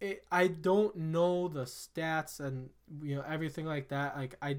it, 0.00 0.24
I 0.32 0.46
don't 0.46 0.96
know 0.96 1.48
the 1.48 1.64
stats 1.64 2.40
and 2.40 2.70
you 3.02 3.16
know 3.16 3.24
everything 3.28 3.66
like 3.66 3.88
that. 3.88 4.16
Like 4.16 4.36
I 4.40 4.58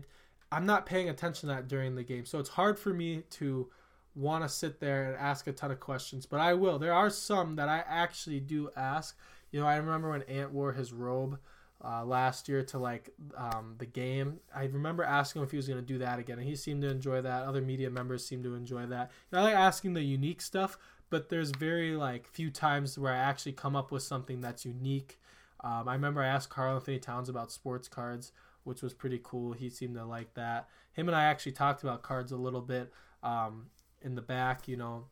I'm 0.52 0.66
not 0.66 0.86
paying 0.86 1.10
attention 1.10 1.50
to 1.50 1.56
that 1.56 1.68
during 1.68 1.96
the 1.96 2.04
game. 2.04 2.26
So 2.26 2.40
it's 2.40 2.50
hard 2.50 2.78
for 2.78 2.94
me 2.94 3.24
to 3.32 3.70
want 4.14 4.44
to 4.44 4.50
sit 4.50 4.80
there 4.80 5.06
and 5.06 5.16
ask 5.16 5.48
a 5.48 5.54
ton 5.54 5.72
of 5.72 5.80
questions, 5.80 6.26
but 6.26 6.42
I 6.42 6.54
will. 6.54 6.78
There 6.78 6.94
are 6.94 7.10
some 7.10 7.56
that 7.56 7.70
I 7.70 7.84
actually 7.88 8.42
do 8.42 8.70
ask. 8.76 9.18
You 9.52 9.62
know, 9.62 9.66
I 9.66 9.78
remember 9.78 10.12
when 10.12 10.24
Ant 10.24 10.52
wore 10.52 10.74
his 10.74 10.92
robe 10.92 11.40
uh, 11.84 12.06
last 12.06 12.48
year 12.48 12.64
to 12.64 12.78
like 12.78 13.10
um, 13.36 13.76
the 13.78 13.86
game. 13.86 14.40
I 14.56 14.66
remember 14.66 15.04
asking 15.04 15.42
him 15.42 15.46
if 15.46 15.52
he 15.52 15.58
was 15.58 15.68
going 15.68 15.80
to 15.80 15.86
do 15.86 15.98
that 16.00 16.20
again, 16.20 16.38
and 16.38 16.48
he 16.48 16.56
seemed 16.56 16.82
to 16.84 16.90
enjoy 16.90 17.22
that. 17.22 17.44
Other 17.44 17.62
media 17.62 17.90
members 17.90 18.26
seemed 18.26 18.44
to 18.44 18.56
enjoy 18.56 18.86
that. 18.88 19.12
Know, 19.32 19.40
I 19.40 19.44
like 19.44 19.56
asking 19.56 19.94
the 19.94 20.04
unique 20.04 20.42
stuff, 20.42 20.78
but 21.10 21.30
there's 21.30 21.52
very 21.52 21.96
like 21.96 22.28
few 22.28 22.50
times 22.52 22.98
where 22.98 23.14
I 23.14 23.18
actually 23.18 23.54
come 23.54 23.76
up 23.76 23.92
with 23.92 24.04
something 24.04 24.42
that's 24.42 24.66
unique. 24.66 25.20
Um, 25.64 25.88
I 25.88 25.94
remember 25.94 26.22
I 26.22 26.28
asked 26.28 26.50
Karl-Anthony 26.50 27.00
Towns 27.00 27.30
about 27.30 27.52
sports 27.52 27.88
cards, 27.88 28.32
which 28.64 28.82
was 28.82 28.94
pretty 28.94 29.20
cool. 29.24 29.54
He 29.54 29.70
seemed 29.70 29.96
to 29.96 30.06
like 30.06 30.34
that. 30.36 30.68
Him 30.94 31.08
and 31.08 31.16
I 31.16 31.26
actually 31.26 31.52
talked 31.54 31.84
about 31.84 32.04
cards 32.04 32.32
a 32.32 32.38
little 32.38 32.62
bit 32.62 32.92
um, 33.24 33.68
in 34.02 34.16
the 34.16 34.22
back. 34.22 34.68
You 34.68 34.78
know, 34.78 35.06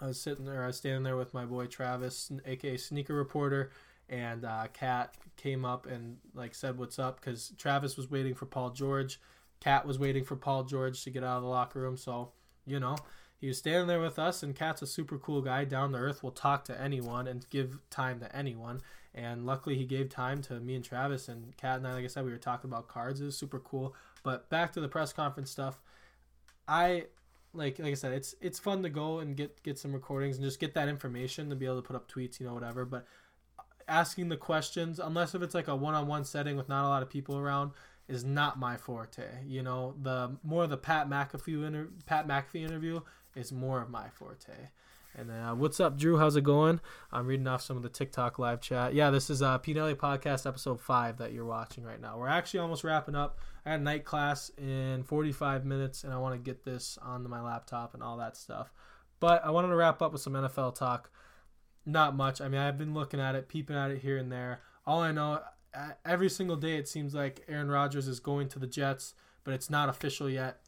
I 0.00 0.06
was 0.06 0.20
sitting 0.20 0.44
there, 0.44 0.64
I 0.64 0.68
was 0.68 0.76
standing 0.76 1.02
there 1.02 1.16
with 1.16 1.34
my 1.34 1.44
boy 1.44 1.66
Travis, 1.66 2.32
aka 2.46 2.76
Sneaker 2.76 3.14
Reporter 3.14 3.70
and 4.10 4.44
uh, 4.44 4.66
KAT 4.74 5.14
came 5.36 5.64
up 5.64 5.86
and 5.86 6.18
like 6.34 6.54
said 6.54 6.76
what's 6.76 6.98
up 6.98 7.20
because 7.20 7.52
Travis 7.56 7.96
was 7.96 8.10
waiting 8.10 8.34
for 8.34 8.44
Paul 8.44 8.70
George, 8.70 9.18
KAT 9.60 9.86
was 9.86 9.98
waiting 9.98 10.24
for 10.24 10.36
Paul 10.36 10.64
George 10.64 11.02
to 11.04 11.10
get 11.10 11.24
out 11.24 11.38
of 11.38 11.42
the 11.42 11.48
locker 11.48 11.80
room. 11.80 11.96
So 11.96 12.32
you 12.66 12.78
know 12.78 12.96
he 13.40 13.48
was 13.48 13.56
standing 13.56 13.86
there 13.86 14.00
with 14.00 14.18
us, 14.18 14.42
and 14.42 14.54
KAT's 14.54 14.82
a 14.82 14.86
super 14.86 15.16
cool 15.16 15.40
guy, 15.40 15.64
down 15.64 15.92
to 15.92 15.98
earth, 15.98 16.22
will 16.22 16.30
talk 16.30 16.64
to 16.66 16.78
anyone 16.78 17.26
and 17.26 17.48
give 17.48 17.78
time 17.88 18.20
to 18.20 18.36
anyone. 18.36 18.82
And 19.14 19.46
luckily, 19.46 19.76
he 19.76 19.86
gave 19.86 20.10
time 20.10 20.42
to 20.42 20.60
me 20.60 20.74
and 20.74 20.84
Travis 20.84 21.28
and 21.28 21.56
KAT 21.56 21.78
and 21.78 21.86
I. 21.86 21.94
Like 21.94 22.04
I 22.04 22.08
said, 22.08 22.24
we 22.26 22.32
were 22.32 22.38
talking 22.38 22.70
about 22.70 22.86
cards. 22.86 23.20
It 23.20 23.24
was 23.24 23.38
super 23.38 23.58
cool. 23.58 23.94
But 24.22 24.50
back 24.50 24.72
to 24.74 24.80
the 24.80 24.88
press 24.88 25.14
conference 25.14 25.50
stuff. 25.50 25.80
I 26.68 27.06
like 27.54 27.78
like 27.78 27.92
I 27.92 27.94
said, 27.94 28.12
it's 28.12 28.34
it's 28.42 28.58
fun 28.58 28.82
to 28.82 28.90
go 28.90 29.20
and 29.20 29.34
get 29.34 29.62
get 29.62 29.78
some 29.78 29.92
recordings 29.92 30.36
and 30.36 30.44
just 30.44 30.60
get 30.60 30.74
that 30.74 30.88
information 30.88 31.48
to 31.48 31.56
be 31.56 31.64
able 31.64 31.76
to 31.76 31.82
put 31.82 31.96
up 31.96 32.12
tweets, 32.12 32.38
you 32.38 32.46
know, 32.46 32.54
whatever. 32.54 32.84
But 32.84 33.06
asking 33.90 34.28
the 34.28 34.36
questions, 34.36 34.98
unless 34.98 35.34
if 35.34 35.42
it's 35.42 35.54
like 35.54 35.68
a 35.68 35.76
one-on-one 35.76 36.24
setting 36.24 36.56
with 36.56 36.68
not 36.68 36.86
a 36.86 36.88
lot 36.88 37.02
of 37.02 37.10
people 37.10 37.36
around, 37.36 37.72
is 38.08 38.24
not 38.24 38.58
my 38.58 38.76
forte. 38.76 39.44
You 39.46 39.62
know, 39.62 39.94
the 40.00 40.36
more 40.42 40.64
of 40.64 40.70
the 40.70 40.76
Pat 40.76 41.08
McAfee 41.08 41.66
inter- 41.66 41.90
Pat 42.06 42.26
McAfee 42.26 42.64
interview 42.64 43.00
is 43.34 43.52
more 43.52 43.82
of 43.82 43.90
my 43.90 44.08
forte. 44.08 44.68
And 45.16 45.28
then, 45.28 45.42
uh, 45.42 45.54
what's 45.56 45.80
up, 45.80 45.98
Drew? 45.98 46.18
How's 46.18 46.36
it 46.36 46.44
going? 46.44 46.80
I'm 47.10 47.26
reading 47.26 47.48
off 47.48 47.62
some 47.62 47.76
of 47.76 47.82
the 47.82 47.88
TikTok 47.88 48.38
live 48.38 48.60
chat. 48.60 48.94
Yeah, 48.94 49.10
this 49.10 49.28
is 49.28 49.42
uh, 49.42 49.58
Pnelly 49.58 49.96
Podcast 49.96 50.46
episode 50.46 50.80
five 50.80 51.18
that 51.18 51.32
you're 51.32 51.44
watching 51.44 51.82
right 51.82 52.00
now. 52.00 52.16
We're 52.16 52.28
actually 52.28 52.60
almost 52.60 52.84
wrapping 52.84 53.16
up. 53.16 53.38
I 53.66 53.72
had 53.72 53.82
night 53.82 54.04
class 54.04 54.52
in 54.56 55.02
45 55.02 55.64
minutes, 55.64 56.04
and 56.04 56.12
I 56.12 56.18
want 56.18 56.36
to 56.36 56.38
get 56.38 56.64
this 56.64 56.96
onto 57.02 57.28
my 57.28 57.42
laptop 57.42 57.94
and 57.94 58.04
all 58.04 58.18
that 58.18 58.36
stuff. 58.36 58.72
But 59.18 59.44
I 59.44 59.50
wanted 59.50 59.68
to 59.68 59.76
wrap 59.76 60.00
up 60.00 60.12
with 60.12 60.22
some 60.22 60.34
NFL 60.34 60.76
talk 60.76 61.10
not 61.86 62.14
much. 62.14 62.40
I 62.40 62.48
mean, 62.48 62.60
I've 62.60 62.78
been 62.78 62.94
looking 62.94 63.20
at 63.20 63.34
it, 63.34 63.48
peeping 63.48 63.76
at 63.76 63.90
it 63.90 64.02
here 64.02 64.16
and 64.16 64.30
there. 64.30 64.60
All 64.86 65.00
I 65.00 65.12
know, 65.12 65.40
every 66.04 66.28
single 66.28 66.56
day, 66.56 66.76
it 66.76 66.88
seems 66.88 67.14
like 67.14 67.44
Aaron 67.48 67.70
Rodgers 67.70 68.08
is 68.08 68.20
going 68.20 68.48
to 68.48 68.58
the 68.58 68.66
Jets, 68.66 69.14
but 69.44 69.54
it's 69.54 69.70
not 69.70 69.88
official 69.88 70.28
yet. 70.28 70.60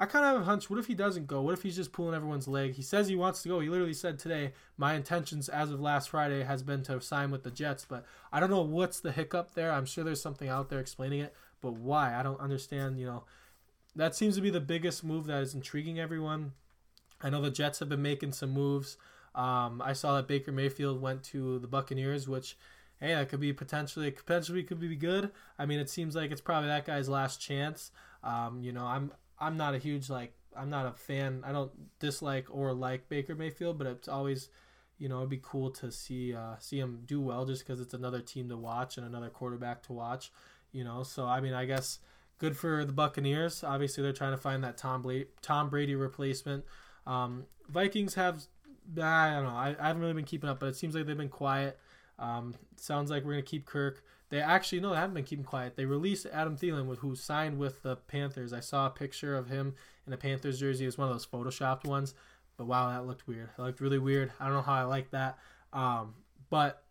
I 0.00 0.06
kind 0.06 0.24
of 0.24 0.32
have 0.32 0.42
a 0.42 0.44
hunch. 0.44 0.68
What 0.68 0.80
if 0.80 0.86
he 0.86 0.94
doesn't 0.94 1.28
go? 1.28 1.40
What 1.40 1.54
if 1.54 1.62
he's 1.62 1.76
just 1.76 1.92
pulling 1.92 2.16
everyone's 2.16 2.48
leg? 2.48 2.74
He 2.74 2.82
says 2.82 3.06
he 3.06 3.14
wants 3.14 3.42
to 3.42 3.48
go. 3.48 3.60
He 3.60 3.68
literally 3.68 3.94
said 3.94 4.18
today, 4.18 4.52
"My 4.76 4.94
intentions 4.94 5.48
as 5.48 5.70
of 5.70 5.80
last 5.80 6.10
Friday 6.10 6.42
has 6.42 6.64
been 6.64 6.82
to 6.82 7.00
sign 7.00 7.30
with 7.30 7.44
the 7.44 7.50
Jets." 7.50 7.86
But 7.88 8.04
I 8.32 8.40
don't 8.40 8.50
know 8.50 8.62
what's 8.62 8.98
the 8.98 9.12
hiccup 9.12 9.54
there. 9.54 9.70
I'm 9.70 9.86
sure 9.86 10.02
there's 10.02 10.20
something 10.20 10.48
out 10.48 10.68
there 10.68 10.80
explaining 10.80 11.20
it, 11.20 11.34
but 11.60 11.74
why? 11.74 12.14
I 12.14 12.24
don't 12.24 12.40
understand. 12.40 12.98
You 12.98 13.06
know, 13.06 13.24
that 13.94 14.16
seems 14.16 14.34
to 14.34 14.42
be 14.42 14.50
the 14.50 14.60
biggest 14.60 15.04
move 15.04 15.26
that 15.26 15.42
is 15.42 15.54
intriguing 15.54 16.00
everyone. 16.00 16.52
I 17.22 17.30
know 17.30 17.40
the 17.40 17.50
Jets 17.50 17.78
have 17.78 17.88
been 17.88 18.02
making 18.02 18.32
some 18.32 18.50
moves. 18.50 18.96
Um, 19.34 19.82
I 19.84 19.92
saw 19.92 20.16
that 20.16 20.28
Baker 20.28 20.52
Mayfield 20.52 21.00
went 21.00 21.22
to 21.24 21.58
the 21.58 21.66
Buccaneers, 21.66 22.28
which 22.28 22.56
hey, 23.00 23.14
that 23.14 23.28
could 23.28 23.40
be 23.40 23.52
potentially 23.52 24.10
potentially 24.10 24.62
could 24.62 24.80
be 24.80 24.96
good. 24.96 25.30
I 25.58 25.66
mean, 25.66 25.80
it 25.80 25.90
seems 25.90 26.14
like 26.14 26.30
it's 26.30 26.40
probably 26.40 26.68
that 26.68 26.86
guy's 26.86 27.08
last 27.08 27.40
chance. 27.40 27.90
Um, 28.22 28.62
you 28.62 28.72
know, 28.72 28.84
I'm 28.84 29.12
I'm 29.38 29.56
not 29.56 29.74
a 29.74 29.78
huge 29.78 30.08
like 30.08 30.32
I'm 30.56 30.70
not 30.70 30.86
a 30.86 30.92
fan. 30.92 31.42
I 31.44 31.52
don't 31.52 31.72
dislike 31.98 32.46
or 32.50 32.72
like 32.72 33.08
Baker 33.08 33.34
Mayfield, 33.34 33.78
but 33.78 33.86
it's 33.86 34.08
always 34.08 34.48
you 34.98 35.08
know 35.08 35.18
it'd 35.18 35.30
be 35.30 35.40
cool 35.42 35.70
to 35.72 35.90
see 35.90 36.34
uh, 36.34 36.56
see 36.58 36.78
him 36.78 37.02
do 37.04 37.20
well 37.20 37.44
just 37.44 37.66
because 37.66 37.80
it's 37.80 37.94
another 37.94 38.20
team 38.20 38.48
to 38.48 38.56
watch 38.56 38.96
and 38.96 39.06
another 39.06 39.28
quarterback 39.28 39.82
to 39.84 39.92
watch. 39.92 40.32
You 40.72 40.84
know, 40.84 41.02
so 41.02 41.26
I 41.26 41.40
mean, 41.40 41.54
I 41.54 41.66
guess 41.66 41.98
good 42.38 42.56
for 42.56 42.84
the 42.84 42.92
Buccaneers. 42.92 43.62
Obviously, 43.64 44.02
they're 44.02 44.12
trying 44.12 44.32
to 44.32 44.38
find 44.38 44.62
that 44.64 44.76
Tom 44.76 45.02
Brady, 45.02 45.26
Tom 45.42 45.68
Brady 45.68 45.94
replacement. 45.94 46.64
Um, 47.06 47.44
Vikings 47.68 48.14
have 48.14 48.44
I 49.00 49.34
don't 49.34 49.44
know. 49.44 49.50
I, 49.50 49.76
I 49.78 49.88
haven't 49.88 50.02
really 50.02 50.14
been 50.14 50.24
keeping 50.24 50.50
up, 50.50 50.60
but 50.60 50.66
it 50.66 50.76
seems 50.76 50.94
like 50.94 51.06
they've 51.06 51.16
been 51.16 51.28
quiet. 51.28 51.78
Um, 52.18 52.54
sounds 52.76 53.10
like 53.10 53.24
we're 53.24 53.32
gonna 53.32 53.42
keep 53.42 53.66
Kirk. 53.66 54.04
They 54.30 54.40
actually 54.40 54.80
no, 54.80 54.90
they 54.90 54.96
haven't 54.96 55.14
been 55.14 55.24
keeping 55.24 55.44
quiet. 55.44 55.76
They 55.76 55.84
released 55.84 56.26
Adam 56.32 56.56
Thielen, 56.56 56.86
with 56.86 57.00
who 57.00 57.14
signed 57.16 57.58
with 57.58 57.82
the 57.82 57.96
Panthers. 57.96 58.52
I 58.52 58.60
saw 58.60 58.86
a 58.86 58.90
picture 58.90 59.36
of 59.36 59.48
him 59.48 59.74
in 60.06 60.12
a 60.12 60.16
Panthers 60.16 60.60
jersey. 60.60 60.84
It 60.84 60.88
was 60.88 60.98
one 60.98 61.08
of 61.08 61.14
those 61.14 61.26
photoshopped 61.26 61.84
ones, 61.84 62.14
but 62.56 62.66
wow, 62.66 62.88
that 62.88 63.06
looked 63.06 63.26
weird. 63.26 63.50
It 63.58 63.62
looked 63.62 63.80
really 63.80 63.98
weird. 63.98 64.32
I 64.38 64.44
don't 64.44 64.54
know 64.54 64.62
how 64.62 64.74
I 64.74 64.84
like 64.84 65.10
that. 65.10 65.38
Um, 65.72 66.14
but 66.50 66.82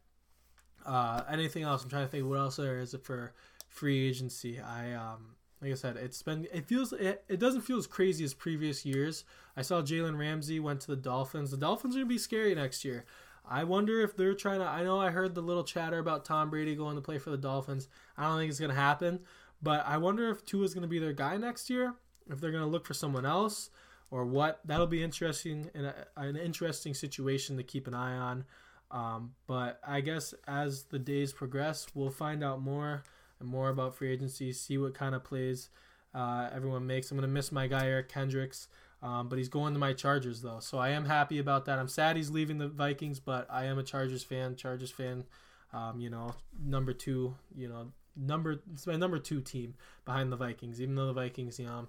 uh, 0.85 1.23
anything 1.29 1.63
else? 1.63 1.83
I'm 1.83 1.89
trying 1.89 2.05
to 2.05 2.11
think 2.11 2.27
what 2.27 2.37
else 2.37 2.57
there 2.57 2.79
is 2.79 2.95
for 3.03 3.33
free 3.69 4.07
agency. 4.07 4.59
I 4.59 4.93
um, 4.93 5.35
like 5.63 5.71
I 5.71 5.75
said, 5.75 5.95
it's 5.95 6.21
been 6.21 6.45
it 6.51 6.65
feels 6.65 6.91
it, 6.91 7.23
it 7.29 7.39
doesn't 7.39 7.61
feel 7.61 7.77
as 7.77 7.87
crazy 7.87 8.25
as 8.25 8.33
previous 8.33 8.85
years. 8.85 9.23
I 9.55 9.61
saw 9.61 9.81
Jalen 9.81 10.19
Ramsey 10.19 10.59
went 10.59 10.81
to 10.81 10.87
the 10.87 10.97
Dolphins. 10.97 11.51
The 11.51 11.57
Dolphins 11.57 11.95
are 11.95 11.99
gonna 11.99 12.09
be 12.09 12.17
scary 12.17 12.53
next 12.53 12.83
year. 12.83 13.05
I 13.49 13.63
wonder 13.63 14.01
if 14.01 14.15
they're 14.17 14.33
trying 14.33 14.59
to. 14.59 14.65
I 14.65 14.83
know 14.83 14.99
I 14.99 15.09
heard 15.09 15.35
the 15.35 15.41
little 15.41 15.63
chatter 15.63 15.99
about 15.99 16.25
Tom 16.25 16.49
Brady 16.49 16.75
going 16.75 16.95
to 16.95 17.01
play 17.01 17.17
for 17.17 17.29
the 17.29 17.37
Dolphins. 17.37 17.87
I 18.17 18.23
don't 18.23 18.37
think 18.39 18.49
it's 18.49 18.59
gonna 18.59 18.73
happen, 18.73 19.21
but 19.61 19.85
I 19.87 19.97
wonder 19.97 20.29
if 20.29 20.45
Tua 20.45 20.65
is 20.65 20.73
gonna 20.73 20.87
be 20.87 20.99
their 20.99 21.13
guy 21.13 21.37
next 21.37 21.69
year. 21.69 21.93
If 22.29 22.41
they're 22.41 22.51
gonna 22.51 22.67
look 22.67 22.85
for 22.85 22.93
someone 22.93 23.25
else 23.25 23.69
or 24.11 24.25
what. 24.25 24.59
That'll 24.65 24.85
be 24.85 25.01
interesting 25.01 25.71
and 25.73 25.93
an 26.17 26.35
interesting 26.35 26.93
situation 26.93 27.55
to 27.55 27.63
keep 27.63 27.87
an 27.87 27.93
eye 27.93 28.17
on. 28.17 28.43
Um, 28.91 29.33
but 29.47 29.79
I 29.87 30.01
guess 30.01 30.33
as 30.45 30.83
the 30.83 30.99
days 30.99 31.31
progress, 31.31 31.87
we'll 31.95 32.11
find 32.11 32.43
out 32.43 32.61
more 32.61 33.03
and 33.43 33.51
more 33.51 33.69
about 33.69 33.93
free 33.93 34.11
agency, 34.11 34.51
see 34.51 34.77
what 34.77 34.95
kind 34.95 35.13
of 35.13 35.23
plays 35.23 35.69
uh, 36.15 36.49
everyone 36.53 36.87
makes. 36.87 37.11
I'm 37.11 37.17
going 37.17 37.29
to 37.29 37.33
miss 37.33 37.51
my 37.51 37.67
guy, 37.67 37.87
Eric 37.87 38.09
Kendricks, 38.09 38.67
um, 39.03 39.29
but 39.29 39.37
he's 39.37 39.49
going 39.49 39.73
to 39.73 39.79
my 39.79 39.93
Chargers, 39.93 40.41
though. 40.41 40.59
So 40.59 40.77
I 40.79 40.89
am 40.89 41.05
happy 41.05 41.39
about 41.39 41.65
that. 41.65 41.77
I'm 41.77 41.87
sad 41.87 42.15
he's 42.15 42.29
leaving 42.29 42.57
the 42.57 42.69
Vikings, 42.69 43.19
but 43.19 43.45
I 43.51 43.65
am 43.65 43.77
a 43.77 43.83
Chargers 43.83 44.23
fan. 44.23 44.55
Chargers 44.55 44.91
fan, 44.91 45.25
um, 45.73 45.99
you 45.99 46.09
know, 46.09 46.33
number 46.63 46.93
two, 46.93 47.35
you 47.55 47.67
know, 47.67 47.91
number 48.15 48.61
it's 48.71 48.87
my 48.87 48.95
number 48.95 49.19
two 49.19 49.41
team 49.41 49.75
behind 50.05 50.31
the 50.31 50.37
Vikings. 50.37 50.81
Even 50.81 50.95
though 50.95 51.07
the 51.07 51.13
Vikings, 51.13 51.59
you 51.59 51.65
know, 51.65 51.87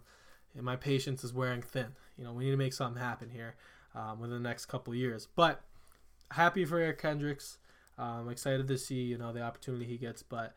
my 0.61 0.77
patience 0.77 1.23
is 1.23 1.33
wearing 1.33 1.63
thin. 1.63 1.95
You 2.19 2.25
know, 2.25 2.33
we 2.33 2.45
need 2.45 2.51
to 2.51 2.57
make 2.57 2.73
something 2.73 3.01
happen 3.01 3.31
here 3.31 3.55
um, 3.95 4.21
within 4.21 4.43
the 4.43 4.49
next 4.49 4.67
couple 4.67 4.95
years. 4.95 5.29
But 5.37 5.63
happy 6.33 6.65
for 6.65 6.79
Eric 6.79 7.01
Kendricks. 7.01 7.59
I'm 7.97 8.23
um, 8.23 8.29
excited 8.29 8.67
to 8.67 8.77
see 8.77 9.03
you 9.03 9.19
know 9.19 9.33
the 9.33 9.43
opportunity 9.43 9.85
he 9.85 9.99
gets, 9.99 10.23
but 10.23 10.55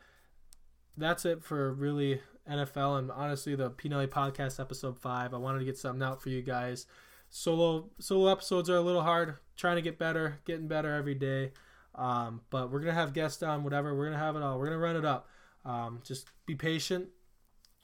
that's 0.98 1.26
it 1.26 1.44
for 1.44 1.74
really 1.74 2.22
NFL 2.50 3.00
and 3.00 3.12
honestly 3.12 3.56
the 3.56 3.70
Pnelly 3.72 4.08
podcast 4.08 4.60
episode 4.60 4.98
five. 4.98 5.34
I 5.34 5.38
wanted 5.38 5.60
to 5.60 5.66
get 5.66 5.78
something 5.78 6.02
out 6.04 6.22
for 6.22 6.30
you 6.30 6.42
guys. 6.42 6.86
Solo 7.30 7.90
solo 8.00 8.32
episodes 8.32 8.70
are 8.70 8.78
a 8.78 8.82
little 8.82 9.04
hard. 9.04 9.36
Trying 9.56 9.76
to 9.76 9.82
get 9.82 9.98
better, 9.98 10.40
getting 10.46 10.68
better 10.68 10.94
every 10.96 11.16
day. 11.16 11.52
Um, 11.96 12.42
but 12.50 12.72
we're 12.72 12.80
gonna 12.80 12.94
have 12.94 13.14
guests 13.14 13.44
on, 13.44 13.64
whatever. 13.64 13.96
We're 13.96 14.06
gonna 14.06 14.18
have 14.18 14.36
it 14.36 14.44
all. 14.44 14.60
We're 14.60 14.66
gonna 14.66 14.78
run 14.78 14.96
it 14.96 15.06
up. 15.06 15.28
Um, 15.66 16.00
just 16.04 16.30
be 16.46 16.56
patient, 16.56 17.10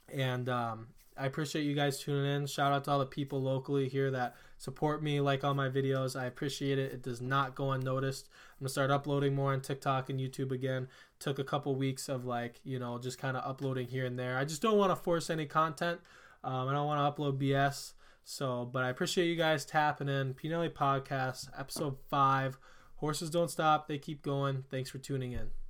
and 0.07 0.47
um, 0.47 0.87
I 1.17 1.25
appreciate 1.25 1.63
you 1.63 1.75
guys 1.75 1.99
tuning 1.99 2.25
in. 2.25 2.47
Shout 2.47 2.71
out 2.71 2.83
to 2.85 2.91
all 2.91 2.99
the 2.99 3.05
people 3.05 3.41
locally 3.41 3.87
here 3.87 4.11
that 4.11 4.35
support 4.57 5.03
me, 5.03 5.19
like 5.19 5.43
all 5.43 5.53
my 5.53 5.69
videos. 5.69 6.19
I 6.19 6.25
appreciate 6.25 6.79
it. 6.79 6.91
It 6.91 7.01
does 7.01 7.21
not 7.21 7.55
go 7.55 7.71
unnoticed. 7.71 8.29
I'm 8.53 8.65
gonna 8.65 8.69
start 8.69 8.91
uploading 8.91 9.35
more 9.35 9.53
on 9.53 9.61
TikTok 9.61 10.09
and 10.09 10.19
YouTube 10.19 10.51
again. 10.51 10.87
Took 11.19 11.39
a 11.39 11.43
couple 11.43 11.75
weeks 11.75 12.09
of 12.09 12.25
like 12.25 12.59
you 12.63 12.79
know 12.79 12.97
just 12.97 13.17
kind 13.17 13.37
of 13.37 13.43
uploading 13.49 13.87
here 13.87 14.05
and 14.05 14.17
there. 14.17 14.37
I 14.37 14.45
just 14.45 14.61
don't 14.61 14.77
want 14.77 14.91
to 14.91 14.95
force 14.95 15.29
any 15.29 15.45
content. 15.45 15.99
Um, 16.43 16.67
I 16.67 16.73
don't 16.73 16.87
want 16.87 17.15
to 17.15 17.21
upload 17.21 17.39
BS. 17.41 17.93
So, 18.25 18.69
but 18.71 18.83
I 18.83 18.89
appreciate 18.89 19.27
you 19.27 19.35
guys 19.35 19.65
tapping 19.65 20.07
in. 20.07 20.33
Pnelly 20.33 20.69
Podcast, 20.69 21.49
episode 21.57 21.97
five. 22.09 22.57
Horses 22.97 23.29
don't 23.29 23.51
stop; 23.51 23.87
they 23.87 23.97
keep 23.97 24.21
going. 24.21 24.63
Thanks 24.69 24.89
for 24.89 24.97
tuning 24.97 25.33
in. 25.33 25.62